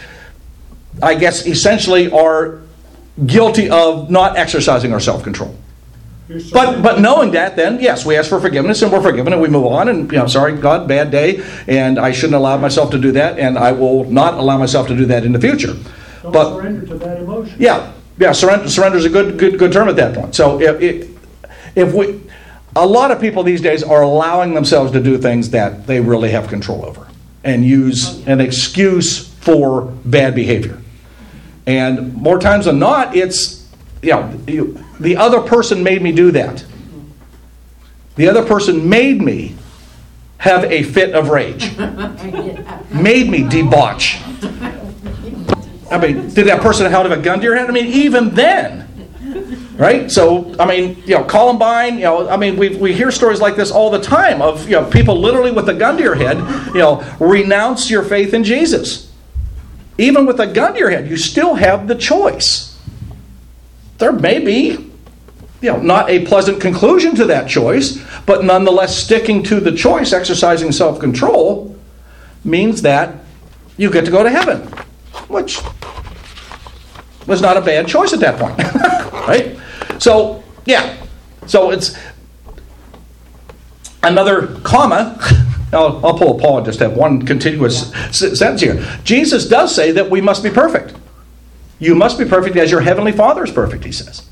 I 1.02 1.14
guess, 1.14 1.46
essentially 1.46 2.10
are 2.10 2.60
guilty 3.26 3.68
of 3.70 4.10
not 4.10 4.36
exercising 4.36 4.92
our 4.92 5.00
self 5.00 5.22
control? 5.22 5.56
But 6.52 6.80
but 6.80 7.00
knowing 7.00 7.32
that, 7.32 7.56
then 7.56 7.80
yes, 7.80 8.06
we 8.06 8.16
ask 8.16 8.28
for 8.28 8.40
forgiveness 8.40 8.82
and 8.82 8.92
we're 8.92 9.02
forgiven 9.02 9.32
and 9.32 9.42
we 9.42 9.48
move 9.48 9.66
on. 9.66 9.88
And 9.88 10.10
you 10.12 10.18
know, 10.18 10.28
sorry, 10.28 10.56
God, 10.56 10.86
bad 10.86 11.10
day, 11.10 11.42
and 11.66 11.98
I 11.98 12.12
shouldn't 12.12 12.36
allow 12.36 12.56
myself 12.56 12.92
to 12.92 12.98
do 12.98 13.10
that, 13.12 13.38
and 13.40 13.58
I 13.58 13.72
will 13.72 14.04
not 14.04 14.34
allow 14.34 14.56
myself 14.56 14.86
to 14.88 14.96
do 14.96 15.06
that 15.06 15.24
in 15.24 15.32
the 15.32 15.40
future. 15.40 15.74
Don't 16.22 16.32
But 16.32 16.54
surrender 16.54 16.86
to 16.86 16.94
that 16.98 17.16
emotion. 17.18 17.56
yeah, 17.58 17.92
yeah, 18.18 18.30
surrender 18.30 18.68
surrender 18.68 18.98
is 18.98 19.06
a 19.06 19.08
good 19.08 19.40
good 19.40 19.58
good 19.58 19.72
term 19.72 19.88
at 19.88 19.96
that 19.96 20.14
point. 20.14 20.36
So 20.36 20.60
if 20.60 20.80
if, 20.80 21.08
if 21.74 21.94
we, 21.94 22.19
a 22.76 22.86
lot 22.86 23.10
of 23.10 23.20
people 23.20 23.42
these 23.42 23.60
days 23.60 23.82
are 23.82 24.02
allowing 24.02 24.54
themselves 24.54 24.92
to 24.92 25.00
do 25.00 25.18
things 25.18 25.50
that 25.50 25.86
they 25.86 26.00
really 26.00 26.30
have 26.30 26.48
control 26.48 26.84
over, 26.84 27.08
and 27.42 27.64
use 27.64 28.26
an 28.26 28.40
excuse 28.40 29.28
for 29.28 29.82
bad 30.04 30.34
behavior. 30.34 30.78
And 31.66 32.14
more 32.14 32.38
times 32.38 32.66
than 32.66 32.78
not, 32.78 33.16
it's 33.16 33.68
you 34.02 34.10
know 34.10 34.40
you, 34.46 34.84
the 34.98 35.16
other 35.16 35.40
person 35.40 35.82
made 35.82 36.02
me 36.02 36.12
do 36.12 36.30
that. 36.32 36.64
The 38.16 38.28
other 38.28 38.44
person 38.44 38.88
made 38.88 39.20
me 39.20 39.56
have 40.38 40.64
a 40.64 40.82
fit 40.82 41.14
of 41.14 41.28
rage, 41.30 41.76
made 42.90 43.28
me 43.28 43.44
debauch. 43.44 44.20
I 45.90 45.98
mean, 45.98 46.32
did 46.32 46.46
that 46.46 46.60
person 46.60 46.90
have 46.90 47.10
a 47.10 47.16
gun 47.16 47.40
to 47.40 47.44
your 47.44 47.56
head? 47.56 47.68
I 47.68 47.72
mean, 47.72 47.86
even 47.86 48.30
then, 48.30 48.79
right? 49.80 50.10
So, 50.10 50.54
I 50.60 50.66
mean, 50.66 51.02
you 51.06 51.14
know, 51.14 51.24
Columbine, 51.24 51.94
you 51.94 52.04
know, 52.04 52.28
I 52.28 52.36
mean, 52.36 52.58
we, 52.58 52.76
we 52.76 52.92
hear 52.92 53.10
stories 53.10 53.40
like 53.40 53.56
this 53.56 53.70
all 53.70 53.88
the 53.88 53.98
time 53.98 54.42
of, 54.42 54.68
you 54.68 54.72
know, 54.72 54.84
people 54.84 55.18
literally 55.18 55.50
with 55.50 55.70
a 55.70 55.74
gun 55.74 55.96
to 55.96 56.02
your 56.02 56.16
head, 56.16 56.36
you 56.74 56.80
know, 56.80 57.02
renounce 57.18 57.88
your 57.90 58.02
faith 58.02 58.34
in 58.34 58.44
Jesus. 58.44 59.10
Even 59.96 60.26
with 60.26 60.38
a 60.38 60.46
gun 60.46 60.74
to 60.74 60.78
your 60.78 60.90
head, 60.90 61.08
you 61.08 61.16
still 61.16 61.54
have 61.54 61.88
the 61.88 61.94
choice. 61.94 62.78
There 63.96 64.12
may 64.12 64.38
be, 64.38 64.90
you 65.62 65.72
know, 65.72 65.80
not 65.80 66.10
a 66.10 66.26
pleasant 66.26 66.60
conclusion 66.60 67.14
to 67.14 67.24
that 67.26 67.48
choice, 67.48 68.04
but 68.26 68.44
nonetheless, 68.44 68.94
sticking 68.94 69.42
to 69.44 69.60
the 69.60 69.72
choice, 69.72 70.12
exercising 70.12 70.72
self 70.72 71.00
control, 71.00 71.74
means 72.44 72.82
that 72.82 73.14
you 73.78 73.90
get 73.90 74.04
to 74.04 74.10
go 74.10 74.22
to 74.22 74.30
heaven, 74.30 74.60
which 75.28 75.58
was 77.26 77.40
not 77.40 77.56
a 77.56 77.62
bad 77.62 77.88
choice 77.88 78.12
at 78.12 78.20
that 78.20 78.38
point, 78.38 78.58
right? 79.26 79.56
So, 80.00 80.42
yeah. 80.64 80.96
So 81.46 81.70
it's 81.70 81.96
another 84.02 84.58
comma. 84.60 85.16
I'll, 85.72 86.04
I'll 86.04 86.18
pull 86.18 86.36
a 86.36 86.40
Paul 86.40 86.58
and 86.58 86.66
just 86.66 86.80
have 86.80 86.94
one 86.94 87.24
continuous 87.24 87.92
s- 87.94 88.36
sentence 88.38 88.60
here. 88.60 88.84
Jesus 89.04 89.48
does 89.48 89.72
say 89.72 89.92
that 89.92 90.10
we 90.10 90.20
must 90.20 90.42
be 90.42 90.50
perfect. 90.50 90.96
You 91.78 91.94
must 91.94 92.18
be 92.18 92.24
perfect 92.24 92.56
as 92.56 92.72
your 92.72 92.80
heavenly 92.80 93.12
Father 93.12 93.44
is 93.44 93.52
perfect, 93.52 93.84
he 93.84 93.92
says. 93.92 94.28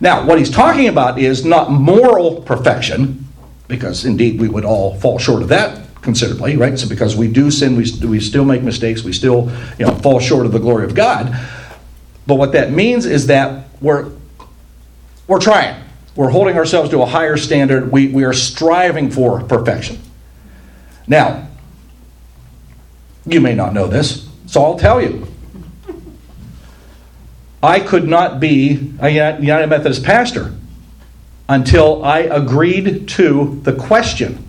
Now, 0.00 0.24
what 0.24 0.38
he's 0.38 0.50
talking 0.50 0.88
about 0.88 1.18
is 1.18 1.44
not 1.44 1.70
moral 1.70 2.40
perfection, 2.42 3.28
because 3.68 4.04
indeed 4.04 4.40
we 4.40 4.48
would 4.48 4.64
all 4.64 4.98
fall 4.98 5.18
short 5.18 5.42
of 5.42 5.48
that 5.48 5.86
considerably, 6.00 6.56
right? 6.56 6.78
So 6.78 6.88
because 6.88 7.14
we 7.14 7.28
do 7.28 7.50
sin, 7.50 7.76
we, 7.76 7.86
we 8.06 8.20
still 8.20 8.44
make 8.44 8.62
mistakes, 8.62 9.04
we 9.04 9.12
still 9.12 9.52
you 9.78 9.86
know, 9.86 9.94
fall 9.96 10.18
short 10.18 10.46
of 10.46 10.52
the 10.52 10.58
glory 10.58 10.84
of 10.84 10.94
God. 10.94 11.38
But 12.26 12.36
what 12.36 12.52
that 12.52 12.72
means 12.72 13.06
is 13.06 13.26
that 13.26 13.68
we're, 13.82 14.10
we're 15.26 15.40
trying. 15.40 15.82
We're 16.14 16.30
holding 16.30 16.56
ourselves 16.56 16.90
to 16.90 17.02
a 17.02 17.06
higher 17.06 17.36
standard. 17.36 17.90
We, 17.90 18.08
we 18.08 18.24
are 18.24 18.32
striving 18.32 19.10
for 19.10 19.42
perfection. 19.42 19.98
Now, 21.06 21.48
you 23.26 23.40
may 23.40 23.54
not 23.54 23.72
know 23.72 23.86
this, 23.86 24.28
so 24.46 24.62
I'll 24.62 24.78
tell 24.78 25.00
you. 25.00 25.26
I 27.62 27.78
could 27.78 28.08
not 28.08 28.40
be 28.40 28.92
a 29.00 29.08
United 29.08 29.68
Methodist 29.68 30.02
pastor 30.02 30.52
until 31.48 32.04
I 32.04 32.20
agreed 32.20 33.08
to 33.08 33.60
the 33.62 33.72
question 33.72 34.44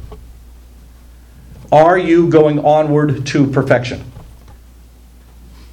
Are 1.71 1.97
you 1.97 2.29
going 2.29 2.59
onward 2.59 3.25
to 3.27 3.47
perfection? 3.51 4.03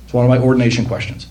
It's 0.05 0.13
one 0.13 0.25
of 0.25 0.29
my 0.29 0.39
ordination 0.39 0.85
questions. 0.85 1.29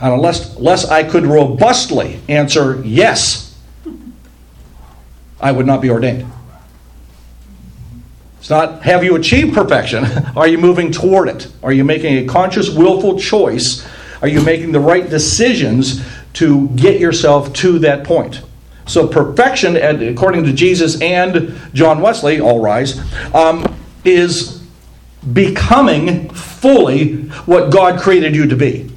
And 0.00 0.12
unless, 0.12 0.56
unless 0.56 0.86
I 0.86 1.04
could 1.04 1.24
robustly 1.24 2.20
answer 2.28 2.82
yes, 2.84 3.56
I 5.40 5.52
would 5.52 5.66
not 5.66 5.80
be 5.80 5.90
ordained. 5.90 6.30
It's 8.38 8.50
not 8.50 8.82
have 8.82 9.02
you 9.04 9.16
achieved 9.16 9.54
perfection? 9.54 10.04
Are 10.36 10.46
you 10.46 10.58
moving 10.58 10.92
toward 10.92 11.28
it? 11.28 11.48
Are 11.62 11.72
you 11.72 11.84
making 11.84 12.18
a 12.18 12.26
conscious, 12.26 12.68
willful 12.68 13.18
choice? 13.18 13.86
Are 14.20 14.28
you 14.28 14.42
making 14.42 14.72
the 14.72 14.80
right 14.80 15.08
decisions 15.08 16.04
to 16.34 16.68
get 16.70 17.00
yourself 17.00 17.52
to 17.54 17.78
that 17.80 18.04
point? 18.04 18.42
So, 18.86 19.06
perfection, 19.08 19.76
according 19.76 20.44
to 20.44 20.52
Jesus 20.52 21.00
and 21.00 21.58
John 21.72 22.02
Wesley, 22.02 22.40
all 22.40 22.60
rise, 22.60 23.00
um, 23.34 23.64
is 24.04 24.62
becoming 25.32 26.28
fully 26.30 27.22
what 27.46 27.70
God 27.72 27.98
created 27.98 28.36
you 28.36 28.46
to 28.46 28.56
be. 28.56 28.93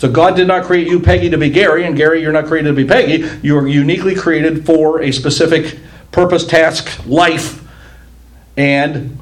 So, 0.00 0.10
God 0.10 0.34
did 0.34 0.48
not 0.48 0.64
create 0.64 0.88
you, 0.88 0.98
Peggy, 0.98 1.28
to 1.28 1.36
be 1.36 1.50
Gary, 1.50 1.84
and 1.84 1.94
Gary, 1.94 2.22
you're 2.22 2.32
not 2.32 2.46
created 2.46 2.70
to 2.70 2.74
be 2.74 2.86
Peggy. 2.86 3.28
You 3.42 3.58
are 3.58 3.68
uniquely 3.68 4.14
created 4.14 4.64
for 4.64 5.02
a 5.02 5.12
specific 5.12 5.78
purpose, 6.10 6.46
task, 6.46 7.06
life, 7.06 7.62
and 8.56 9.18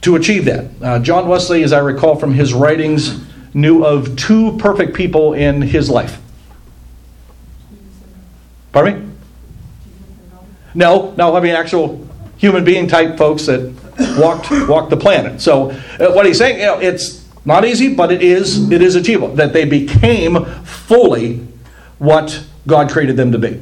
to 0.00 0.16
achieve 0.16 0.46
that. 0.46 0.64
Uh, 0.82 0.98
John 0.98 1.28
Wesley, 1.28 1.62
as 1.62 1.72
I 1.72 1.78
recall 1.78 2.16
from 2.16 2.34
his 2.34 2.54
writings, 2.54 3.24
knew 3.54 3.84
of 3.84 4.16
two 4.16 4.56
perfect 4.58 4.96
people 4.96 5.34
in 5.34 5.62
his 5.62 5.88
life. 5.88 6.20
Pardon 8.72 9.08
me? 9.08 9.14
No, 10.74 11.14
no, 11.16 11.36
I 11.36 11.40
mean 11.40 11.54
actual 11.54 12.04
human 12.36 12.64
being 12.64 12.88
type 12.88 13.16
folks 13.16 13.46
that 13.46 13.72
walked 14.18 14.50
walked 14.68 14.90
the 14.90 14.96
planet. 14.96 15.40
So 15.40 15.70
uh, 15.70 16.12
what 16.12 16.26
he's 16.26 16.36
saying, 16.36 16.58
you 16.58 16.66
know, 16.66 16.80
it's 16.80 17.25
not 17.46 17.64
easy, 17.64 17.94
but 17.94 18.12
it 18.12 18.22
is 18.22 18.70
it 18.70 18.82
is 18.82 18.96
achievable 18.96 19.34
that 19.36 19.52
they 19.52 19.64
became 19.64 20.44
fully 20.64 21.46
what 21.98 22.44
God 22.66 22.90
created 22.90 23.16
them 23.16 23.32
to 23.32 23.38
be. 23.38 23.60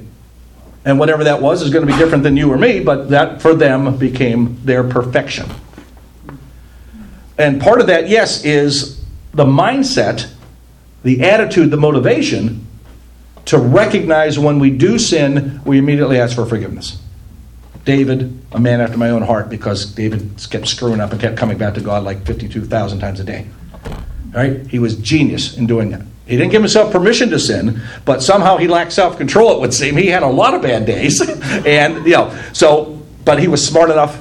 And 0.85 0.99
whatever 0.99 1.25
that 1.25 1.41
was 1.41 1.63
is 1.63 1.71
going 1.71 1.87
to 1.87 1.93
be 1.93 1.99
different 1.99 2.25
than 2.25 2.37
you 2.37 2.53
or 2.53 2.59
me, 2.59 2.81
but 2.81 3.11
that 3.11 3.41
for 3.41 3.55
them 3.55 3.97
became 3.97 4.59
their 4.65 4.85
perfection. 4.85 5.49
And 7.39 7.61
part 7.61 7.81
of 7.81 7.87
that, 7.87 8.09
yes, 8.09 8.45
is 8.45 9.05
the 9.33 9.45
mindset, 9.45 10.31
the 11.03 11.23
attitude, 11.23 11.71
the 11.71 11.77
motivation 11.77 12.67
to 13.47 13.59
recognize 13.59 14.39
when 14.39 14.59
we 14.59 14.71
do 14.71 14.99
sin, 14.99 15.61
we 15.65 15.79
immediately 15.79 16.19
ask 16.19 16.35
for 16.35 16.47
forgiveness. 16.47 17.01
David, 17.85 18.41
a 18.53 18.61
man 18.61 18.81
after 18.81 18.97
my 18.97 19.11
own 19.11 19.23
heart, 19.23 19.51
because 19.51 19.85
David 19.85 20.31
kept 20.51 20.69
screwing 20.69 21.01
up 21.01 21.13
and 21.13 21.21
kept 21.21 21.37
coming 21.37 21.59
back 21.59 21.75
to 21.75 21.81
God 21.81 22.05
like 22.05 22.25
52,000 22.25 22.99
times 22.99 23.21
a 23.21 23.25
day. 23.25 23.47
Right? 24.35 24.67
He 24.67 24.79
was 24.79 24.97
genius 24.97 25.57
in 25.57 25.67
doing 25.67 25.91
that. 25.91 26.03
He 26.27 26.37
didn't 26.37 26.53
give 26.53 26.63
himself 26.63 26.91
permission 26.91 27.31
to 27.31 27.39
sin, 27.39 27.83
but 28.05 28.23
somehow 28.23 28.57
he 28.57 28.67
lacked 28.67 28.93
self 28.93 29.17
control, 29.19 29.53
it 29.53 29.61
would 29.61 29.75
seem. 29.75 29.97
He 29.97 30.07
had 30.09 30.23
a 30.23 30.29
lot 30.29 30.55
of 30.55 30.63
bad 30.63 30.87
days. 30.87 31.21
and, 31.67 32.05
you 32.07 32.13
know, 32.13 32.39
so, 32.53 33.03
but 33.25 33.39
he 33.39 33.49
was 33.49 33.67
smart 33.67 33.91
enough. 33.91 34.21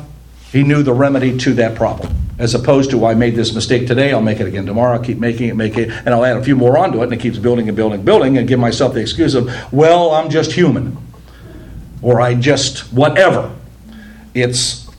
He 0.51 0.63
knew 0.63 0.83
the 0.83 0.93
remedy 0.93 1.37
to 1.39 1.53
that 1.55 1.75
problem 1.75 2.13
as 2.39 2.55
opposed 2.55 2.89
to 2.91 3.03
oh, 3.03 3.05
I 3.05 3.13
made 3.13 3.35
this 3.35 3.53
mistake 3.53 3.87
today, 3.87 4.11
I'll 4.11 4.21
make 4.21 4.39
it 4.39 4.47
again 4.47 4.65
tomorrow, 4.65 4.97
I'll 4.97 5.03
keep 5.03 5.19
making 5.19 5.49
it, 5.49 5.55
make 5.55 5.77
it, 5.77 5.89
and 5.89 6.09
I'll 6.09 6.25
add 6.25 6.37
a 6.37 6.43
few 6.43 6.55
more 6.55 6.77
onto 6.77 6.99
it, 7.01 7.03
and 7.03 7.13
it 7.13 7.19
keeps 7.19 7.37
building 7.37 7.67
and 7.67 7.75
building 7.75 7.99
and 7.99 8.05
building, 8.05 8.37
and 8.37 8.47
give 8.47 8.59
myself 8.59 8.93
the 8.93 9.01
excuse 9.01 9.35
of, 9.35 9.49
well, 9.71 10.11
I'm 10.11 10.29
just 10.29 10.51
human, 10.51 10.97
or 12.01 12.19
I 12.19 12.33
just 12.33 12.91
whatever. 12.91 13.53
It's 14.33 14.89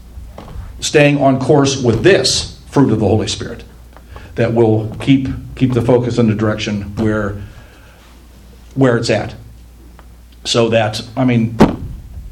staying 0.81 1.21
on 1.21 1.41
course 1.41 1.83
with 1.83 2.03
this 2.03 2.63
fruit 2.69 2.93
of 2.93 3.01
the 3.01 3.09
Holy 3.09 3.27
Spirit 3.27 3.65
that 4.35 4.53
will 4.53 4.95
keep 5.01 5.29
keep 5.57 5.73
the 5.73 5.83
focus 5.83 6.19
in 6.19 6.29
the 6.29 6.35
direction 6.35 6.95
where 6.97 7.41
where 8.75 8.97
it's 8.97 9.11
at. 9.11 9.35
So 10.45 10.69
that 10.71 11.07
I 11.17 11.25
mean, 11.25 11.57
you 11.61 11.77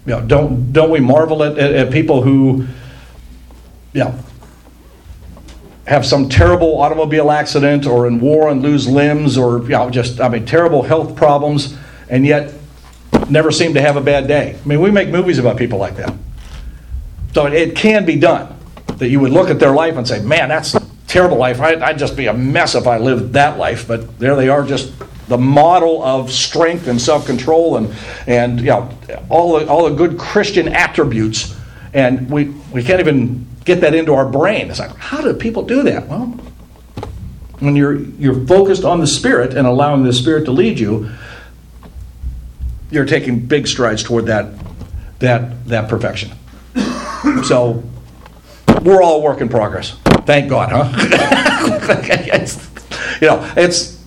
know, 0.07 0.21
don't 0.21 0.73
don't 0.73 0.91
we 0.91 1.01
marvel 1.01 1.43
at, 1.43 1.59
at, 1.59 1.73
at 1.73 1.93
people 1.93 2.23
who, 2.23 2.67
yeah, 3.93 4.21
have 5.87 6.05
some 6.05 6.29
terrible 6.29 6.81
automobile 6.81 7.31
accident 7.31 7.87
or 7.87 8.07
in 8.07 8.21
war 8.21 8.51
and 8.51 8.63
lose 8.63 8.89
limbs 8.89 9.39
or 9.39 9.63
you 9.63 9.71
know, 9.71 9.91
just 9.91 10.21
I 10.21 10.29
mean 10.29 10.45
terrible 10.45 10.83
health 10.83 11.17
problems 11.17 11.77
and 12.09 12.27
yet 12.27 12.53
never 13.29 13.51
seem 13.51 13.75
to 13.75 13.81
have 13.81 13.97
a 13.97 14.01
bad 14.01 14.27
day. 14.27 14.59
I 14.63 14.69
mean, 14.69 14.81
we 14.81 14.91
make 14.91 15.09
movies 15.09 15.39
about 15.39 15.57
people 15.57 15.79
like 15.79 15.97
that. 15.97 16.13
So 17.35 17.47
it 17.47 17.77
can 17.77 18.05
be 18.05 18.17
done 18.17 18.55
that 18.99 19.09
you 19.09 19.21
would 19.21 19.33
look 19.33 19.49
at 19.49 19.59
their 19.59 19.73
life 19.73 19.97
and 19.97 20.07
say, 20.07 20.21
"Man, 20.21 20.51
that's 20.51 20.77
terrible 21.13 21.37
life. 21.37 21.61
I'd, 21.61 21.83
I'd 21.83 21.99
just 21.99 22.17
be 22.17 22.27
a 22.27 22.33
mess 22.35 22.75
if 22.75 22.87
I 22.87 22.99
lived 22.99 23.35
that 23.35 23.59
life." 23.59 23.87
But 23.87 24.19
there 24.19 24.35
they 24.35 24.49
are, 24.49 24.65
just 24.65 24.93
the 25.29 25.39
model 25.39 26.03
of 26.03 26.31
strength 26.31 26.89
and 26.89 27.01
self-control 27.01 27.77
and 27.77 27.95
and 28.27 28.61
you 28.61 28.67
know 28.67 28.91
all 29.29 29.59
the, 29.59 29.69
all 29.69 29.89
the 29.89 29.95
good 29.95 30.19
Christian 30.19 30.69
attributes. 30.69 31.55
And 31.95 32.31
we 32.31 32.47
we 32.73 32.83
can't 32.83 33.01
even 33.01 33.47
get 33.65 33.81
that 33.83 33.95
into 33.95 34.15
our 34.15 34.27
brain. 34.27 34.71
It's 34.71 34.79
like, 34.79 34.97
how 34.97 35.21
do 35.21 35.35
people 35.35 35.63
do 35.63 35.83
that? 35.85 36.09
Well, 36.09 36.27
when 37.61 37.77
you're 37.77 37.95
you're 37.95 38.47
focused 38.47 38.85
on 38.85 39.01
the 39.01 39.07
Spirit 39.07 39.55
and 39.55 39.67
allowing 39.67 40.03
the 40.03 40.13
Spirit 40.13 40.47
to 40.47 40.51
lead 40.51 40.79
you, 40.79 41.11
you're 42.91 43.05
taking 43.05 43.47
big 43.47 43.67
strides 43.67 44.03
toward 44.03 44.27
that 44.27 44.55
that 45.21 45.67
that 45.69 45.89
perfection. 45.89 46.31
so 47.45 47.83
we're 48.83 49.03
all 49.03 49.23
work 49.23 49.41
in 49.41 49.49
progress. 49.49 49.97
Thank 50.25 50.49
God, 50.49 50.71
huh? 50.71 50.91
it's, 52.33 52.57
you 53.21 53.29
know, 53.29 53.53
it's 53.57 54.03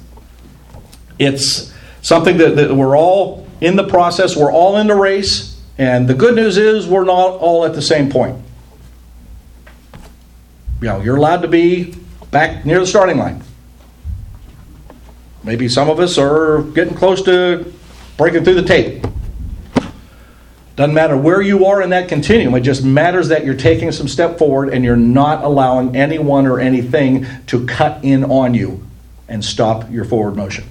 it's 1.18 1.74
something 2.02 2.38
that, 2.38 2.56
that 2.56 2.74
we're 2.74 2.98
all 2.98 3.48
in 3.62 3.76
the 3.76 3.88
process. 3.88 4.36
We're 4.36 4.52
all 4.52 4.78
in 4.78 4.88
the 4.88 4.96
race, 4.96 5.60
and 5.78 6.08
the 6.08 6.14
good 6.14 6.36
news 6.36 6.58
is 6.58 6.88
we're 6.88 7.06
not 7.06 7.40
all 7.40 7.66
at 7.66 7.74
the 7.74 7.82
same 7.82 8.10
point 8.10 8.42
you 10.82 10.88
know, 10.92 11.02
you're 11.02 11.16
allowed 11.16 11.42
to 11.42 11.48
be 11.48 11.96
back 12.32 12.66
near 12.66 12.80
the 12.80 12.86
starting 12.86 13.18
line. 13.18 13.42
Maybe 15.44 15.68
some 15.70 15.90
of 15.90 16.00
us 16.00 16.18
are 16.18 16.62
getting 16.62 16.96
close 16.96 17.22
to 17.24 17.74
breaking 18.18 18.44
through 18.44 18.62
the 18.62 18.68
tape. 18.68 19.06
Doesn't 20.76 20.94
matter 20.94 21.16
where 21.16 21.42
you 21.42 21.66
are 21.66 21.82
in 21.82 21.92
that 21.92 22.10
continuum, 22.10 22.54
it 22.56 22.62
just 22.62 22.84
matters 22.84 23.30
that 23.30 23.46
you're 23.46 23.56
taking 23.56 23.92
some 23.94 24.10
step 24.10 24.38
forward 24.38 24.70
and 24.70 24.84
you're 24.84 24.98
not 24.98 25.44
allowing 25.44 25.96
anyone 25.96 26.46
or 26.48 26.60
anything 26.60 27.26
to 27.48 27.66
cut 27.66 28.04
in 28.04 28.26
on 28.26 28.54
you 28.54 28.86
and 29.30 29.44
stop 29.44 29.90
your 29.90 30.04
forward 30.04 30.36
motion. 30.36 30.66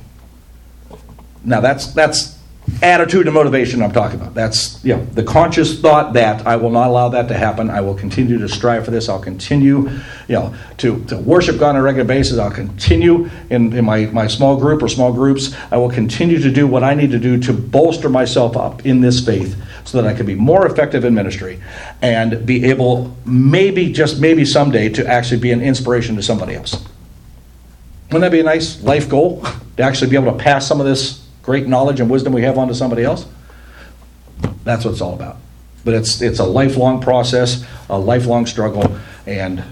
Now 1.43 1.61
that's 1.61 1.93
that's 1.93 2.39
attitude 2.83 3.27
and 3.27 3.35
motivation 3.35 3.83
I'm 3.83 3.93
talking 3.93 4.19
about. 4.21 4.35
That's 4.35 4.83
you 4.85 4.97
know, 4.97 5.05
the 5.05 5.23
conscious 5.23 5.81
thought 5.81 6.15
that 6.15 6.47
I 6.47 6.57
will 6.57 6.71
not 6.71 6.89
allow 6.89 7.11
that 7.11 7.29
to 7.29 7.35
happen. 7.35 7.69
I 7.71 7.81
will 7.81 7.95
continue 7.95 8.39
to 8.39 8.49
strive 8.49 8.85
for 8.85 8.91
this. 8.91 9.09
I'll 9.09 9.21
continue, 9.21 9.91
you 10.29 10.35
know, 10.35 10.55
to, 10.79 11.05
to 11.05 11.19
worship 11.19 11.59
God 11.59 11.71
on 11.71 11.77
a 11.77 11.83
regular 11.83 12.07
basis. 12.07 12.39
I'll 12.39 12.51
continue 12.51 13.29
in, 13.51 13.73
in 13.77 13.85
my, 13.85 14.07
my 14.07 14.27
small 14.27 14.57
group 14.57 14.83
or 14.83 14.89
small 14.89 15.13
groups. 15.13 15.55
I 15.71 15.77
will 15.77 15.91
continue 15.91 16.39
to 16.41 16.51
do 16.51 16.67
what 16.67 16.83
I 16.83 16.95
need 16.95 17.11
to 17.11 17.19
do 17.19 17.39
to 17.41 17.53
bolster 17.53 18.09
myself 18.09 18.57
up 18.57 18.87
in 18.87 19.01
this 19.01 19.25
faith 19.25 19.61
so 19.85 20.01
that 20.01 20.09
I 20.09 20.17
can 20.17 20.27
be 20.27 20.35
more 20.35 20.67
effective 20.67 21.05
in 21.05 21.15
ministry 21.15 21.61
and 22.03 22.45
be 22.47 22.65
able, 22.65 23.17
maybe, 23.25 23.93
just 23.93 24.21
maybe 24.21 24.45
someday, 24.45 24.89
to 24.91 25.07
actually 25.07 25.41
be 25.41 25.53
an 25.53 25.61
inspiration 25.61 26.17
to 26.17 26.23
somebody 26.23 26.55
else. 26.55 26.85
Wouldn't 28.07 28.23
that 28.23 28.33
be 28.33 28.41
a 28.41 28.45
nice 28.45 28.83
life 28.83 29.09
goal? 29.09 29.45
To 29.77 29.83
actually 29.83 30.11
be 30.11 30.17
able 30.17 30.33
to 30.33 30.39
pass 30.39 30.67
some 30.67 30.81
of 30.81 30.87
this 30.87 31.27
great 31.43 31.67
knowledge 31.67 32.01
and 32.01 32.09
wisdom 32.09 32.33
we 32.33 32.43
have 32.43 32.59
onto 32.59 32.75
somebody 32.75 33.05
else. 33.05 33.27
That's 34.65 34.85
what 34.85 34.93
it's 34.93 35.01
all 35.01 35.15
about. 35.15 35.37
But 35.85 35.95
it's 35.95 36.23
it's 36.23 36.39
a 36.39 36.45
lifelong 36.45 37.01
process, 37.03 37.67
a 37.91 37.99
lifelong 37.99 38.47
struggle, 38.47 38.97
and 39.27 39.63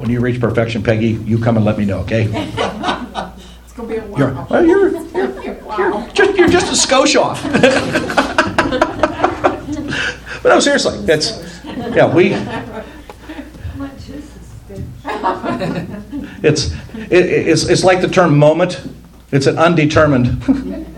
when 0.00 0.10
you 0.10 0.20
reach 0.20 0.40
perfection, 0.40 0.82
Peggy, 0.82 1.08
you 1.08 1.38
come 1.38 1.56
and 1.56 1.64
let 1.64 1.78
me 1.78 1.84
know, 1.84 1.98
okay? 2.00 2.24
it's 2.24 3.72
gonna 3.74 3.88
be 3.88 3.96
a 3.96 4.00
while. 4.00 4.18
You're, 4.18 4.46
well, 4.48 4.66
you're, 4.66 4.90
you're, 4.90 5.42
you're, 5.78 6.08
just, 6.12 6.38
you're 6.38 6.48
just 6.48 6.88
a 6.88 6.88
skosh 6.88 7.20
off. 7.20 8.16
but 10.42 10.50
no, 10.50 10.60
seriously, 10.60 10.98
it's 11.08 11.62
yeah 11.64 12.12
we. 12.12 12.34
It's 16.42 16.72
it, 17.10 17.26
it's 17.48 17.64
it's 17.64 17.84
like 17.84 18.00
the 18.00 18.08
term 18.08 18.38
moment. 18.38 18.86
It's 19.32 19.46
an 19.46 19.58
undetermined. 19.58 20.86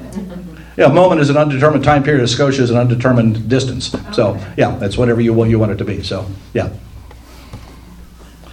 Yeah, 0.77 0.89
moment 0.89 1.21
is 1.21 1.29
an 1.29 1.37
undetermined 1.37 1.85
time 1.85 2.03
period. 2.03 2.25
A 2.25 2.29
Scotia 2.29 2.63
is 2.63 2.71
an 2.71 2.79
undetermined 2.79 3.49
distance. 3.49 3.95
So, 4.13 4.41
yeah, 4.57 4.75
that's 4.77 4.97
whatever 4.97 5.21
you 5.21 5.35
want, 5.35 5.51
you 5.51 5.59
want 5.59 5.73
it 5.73 5.77
to 5.77 5.85
be. 5.85 6.03
So, 6.03 6.27
yeah. 6.55 6.71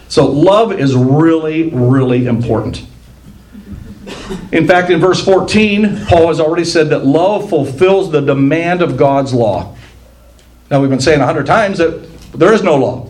So, 0.10 0.30
love 0.30 0.74
is 0.74 0.96
really, 0.96 1.70
really 1.70 2.26
important. 2.26 2.86
In 4.52 4.68
fact, 4.68 4.90
in 4.90 5.00
verse 5.00 5.24
14, 5.24 6.06
Paul 6.08 6.28
has 6.28 6.42
already 6.42 6.66
said 6.66 6.90
that 6.90 7.06
love 7.06 7.50
fulfills 7.50 8.12
the 8.12 8.20
demand 8.20 8.82
of 8.82 8.98
God's 8.98 9.34
law. 9.34 9.76
Now, 10.70 10.82
we've 10.82 10.90
been 10.90 11.00
saying 11.00 11.22
a 11.22 11.26
hundred 11.26 11.46
times 11.46 11.80
that 11.80 12.08
there 12.34 12.54
is 12.54 12.64
no 12.64 12.76
law. 12.76 13.10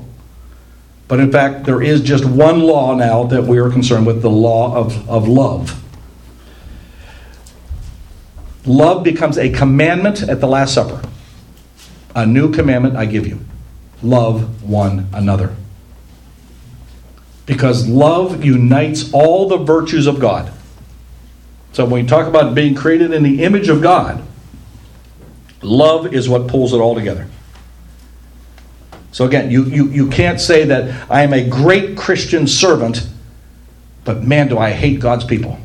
But 1.09 1.19
in 1.19 1.31
fact, 1.31 1.65
there 1.65 1.81
is 1.81 2.01
just 2.01 2.23
one 2.23 2.61
law 2.61 2.95
now 2.95 3.23
that 3.25 3.43
we 3.43 3.57
are 3.57 3.69
concerned 3.69 4.05
with 4.05 4.21
the 4.21 4.29
law 4.29 4.75
of, 4.75 5.09
of 5.09 5.27
love. 5.27 5.83
Love 8.65 9.03
becomes 9.03 9.37
a 9.37 9.49
commandment 9.49 10.21
at 10.21 10.39
the 10.39 10.47
Last 10.47 10.73
Supper. 10.73 11.01
A 12.15 12.25
new 12.25 12.51
commandment 12.51 12.95
I 12.95 13.05
give 13.05 13.27
you 13.27 13.39
love 14.01 14.63
one 14.63 15.07
another. 15.11 15.55
Because 17.45 17.87
love 17.87 18.43
unites 18.43 19.11
all 19.11 19.47
the 19.47 19.57
virtues 19.57 20.07
of 20.07 20.19
God. 20.19 20.51
So 21.73 21.85
when 21.85 22.03
we 22.03 22.07
talk 22.07 22.27
about 22.27 22.53
being 22.55 22.75
created 22.75 23.11
in 23.11 23.23
the 23.23 23.43
image 23.43 23.69
of 23.69 23.81
God, 23.81 24.23
love 25.61 26.13
is 26.13 26.29
what 26.29 26.47
pulls 26.47 26.73
it 26.73 26.77
all 26.77 26.95
together. 26.95 27.27
So 29.19 29.25
again, 29.25 29.51
you, 29.51 29.65
you, 29.65 29.89
you 29.89 30.07
can't 30.07 30.39
say 30.39 30.63
that 30.63 31.11
I 31.11 31.23
am 31.23 31.33
a 31.33 31.45
great 31.45 31.97
Christian 31.97 32.47
servant, 32.47 33.05
but 34.05 34.23
man, 34.23 34.47
do 34.47 34.57
I 34.57 34.71
hate 34.71 35.01
God's 35.01 35.25
people. 35.25 35.59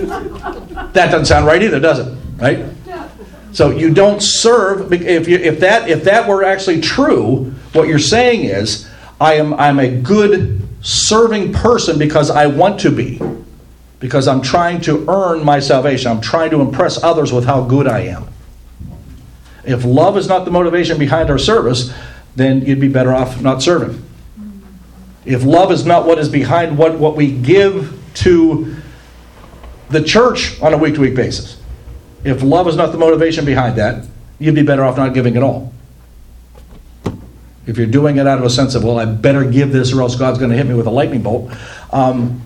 that 0.00 1.12
doesn't 1.12 1.26
sound 1.26 1.46
right 1.46 1.62
either, 1.62 1.78
does 1.78 2.00
it? 2.00 2.18
Right? 2.38 2.66
So 3.52 3.70
you 3.70 3.94
don't 3.94 4.20
serve 4.20 4.92
if 4.92 5.28
you, 5.28 5.36
if 5.36 5.60
that 5.60 5.88
if 5.88 6.02
that 6.02 6.28
were 6.28 6.42
actually 6.42 6.80
true, 6.80 7.54
what 7.72 7.86
you're 7.86 8.00
saying 8.00 8.42
is 8.42 8.90
I 9.20 9.34
am 9.34 9.54
I'm 9.54 9.78
a 9.78 9.88
good 9.88 10.60
serving 10.82 11.52
person 11.52 12.00
because 12.00 12.30
I 12.30 12.46
want 12.48 12.80
to 12.80 12.90
be. 12.90 13.20
Because 14.00 14.26
I'm 14.26 14.42
trying 14.42 14.80
to 14.80 15.08
earn 15.08 15.44
my 15.44 15.60
salvation. 15.60 16.10
I'm 16.10 16.20
trying 16.20 16.50
to 16.50 16.60
impress 16.60 17.00
others 17.00 17.32
with 17.32 17.44
how 17.44 17.62
good 17.62 17.86
I 17.86 18.00
am. 18.00 18.26
If 19.66 19.84
love 19.84 20.16
is 20.16 20.28
not 20.28 20.44
the 20.44 20.50
motivation 20.50 20.96
behind 20.96 21.28
our 21.28 21.38
service, 21.38 21.92
then 22.36 22.64
you'd 22.64 22.80
be 22.80 22.88
better 22.88 23.12
off 23.12 23.42
not 23.42 23.62
serving. 23.62 24.02
If 25.24 25.42
love 25.42 25.72
is 25.72 25.84
not 25.84 26.06
what 26.06 26.18
is 26.18 26.28
behind 26.28 26.78
what, 26.78 26.98
what 26.98 27.16
we 27.16 27.32
give 27.32 28.00
to 28.14 28.76
the 29.88 30.02
church 30.02 30.60
on 30.62 30.72
a 30.72 30.78
week 30.78 30.94
to 30.94 31.00
week 31.00 31.16
basis, 31.16 31.60
if 32.22 32.42
love 32.42 32.68
is 32.68 32.76
not 32.76 32.92
the 32.92 32.98
motivation 32.98 33.44
behind 33.44 33.76
that, 33.76 34.06
you'd 34.38 34.54
be 34.54 34.62
better 34.62 34.84
off 34.84 34.96
not 34.96 35.14
giving 35.14 35.36
at 35.36 35.42
all. 35.42 35.72
If 37.66 37.76
you're 37.76 37.88
doing 37.88 38.18
it 38.18 38.28
out 38.28 38.38
of 38.38 38.44
a 38.44 38.50
sense 38.50 38.76
of, 38.76 38.84
well, 38.84 39.00
I 39.00 39.04
better 39.04 39.44
give 39.44 39.72
this 39.72 39.92
or 39.92 40.00
else 40.00 40.14
God's 40.14 40.38
going 40.38 40.52
to 40.52 40.56
hit 40.56 40.66
me 40.66 40.74
with 40.74 40.86
a 40.86 40.90
lightning 40.90 41.22
bolt, 41.22 41.52
um, 41.92 42.40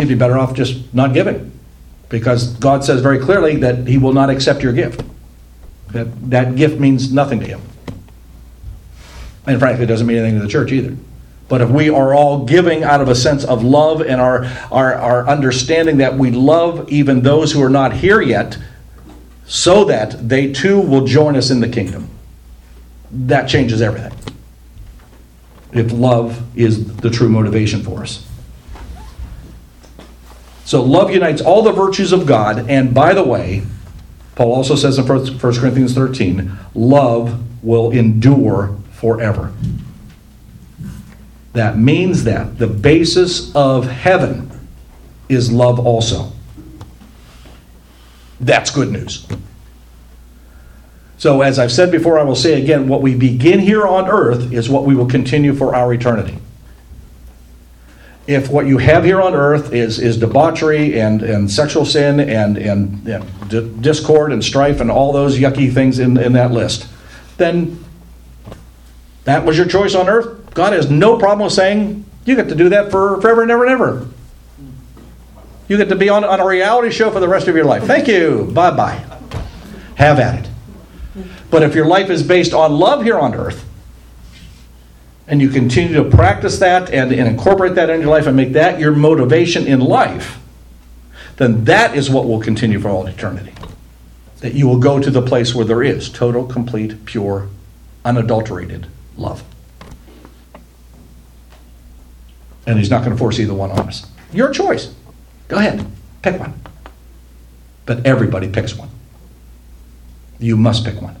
you'd 0.00 0.08
be 0.08 0.16
better 0.16 0.36
off 0.36 0.54
just 0.54 0.92
not 0.92 1.14
giving. 1.14 1.52
Because 2.08 2.54
God 2.54 2.84
says 2.84 3.00
very 3.00 3.20
clearly 3.20 3.56
that 3.56 3.86
He 3.86 3.98
will 3.98 4.12
not 4.12 4.30
accept 4.30 4.62
your 4.62 4.72
gift. 4.72 5.04
That, 5.94 6.30
that 6.30 6.56
gift 6.56 6.78
means 6.78 7.12
nothing 7.12 7.40
to 7.40 7.46
Him. 7.46 7.62
And 9.46 9.58
frankly, 9.58 9.84
it 9.84 9.88
doesn't 9.88 10.06
mean 10.06 10.18
anything 10.18 10.38
to 10.38 10.44
the 10.44 10.50
church 10.50 10.72
either. 10.72 10.96
But 11.48 11.60
if 11.60 11.70
we 11.70 11.90
are 11.90 12.14
all 12.14 12.44
giving 12.44 12.82
out 12.82 13.00
of 13.00 13.08
a 13.08 13.14
sense 13.14 13.44
of 13.44 13.62
love 13.62 14.00
and 14.00 14.20
our, 14.20 14.44
our, 14.72 14.94
our 14.94 15.28
understanding 15.28 15.98
that 15.98 16.16
we 16.16 16.30
love 16.30 16.88
even 16.90 17.22
those 17.22 17.52
who 17.52 17.62
are 17.62 17.70
not 17.70 17.92
here 17.92 18.20
yet, 18.20 18.58
so 19.46 19.84
that 19.84 20.28
they 20.28 20.52
too 20.52 20.80
will 20.80 21.06
join 21.06 21.36
us 21.36 21.50
in 21.50 21.60
the 21.60 21.68
kingdom, 21.68 22.08
that 23.10 23.48
changes 23.48 23.82
everything. 23.82 24.12
If 25.72 25.92
love 25.92 26.42
is 26.56 26.96
the 26.96 27.10
true 27.10 27.28
motivation 27.28 27.82
for 27.82 28.02
us. 28.02 28.26
So 30.64 30.82
love 30.82 31.10
unites 31.10 31.42
all 31.42 31.62
the 31.62 31.72
virtues 31.72 32.12
of 32.12 32.26
God, 32.26 32.70
and 32.70 32.94
by 32.94 33.12
the 33.12 33.22
way, 33.22 33.64
Paul 34.34 34.52
also 34.52 34.74
says 34.74 34.98
in 34.98 35.06
1 35.06 35.36
Corinthians 35.38 35.94
13, 35.94 36.52
love 36.74 37.40
will 37.64 37.90
endure 37.92 38.76
forever. 38.92 39.52
That 41.52 41.78
means 41.78 42.24
that 42.24 42.58
the 42.58 42.66
basis 42.66 43.54
of 43.54 43.86
heaven 43.86 44.50
is 45.28 45.52
love 45.52 45.78
also. 45.78 46.32
That's 48.40 48.70
good 48.70 48.90
news. 48.90 49.26
So, 51.16 51.42
as 51.42 51.58
I've 51.58 51.72
said 51.72 51.90
before, 51.92 52.18
I 52.18 52.24
will 52.24 52.34
say 52.34 52.60
again 52.60 52.88
what 52.88 53.00
we 53.00 53.14
begin 53.14 53.60
here 53.60 53.86
on 53.86 54.08
earth 54.08 54.52
is 54.52 54.68
what 54.68 54.84
we 54.84 54.94
will 54.94 55.06
continue 55.06 55.54
for 55.54 55.74
our 55.74 55.94
eternity. 55.94 56.36
If 58.26 58.48
what 58.48 58.66
you 58.66 58.78
have 58.78 59.04
here 59.04 59.20
on 59.20 59.34
earth 59.34 59.72
is, 59.72 59.98
is 59.98 60.16
debauchery 60.16 60.98
and, 60.98 61.22
and 61.22 61.50
sexual 61.50 61.84
sin 61.84 62.20
and, 62.20 62.56
and 62.56 63.04
d- 63.50 63.70
discord 63.80 64.32
and 64.32 64.42
strife 64.42 64.80
and 64.80 64.90
all 64.90 65.12
those 65.12 65.38
yucky 65.38 65.72
things 65.72 65.98
in, 65.98 66.16
in 66.16 66.32
that 66.32 66.50
list, 66.50 66.88
then 67.36 67.84
that 69.24 69.44
was 69.44 69.58
your 69.58 69.66
choice 69.66 69.94
on 69.94 70.08
earth. 70.08 70.54
God 70.54 70.72
has 70.72 70.90
no 70.90 71.18
problem 71.18 71.44
with 71.44 71.52
saying, 71.52 72.04
you 72.24 72.36
get 72.36 72.48
to 72.48 72.54
do 72.54 72.70
that 72.70 72.90
for 72.90 73.20
forever 73.20 73.42
and 73.42 73.50
ever 73.50 73.64
and 73.64 73.72
ever. 73.72 74.08
You 75.68 75.76
get 75.76 75.88
to 75.90 75.96
be 75.96 76.08
on, 76.08 76.24
on 76.24 76.40
a 76.40 76.46
reality 76.46 76.90
show 76.90 77.10
for 77.10 77.20
the 77.20 77.28
rest 77.28 77.48
of 77.48 77.56
your 77.56 77.64
life. 77.64 77.84
Thank 77.84 78.06
you. 78.08 78.50
Bye 78.52 78.70
bye. 78.70 79.04
Have 79.96 80.18
at 80.18 80.44
it. 80.44 80.50
But 81.50 81.62
if 81.62 81.74
your 81.74 81.86
life 81.86 82.10
is 82.10 82.22
based 82.22 82.52
on 82.52 82.72
love 82.72 83.02
here 83.02 83.18
on 83.18 83.34
earth, 83.34 83.64
and 85.26 85.40
you 85.40 85.48
continue 85.48 85.94
to 85.94 86.04
practice 86.04 86.58
that 86.58 86.90
and, 86.90 87.12
and 87.12 87.28
incorporate 87.28 87.74
that 87.76 87.90
in 87.90 88.00
your 88.00 88.10
life 88.10 88.26
and 88.26 88.36
make 88.36 88.52
that 88.52 88.78
your 88.78 88.92
motivation 88.92 89.66
in 89.66 89.80
life, 89.80 90.38
then 91.36 91.64
that 91.64 91.96
is 91.96 92.10
what 92.10 92.26
will 92.26 92.40
continue 92.40 92.78
for 92.78 92.88
all 92.88 93.06
eternity. 93.06 93.52
That 94.40 94.54
you 94.54 94.66
will 94.66 94.78
go 94.78 95.00
to 95.00 95.10
the 95.10 95.22
place 95.22 95.54
where 95.54 95.64
there 95.64 95.82
is 95.82 96.10
total, 96.10 96.44
complete, 96.44 97.06
pure, 97.06 97.48
unadulterated 98.04 98.86
love. 99.16 99.42
And 102.66 102.78
He's 102.78 102.90
not 102.90 103.00
going 103.00 103.12
to 103.12 103.18
force 103.18 103.38
either 103.40 103.54
one 103.54 103.70
on 103.70 103.88
us. 103.88 104.06
Your 104.32 104.50
choice. 104.50 104.94
Go 105.48 105.56
ahead, 105.56 105.86
pick 106.22 106.38
one. 106.38 106.54
But 107.86 108.06
everybody 108.06 108.48
picks 108.48 108.74
one. 108.74 108.90
You 110.38 110.56
must 110.56 110.84
pick 110.84 111.00
one. 111.00 111.16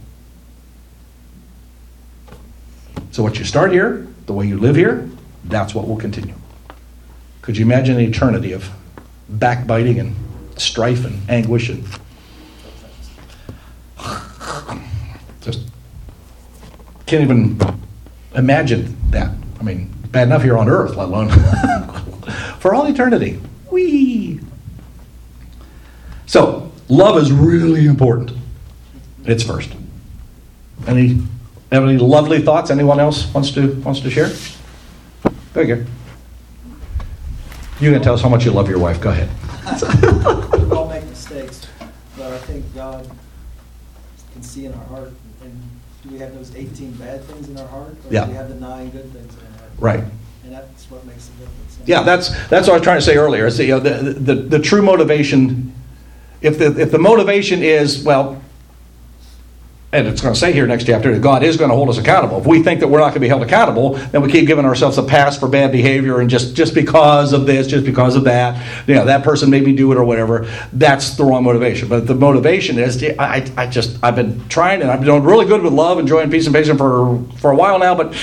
So, 3.14 3.22
what 3.22 3.38
you 3.38 3.44
start 3.44 3.70
here, 3.70 4.08
the 4.26 4.32
way 4.32 4.44
you 4.44 4.58
live 4.58 4.74
here, 4.74 5.08
that's 5.44 5.72
what 5.72 5.86
will 5.86 5.96
continue. 5.96 6.34
Could 7.42 7.56
you 7.56 7.64
imagine 7.64 7.94
an 7.94 8.00
eternity 8.00 8.50
of 8.50 8.68
backbiting 9.28 10.00
and 10.00 10.16
strife 10.56 11.04
and 11.04 11.30
anguish 11.30 11.68
and 11.68 11.84
just 15.42 15.60
can't 17.06 17.22
even 17.22 17.56
imagine 18.34 18.96
that. 19.10 19.32
I 19.60 19.62
mean, 19.62 19.94
bad 20.10 20.26
enough 20.26 20.42
here 20.42 20.58
on 20.58 20.68
earth, 20.68 20.96
let 20.96 21.06
alone 21.06 21.28
for 22.58 22.74
all 22.74 22.84
eternity. 22.86 23.40
Whee! 23.70 24.40
So, 26.26 26.72
love 26.88 27.16
is 27.22 27.30
really 27.30 27.86
important. 27.86 28.32
It's 29.24 29.44
first. 29.44 29.72
Any 30.88 31.20
have 31.74 31.84
any 31.84 31.98
lovely 31.98 32.40
thoughts? 32.42 32.70
Anyone 32.70 33.00
else 33.00 33.32
wants 33.34 33.50
to 33.52 33.74
wants 33.82 34.00
to 34.00 34.10
share? 34.10 34.28
Very 35.52 35.66
good. 35.66 35.86
You 37.80 37.92
can 37.92 38.02
tell 38.02 38.14
us 38.14 38.22
how 38.22 38.28
much 38.28 38.44
you 38.44 38.50
love 38.52 38.68
your 38.68 38.78
wife. 38.78 39.00
Go 39.00 39.10
ahead. 39.10 39.28
We 40.64 40.70
all 40.70 40.88
make 40.88 41.04
mistakes, 41.06 41.66
but 42.16 42.32
I 42.32 42.38
think 42.38 42.74
God 42.74 43.08
can 44.32 44.42
see 44.42 44.66
in 44.66 44.72
our 44.74 44.84
heart. 44.86 45.12
And 45.42 45.62
do 46.02 46.10
we 46.10 46.18
have 46.18 46.34
those 46.34 46.54
18 46.54 46.92
bad 46.92 47.22
things 47.24 47.48
in 47.48 47.58
our 47.58 47.66
heart, 47.68 47.92
or 48.06 48.12
Yeah. 48.12 48.24
do 48.24 48.30
we 48.30 48.36
have 48.36 48.48
the 48.48 48.54
nine 48.56 48.90
good 48.90 49.12
things 49.12 49.32
in 49.34 49.40
our 49.40 49.58
heart? 49.58 49.70
Right. 49.78 50.04
And 50.44 50.52
that's 50.52 50.90
what 50.90 51.04
makes 51.06 51.26
the 51.26 51.32
difference. 51.44 51.78
Yeah, 51.86 52.02
that's 52.02 52.28
that's 52.48 52.66
what 52.68 52.74
I 52.74 52.78
was 52.78 52.82
trying 52.82 52.98
to 52.98 53.02
say 53.04 53.16
earlier. 53.16 53.46
Is 53.46 53.56
the, 53.56 53.64
you 53.64 53.70
know, 53.72 53.80
the, 53.80 54.12
the 54.12 54.34
the 54.34 54.58
true 54.58 54.82
motivation. 54.82 55.72
If 56.40 56.58
the 56.58 56.78
if 56.78 56.90
the 56.90 56.98
motivation 56.98 57.62
is 57.62 58.02
well, 58.04 58.40
and 59.94 60.08
it's 60.08 60.20
going 60.20 60.34
to 60.34 60.38
say 60.38 60.52
here 60.52 60.66
next 60.66 60.86
chapter 60.86 61.12
that 61.12 61.22
God 61.22 61.44
is 61.44 61.56
going 61.56 61.70
to 61.70 61.76
hold 61.76 61.88
us 61.88 61.98
accountable. 61.98 62.38
If 62.38 62.46
we 62.46 62.64
think 62.64 62.80
that 62.80 62.88
we're 62.88 62.98
not 62.98 63.06
going 63.06 63.14
to 63.14 63.20
be 63.20 63.28
held 63.28 63.42
accountable, 63.42 63.94
then 63.94 64.22
we 64.22 64.30
keep 64.30 64.48
giving 64.48 64.64
ourselves 64.64 64.98
a 64.98 65.04
pass 65.04 65.38
for 65.38 65.48
bad 65.48 65.70
behavior 65.70 66.20
and 66.20 66.28
just 66.28 66.56
just 66.56 66.74
because 66.74 67.32
of 67.32 67.46
this, 67.46 67.68
just 67.68 67.86
because 67.86 68.16
of 68.16 68.24
that, 68.24 68.60
you 68.88 68.96
know, 68.96 69.04
that 69.04 69.22
person 69.22 69.50
made 69.50 69.64
me 69.64 69.74
do 69.74 69.92
it 69.92 69.96
or 69.96 70.04
whatever. 70.04 70.50
That's 70.72 71.16
the 71.16 71.24
wrong 71.24 71.44
motivation. 71.44 71.88
But 71.88 72.08
the 72.08 72.14
motivation 72.16 72.76
is, 72.76 73.04
I, 73.18 73.48
I 73.56 73.68
just 73.68 74.02
I've 74.02 74.16
been 74.16 74.46
trying 74.48 74.82
and 74.82 74.90
I've 74.90 74.98
been 74.98 75.06
doing 75.06 75.22
really 75.22 75.46
good 75.46 75.62
with 75.62 75.72
love 75.72 75.98
and 75.98 76.08
joy 76.08 76.20
and 76.20 76.32
peace 76.32 76.46
and 76.46 76.54
patience 76.54 76.76
for 76.76 77.22
for 77.38 77.52
a 77.52 77.56
while 77.56 77.78
now, 77.78 77.94
but 77.94 78.16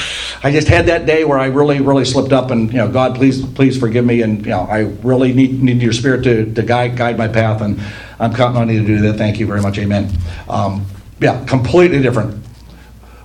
I 0.43 0.51
just 0.51 0.67
had 0.67 0.87
that 0.87 1.05
day 1.05 1.23
where 1.23 1.39
I 1.39 1.45
really 1.45 1.79
really 1.79 2.03
slipped 2.03 2.33
up 2.33 2.51
and 2.51 2.69
you 2.69 2.79
know, 2.79 2.91
God, 2.91 3.15
please 3.15 3.45
please 3.45 3.79
forgive 3.79 4.03
me 4.03 4.23
and 4.23 4.39
you 4.39 4.51
know, 4.51 4.67
I 4.69 4.91
really 5.03 5.31
need 5.31 5.63
need 5.63 5.81
your 5.81 5.93
spirit 5.93 6.25
to 6.25 6.53
to 6.53 6.63
guide 6.63 6.97
guide 6.97 7.17
my 7.17 7.29
path 7.29 7.61
and 7.61 7.81
I'm 8.19 8.33
counting 8.33 8.61
on 8.61 8.67
you 8.67 8.81
to 8.81 8.85
do 8.85 9.01
that. 9.03 9.13
Thank 9.13 9.39
you 9.39 9.47
very 9.47 9.61
much. 9.61 9.79
Amen. 9.79 10.11
Um, 10.49 10.85
yeah, 11.21 11.45
completely 11.45 12.01
different 12.01 12.43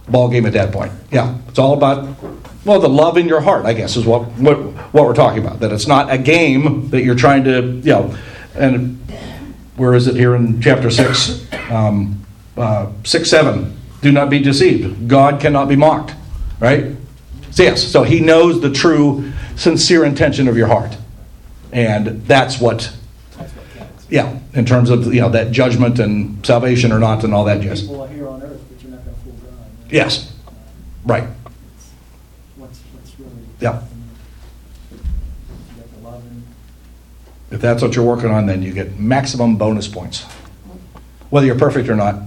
ball 0.09 0.29
game 0.29 0.47
at 0.47 0.53
that 0.53 0.73
point. 0.73 0.93
Yeah, 1.11 1.37
it's 1.49 1.59
all 1.59 1.75
about 1.75 2.09
well, 2.65 2.81
the 2.81 2.89
love 2.89 3.17
in 3.17 3.29
your 3.29 3.41
heart, 3.41 3.65
I 3.65 3.73
guess, 3.73 3.97
is 3.97 4.05
what 4.05 4.27
what 4.33 4.59
what 4.93 5.05
we're 5.05 5.15
talking 5.15 5.45
about. 5.45 5.61
That 5.61 5.73
it's 5.73 5.87
not 5.87 6.13
a 6.13 6.19
game 6.19 6.91
that 6.91 7.03
you're 7.03 7.15
trying 7.15 7.45
to, 7.45 7.63
you 7.63 7.93
know, 7.93 8.17
and 8.55 8.99
where 9.77 9.95
is 9.95 10.07
it 10.09 10.17
here 10.17 10.35
in 10.35 10.61
chapter 10.61 10.91
six, 10.91 11.47
um, 11.71 12.25
uh, 12.57 12.91
six 13.05 13.31
seven? 13.31 13.77
Do 14.03 14.13
not 14.13 14.31
be 14.31 14.41
deceived. 14.41 15.09
God 15.09 15.41
cannot 15.41 15.69
be 15.69 15.77
mocked, 15.77 16.15
right? 16.61 16.97
So 17.51 17.63
yes, 17.63 17.83
so 17.83 18.03
He 18.03 18.21
knows 18.21 18.61
the 18.61 18.71
true, 18.71 19.33
sincere 19.55 20.05
intention 20.05 20.49
of 20.49 20.57
your 20.57 20.67
heart, 20.67 20.97
and 21.73 22.27
that's 22.27 22.61
what 22.61 22.93
Yeah, 24.09 24.39
in 24.55 24.65
terms 24.65 24.91
of 24.91 25.13
you 25.13 25.21
know 25.21 25.31
that 25.31 25.51
judgment 25.51 25.99
and 25.99 26.45
salvation 26.47 26.93
or 26.93 26.99
not 26.99 27.25
and 27.25 27.35
all 27.35 27.45
that 27.45 27.61
jazz. 27.61 27.83
People 27.83 28.03
are 28.03 28.09
here 28.09 28.29
on 28.29 28.43
earth, 28.43 28.63
but 28.69 28.83
you're 28.83 28.93
not 28.93 29.05
going 29.05 29.17
to 29.17 29.23
fool 29.23 29.33
God. 29.33 29.67
Yes, 29.91 30.33
right. 31.05 31.25
What's, 32.57 32.81
what's 32.81 33.19
really. 33.19 33.33
Yeah. 33.61 33.83
You 34.93 34.99
got 35.77 35.91
to 35.91 36.01
love 36.05 36.23
Him. 36.23 36.45
If 37.51 37.61
that's 37.61 37.83
what 37.83 37.97
you're 37.97 38.05
working 38.05 38.31
on, 38.31 38.47
then 38.47 38.63
you 38.63 38.73
get 38.73 38.99
maximum 38.99 39.57
bonus 39.57 39.89
points. 39.89 40.25
Whether 41.31 41.47
you're 41.47 41.59
perfect 41.59 41.89
or 41.89 41.97
not, 41.97 42.23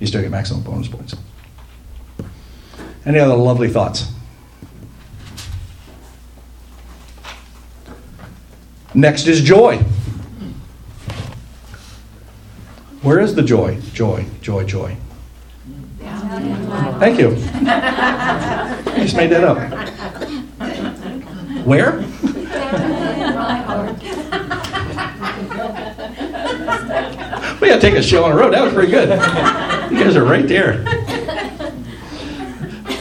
you 0.00 0.06
still 0.06 0.20
get 0.20 0.30
maximum 0.30 0.62
bonus 0.62 0.88
points. 0.88 1.14
Any 3.06 3.18
other 3.18 3.34
lovely 3.34 3.68
thoughts? 3.70 4.12
Next 8.94 9.26
is 9.26 9.40
joy. 9.40 9.82
Where 13.02 13.18
is 13.18 13.34
the 13.34 13.42
joy? 13.42 13.80
Joy, 13.92 14.24
joy, 14.40 14.64
joy. 14.64 14.96
Thank 17.00 17.18
you. 17.18 17.30
You 17.30 19.02
just 19.02 19.16
made 19.16 19.30
that 19.30 19.42
up. 19.42 19.58
Where? 21.66 21.98
We 27.60 27.68
gotta 27.68 27.80
take 27.80 27.94
a 27.94 28.02
show 28.02 28.24
on 28.24 28.30
the 28.30 28.36
road. 28.36 28.52
That 28.52 28.62
was 28.64 28.72
pretty 28.72 28.90
good. 28.90 29.08
You 29.90 30.02
guys 30.02 30.16
are 30.16 30.24
right 30.24 30.46
there. 30.46 30.84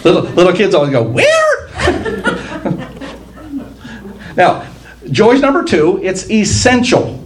Little, 0.03 0.23
little 0.33 0.53
kids 0.53 0.73
always 0.73 0.91
go, 0.91 1.03
Where? 1.03 1.67
now, 4.35 4.67
joy's 5.11 5.41
number 5.41 5.63
two. 5.63 5.99
It's 6.01 6.29
essential, 6.31 7.23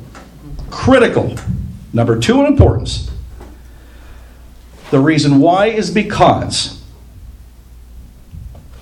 critical. 0.69 1.35
Number 1.95 2.19
two 2.19 2.41
in 2.41 2.45
importance. 2.45 3.09
The 4.91 4.99
reason 4.99 5.39
why 5.39 5.67
is 5.67 5.89
because 5.89 6.83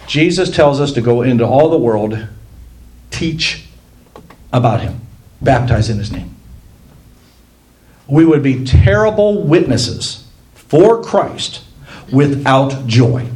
Jesus 0.07 0.49
tells 0.49 0.81
us 0.81 0.91
to 0.93 1.01
go 1.01 1.21
into 1.21 1.45
all 1.45 1.69
the 1.69 1.77
world, 1.77 2.27
teach 3.11 3.67
about 4.51 4.81
Him, 4.81 5.01
baptize 5.43 5.91
in 5.91 5.99
His 5.99 6.11
name. 6.11 6.35
We 8.07 8.25
would 8.25 8.41
be 8.41 8.65
terrible 8.65 9.43
witnesses 9.43 10.27
for 10.55 11.01
Christ 11.03 11.63
without 12.11 12.87
joy. 12.87 13.29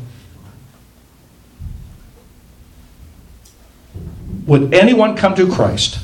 Would 4.48 4.74
anyone 4.74 5.16
come 5.16 5.36
to 5.36 5.52
Christ 5.52 6.00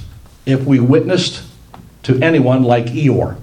if 0.45 0.63
we 0.63 0.79
witnessed 0.79 1.41
to 2.03 2.19
anyone 2.21 2.63
like 2.63 2.85
Eeyore? 2.87 3.37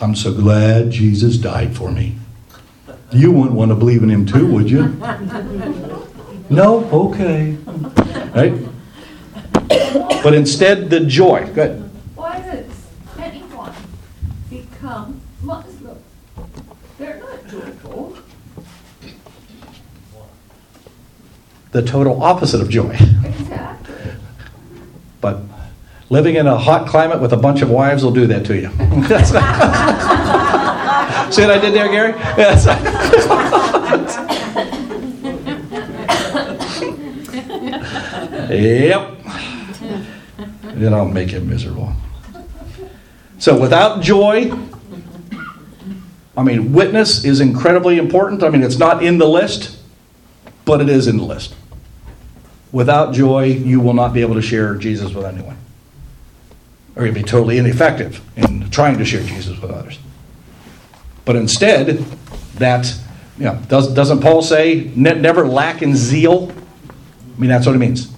I'm 0.00 0.14
so 0.14 0.32
glad 0.34 0.90
Jesus 0.90 1.36
died 1.38 1.76
for 1.76 1.90
me. 1.90 2.16
You 3.12 3.30
wouldn't 3.30 3.54
want 3.54 3.70
to 3.70 3.76
believe 3.76 4.02
in 4.02 4.10
him 4.10 4.26
too, 4.26 4.46
would 4.52 4.68
you? 4.68 4.88
No? 6.50 6.84
Okay. 6.92 7.56
Right? 8.34 8.54
But 10.22 10.34
instead, 10.34 10.90
the 10.90 11.00
joy. 11.00 11.50
Good. 11.54 11.80
Why 12.16 12.40
does 12.40 12.66
anyone 13.18 13.72
become 14.50 15.20
Muslim? 15.42 15.98
They're 16.98 17.20
not 17.20 17.46
joyful. 17.46 18.18
The 21.70 21.82
total 21.82 22.22
opposite 22.22 22.60
of 22.60 22.68
joy. 22.68 22.96
Exactly. 23.24 23.94
But 25.20 25.40
living 26.14 26.36
in 26.36 26.46
a 26.46 26.56
hot 26.56 26.86
climate 26.86 27.20
with 27.20 27.32
a 27.32 27.36
bunch 27.36 27.60
of 27.60 27.68
wives 27.68 28.04
will 28.04 28.12
do 28.12 28.28
that 28.28 28.46
to 28.46 28.54
you. 28.54 28.68
See 31.32 31.42
what 31.42 31.50
I 31.50 31.58
did 31.58 31.74
there, 31.74 31.88
Gary? 31.88 32.12
Yes. 32.38 32.66
yep. 38.48 39.10
It'll 40.80 41.04
make 41.06 41.32
you 41.32 41.40
miserable. 41.40 41.92
So 43.38 43.58
without 43.58 44.00
joy, 44.00 44.52
I 46.36 46.44
mean, 46.44 46.72
witness 46.72 47.24
is 47.24 47.40
incredibly 47.40 47.98
important. 47.98 48.44
I 48.44 48.50
mean, 48.50 48.62
it's 48.62 48.78
not 48.78 49.02
in 49.02 49.18
the 49.18 49.26
list, 49.26 49.78
but 50.64 50.80
it 50.80 50.88
is 50.88 51.08
in 51.08 51.16
the 51.16 51.24
list. 51.24 51.56
Without 52.70 53.14
joy, 53.14 53.46
you 53.46 53.80
will 53.80 53.94
not 53.94 54.12
be 54.12 54.20
able 54.20 54.34
to 54.34 54.42
share 54.42 54.76
Jesus 54.76 55.12
with 55.12 55.24
anyone. 55.24 55.56
Or 56.96 57.04
you'll 57.04 57.14
be 57.14 57.22
totally 57.22 57.58
ineffective 57.58 58.20
in 58.36 58.70
trying 58.70 58.98
to 58.98 59.04
share 59.04 59.22
Jesus 59.22 59.58
with 59.60 59.70
others. 59.70 59.98
But 61.24 61.36
instead, 61.36 62.04
that, 62.56 62.94
you 63.38 63.46
know, 63.46 63.58
does, 63.68 63.92
doesn't 63.92 64.20
Paul 64.20 64.42
say, 64.42 64.90
"Ne- 64.94 65.18
never 65.18 65.46
lack 65.46 65.82
in 65.82 65.96
zeal? 65.96 66.52
I 67.36 67.40
mean, 67.40 67.50
that's 67.50 67.66
what 67.66 67.74
it 67.74 67.78
means. 67.78 68.12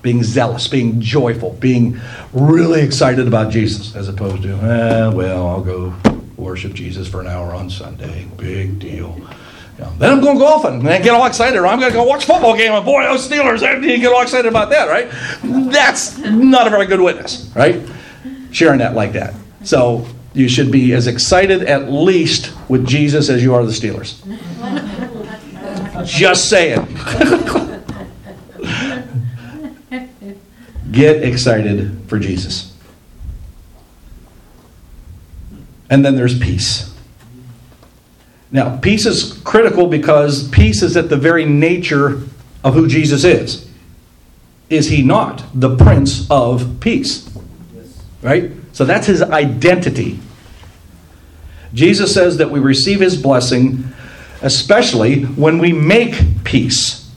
Being 0.00 0.22
zealous, 0.22 0.68
being 0.68 1.00
joyful, 1.00 1.52
being 1.60 2.00
really 2.32 2.80
excited 2.80 3.26
about 3.26 3.50
Jesus, 3.50 3.94
as 3.96 4.08
opposed 4.08 4.42
to, 4.44 4.52
eh, 4.54 5.08
well, 5.12 5.48
I'll 5.48 5.62
go 5.62 5.94
worship 6.36 6.74
Jesus 6.74 7.08
for 7.08 7.20
an 7.20 7.26
hour 7.26 7.52
on 7.54 7.68
Sunday. 7.68 8.26
Big 8.36 8.78
deal. 8.78 9.20
Then 9.76 10.10
I'm 10.10 10.20
going 10.20 10.38
golfing 10.38 10.74
and 10.74 10.86
then 10.86 11.02
get 11.02 11.12
all 11.12 11.26
excited. 11.26 11.58
Or 11.58 11.66
I'm 11.66 11.78
going 11.78 11.92
to 11.92 11.96
go 11.96 12.04
watch 12.04 12.24
football 12.24 12.56
game. 12.56 12.72
And 12.72 12.84
boy, 12.84 13.04
those 13.04 13.28
Steelers, 13.28 13.62
and 13.62 13.84
you 13.84 13.98
get 13.98 14.12
all 14.12 14.22
excited 14.22 14.48
about 14.48 14.70
that, 14.70 14.88
right? 14.88 15.10
That's 15.70 16.18
not 16.18 16.66
a 16.66 16.70
very 16.70 16.86
good 16.86 17.00
witness, 17.00 17.50
right? 17.54 17.82
Sharing 18.52 18.78
that 18.78 18.94
like 18.94 19.12
that. 19.12 19.34
So 19.64 20.06
you 20.32 20.48
should 20.48 20.70
be 20.70 20.92
as 20.92 21.06
excited 21.06 21.64
at 21.64 21.90
least 21.90 22.52
with 22.68 22.86
Jesus 22.86 23.28
as 23.28 23.42
you 23.42 23.54
are 23.54 23.64
the 23.64 23.72
Steelers. 23.72 24.22
Just 26.06 26.48
saying. 26.48 26.86
Get 30.90 31.22
excited 31.22 32.00
for 32.06 32.18
Jesus. 32.18 32.72
And 35.90 36.04
then 36.04 36.16
there's 36.16 36.38
peace. 36.38 36.95
Now, 38.56 38.78
peace 38.78 39.04
is 39.04 39.38
critical 39.44 39.86
because 39.86 40.48
peace 40.48 40.82
is 40.82 40.96
at 40.96 41.10
the 41.10 41.16
very 41.18 41.44
nature 41.44 42.22
of 42.64 42.72
who 42.72 42.88
Jesus 42.88 43.22
is. 43.22 43.68
Is 44.70 44.88
he 44.88 45.02
not 45.02 45.44
the 45.52 45.76
Prince 45.76 46.26
of 46.30 46.80
Peace? 46.80 47.28
Right? 48.22 48.50
So 48.72 48.86
that's 48.86 49.06
his 49.06 49.20
identity. 49.20 50.18
Jesus 51.74 52.14
says 52.14 52.38
that 52.38 52.50
we 52.50 52.58
receive 52.58 53.00
his 53.00 53.20
blessing, 53.20 53.92
especially 54.40 55.24
when 55.24 55.58
we 55.58 55.74
make 55.74 56.42
peace 56.42 57.12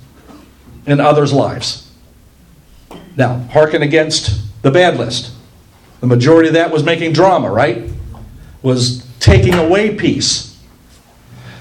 in 0.86 1.00
others' 1.00 1.32
lives. 1.32 1.90
Now, 3.16 3.38
hearken 3.54 3.82
against 3.82 4.62
the 4.62 4.72
bad 4.72 4.98
list. 4.98 5.32
The 6.02 6.08
majority 6.08 6.50
of 6.50 6.56
that 6.56 6.70
was 6.70 6.84
making 6.84 7.14
drama, 7.14 7.50
right? 7.50 7.90
Was 8.62 9.08
taking 9.22 9.54
away 9.54 9.96
peace. 9.96 10.49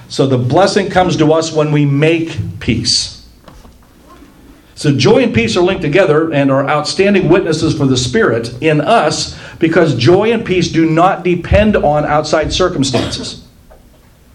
So 0.09 0.27
the 0.27 0.39
blessing 0.39 0.91
comes 0.91 1.17
to 1.19 1.33
us 1.33 1.53
when 1.53 1.71
we 1.71 1.85
make 1.85 2.61
peace. 2.61 3.27
So 4.75 4.97
joy 4.97 5.25
and 5.25 5.35
peace 5.35 5.57
are 5.57 5.61
linked 5.61 5.83
together 5.83 6.33
and 6.33 6.51
are 6.51 6.69
outstanding 6.69 7.29
witnesses 7.29 7.77
for 7.77 7.85
the 7.85 7.97
Spirit 7.97 8.63
in 8.63 8.81
us 8.81 9.39
because 9.59 9.97
joy 9.97 10.33
and 10.33 10.47
peace 10.47 10.69
do 10.69 10.89
not 10.89 11.25
depend 11.25 11.77
on 11.77 12.05
outside 12.05 12.53
circumstances. 12.53 13.45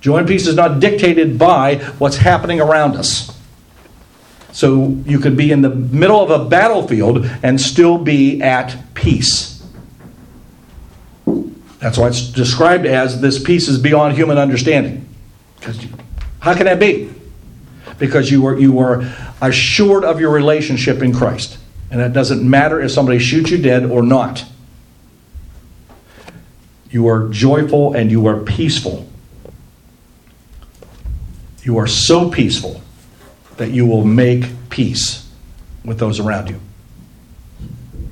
Joy 0.02 0.18
and 0.18 0.28
peace 0.28 0.46
is 0.46 0.56
not 0.56 0.82
dictated 0.82 1.40
by 1.40 1.78
what's 1.98 2.18
happening 2.18 2.60
around 2.60 2.98
us. 2.98 3.34
So 4.52 4.98
you 5.06 5.18
could 5.18 5.38
be 5.38 5.52
in 5.52 5.62
the 5.62 5.70
middle 5.70 6.22
of 6.22 6.30
a 6.30 6.48
battlefield 6.48 7.26
and 7.42 7.60
still 7.60 7.98
be 7.98 8.42
at 8.42 8.94
peace. 8.94 9.64
That's 11.80 11.98
why 11.98 12.10
it's 12.10 12.30
described 12.30 12.86
as 12.86 13.22
this 13.22 13.42
peace 13.42 13.68
is 13.68 13.80
beyond 13.80 14.16
human 14.16 14.38
understanding. 14.38 15.08
Because 15.64 15.86
how 16.40 16.54
can 16.56 16.66
that 16.66 16.80
be? 16.80 17.10
Because 17.98 18.30
you 18.30 18.42
were 18.42 18.60
you 18.60 18.74
were 18.74 19.10
assured 19.42 20.04
of 20.04 20.20
your 20.20 20.32
relationship 20.32 21.02
in 21.02 21.14
Christ. 21.14 21.58
And 21.90 22.02
it 22.02 22.12
doesn't 22.12 22.48
matter 22.48 22.82
if 22.82 22.92
somebody 22.92 23.20
shoots 23.20 23.52
you 23.52 23.60
dead 23.60 23.86
or 23.86 24.02
not. 24.02 24.44
You 26.90 27.08
are 27.08 27.30
joyful 27.30 27.94
and 27.94 28.12
you 28.12 28.28
are 28.28 28.40
peaceful. 28.40 29.08
You 31.64 31.78
are 31.78 31.88
so 31.88 32.30
peaceful 32.30 32.82
that 33.58 33.72
you 33.72 33.86
will 33.86 34.04
make 34.04 34.46
peace 34.70 35.30
with 35.86 35.98
those 35.98 36.20
around 36.20 36.50
you. 36.50 36.60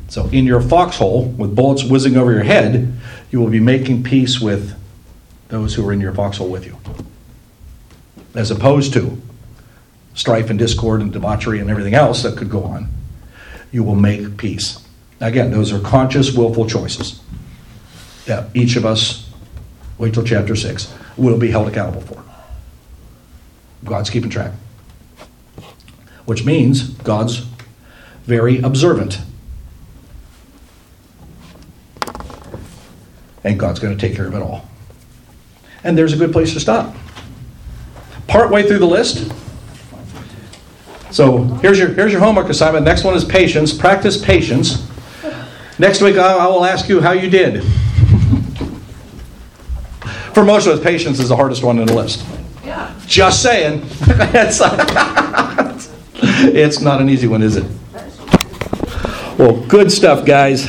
So, 0.08 0.28
in 0.28 0.46
your 0.46 0.62
foxhole, 0.62 1.26
with 1.26 1.56
bullets 1.56 1.84
whizzing 1.84 2.18
over 2.18 2.32
your 2.32 2.44
head, 2.44 2.94
you 3.32 3.40
will 3.40 3.50
be 3.50 3.60
making 3.60 4.04
peace 4.04 4.40
with 4.40 4.74
those 5.50 5.74
who 5.76 5.88
are 5.88 5.94
in 5.94 6.00
your 6.00 6.14
foxhole 6.14 6.50
with 6.50 6.66
you. 6.66 6.78
As 8.34 8.52
opposed 8.52 8.94
to 8.94 9.22
strife 10.14 10.50
and 10.50 10.60
discord 10.60 11.02
and 11.02 11.12
debauchery 11.12 11.60
and 11.60 11.70
everything 11.70 11.94
else 11.94 12.24
that 12.24 12.38
could 12.38 12.50
go 12.50 12.64
on, 12.64 12.90
you 13.72 13.84
will 13.84 13.96
make 13.96 14.38
peace. 14.38 14.86
Again, 15.20 15.52
those 15.52 15.72
are 15.72 15.80
conscious, 15.80 16.34
willful 16.34 16.68
choices 16.68 17.22
that 18.26 18.56
each 18.56 18.76
of 18.76 18.86
us, 18.86 19.30
wait 19.98 20.14
till 20.14 20.24
chapter 20.24 20.56
6, 20.56 20.94
will 21.18 21.38
be 21.38 21.52
held 21.52 21.68
accountable 21.68 22.02
for. 22.02 22.24
God's 23.84 24.10
keeping 24.10 24.30
track. 24.30 24.52
Which 26.26 26.46
means 26.46 26.90
God's 26.90 27.46
very 28.24 28.60
observant. 28.60 29.20
And 33.44 33.60
God's 33.60 33.80
going 33.80 33.98
to 33.98 34.08
take 34.08 34.16
care 34.16 34.28
of 34.28 34.36
it 34.36 34.42
all. 34.42 34.68
And 35.84 35.98
there's 35.98 36.14
a 36.14 36.18
good 36.18 36.32
place 36.32 36.54
to 36.54 36.60
stop. 36.60 36.96
Partway 38.28 38.64
through 38.68 38.80
the 38.80 38.86
list. 38.86 39.32
So 41.12 41.44
here's 41.62 41.78
your, 41.78 41.90
here's 41.90 42.12
your 42.12 42.22
homework 42.22 42.50
assignment. 42.50 42.86
Next 42.86 43.04
one 43.04 43.16
is 43.16 43.26
patience. 43.26 43.74
Practice 43.74 44.18
patience. 44.24 44.88
Next 45.78 46.02
week, 46.02 46.16
I, 46.16 46.38
I 46.38 46.48
will 46.48 46.64
ask 46.64 46.88
you 46.88 47.02
how 47.02 47.12
you 47.12 47.30
did. 47.30 47.64
For 50.34 50.46
most 50.46 50.68
of 50.68 50.78
us, 50.78 50.84
patience 50.84 51.20
is 51.20 51.30
the 51.30 51.36
hardest 51.36 51.64
one 51.64 51.80
in 51.80 51.88
the 51.88 51.96
list. 51.96 52.26
Yeah. 52.64 52.94
Just 53.06 53.42
saying. 53.44 53.82
it's, 54.02 54.62
it's 56.22 56.80
not 56.82 57.02
an 57.02 57.10
easy 57.10 57.28
one, 57.28 57.42
is 57.42 57.58
it? 57.58 57.66
Well, 59.38 59.60
good 59.68 59.92
stuff, 59.92 60.26
guys. 60.26 60.68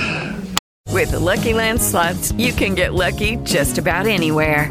With 0.89 1.11
the 1.11 1.21
Lucky 1.21 1.53
Land 1.53 1.81
slots, 1.81 2.33
you 2.33 2.53
can 2.53 2.75
get 2.75 2.95
lucky 2.95 3.37
just 3.45 3.79
about 3.79 4.07
anywhere. 4.07 4.71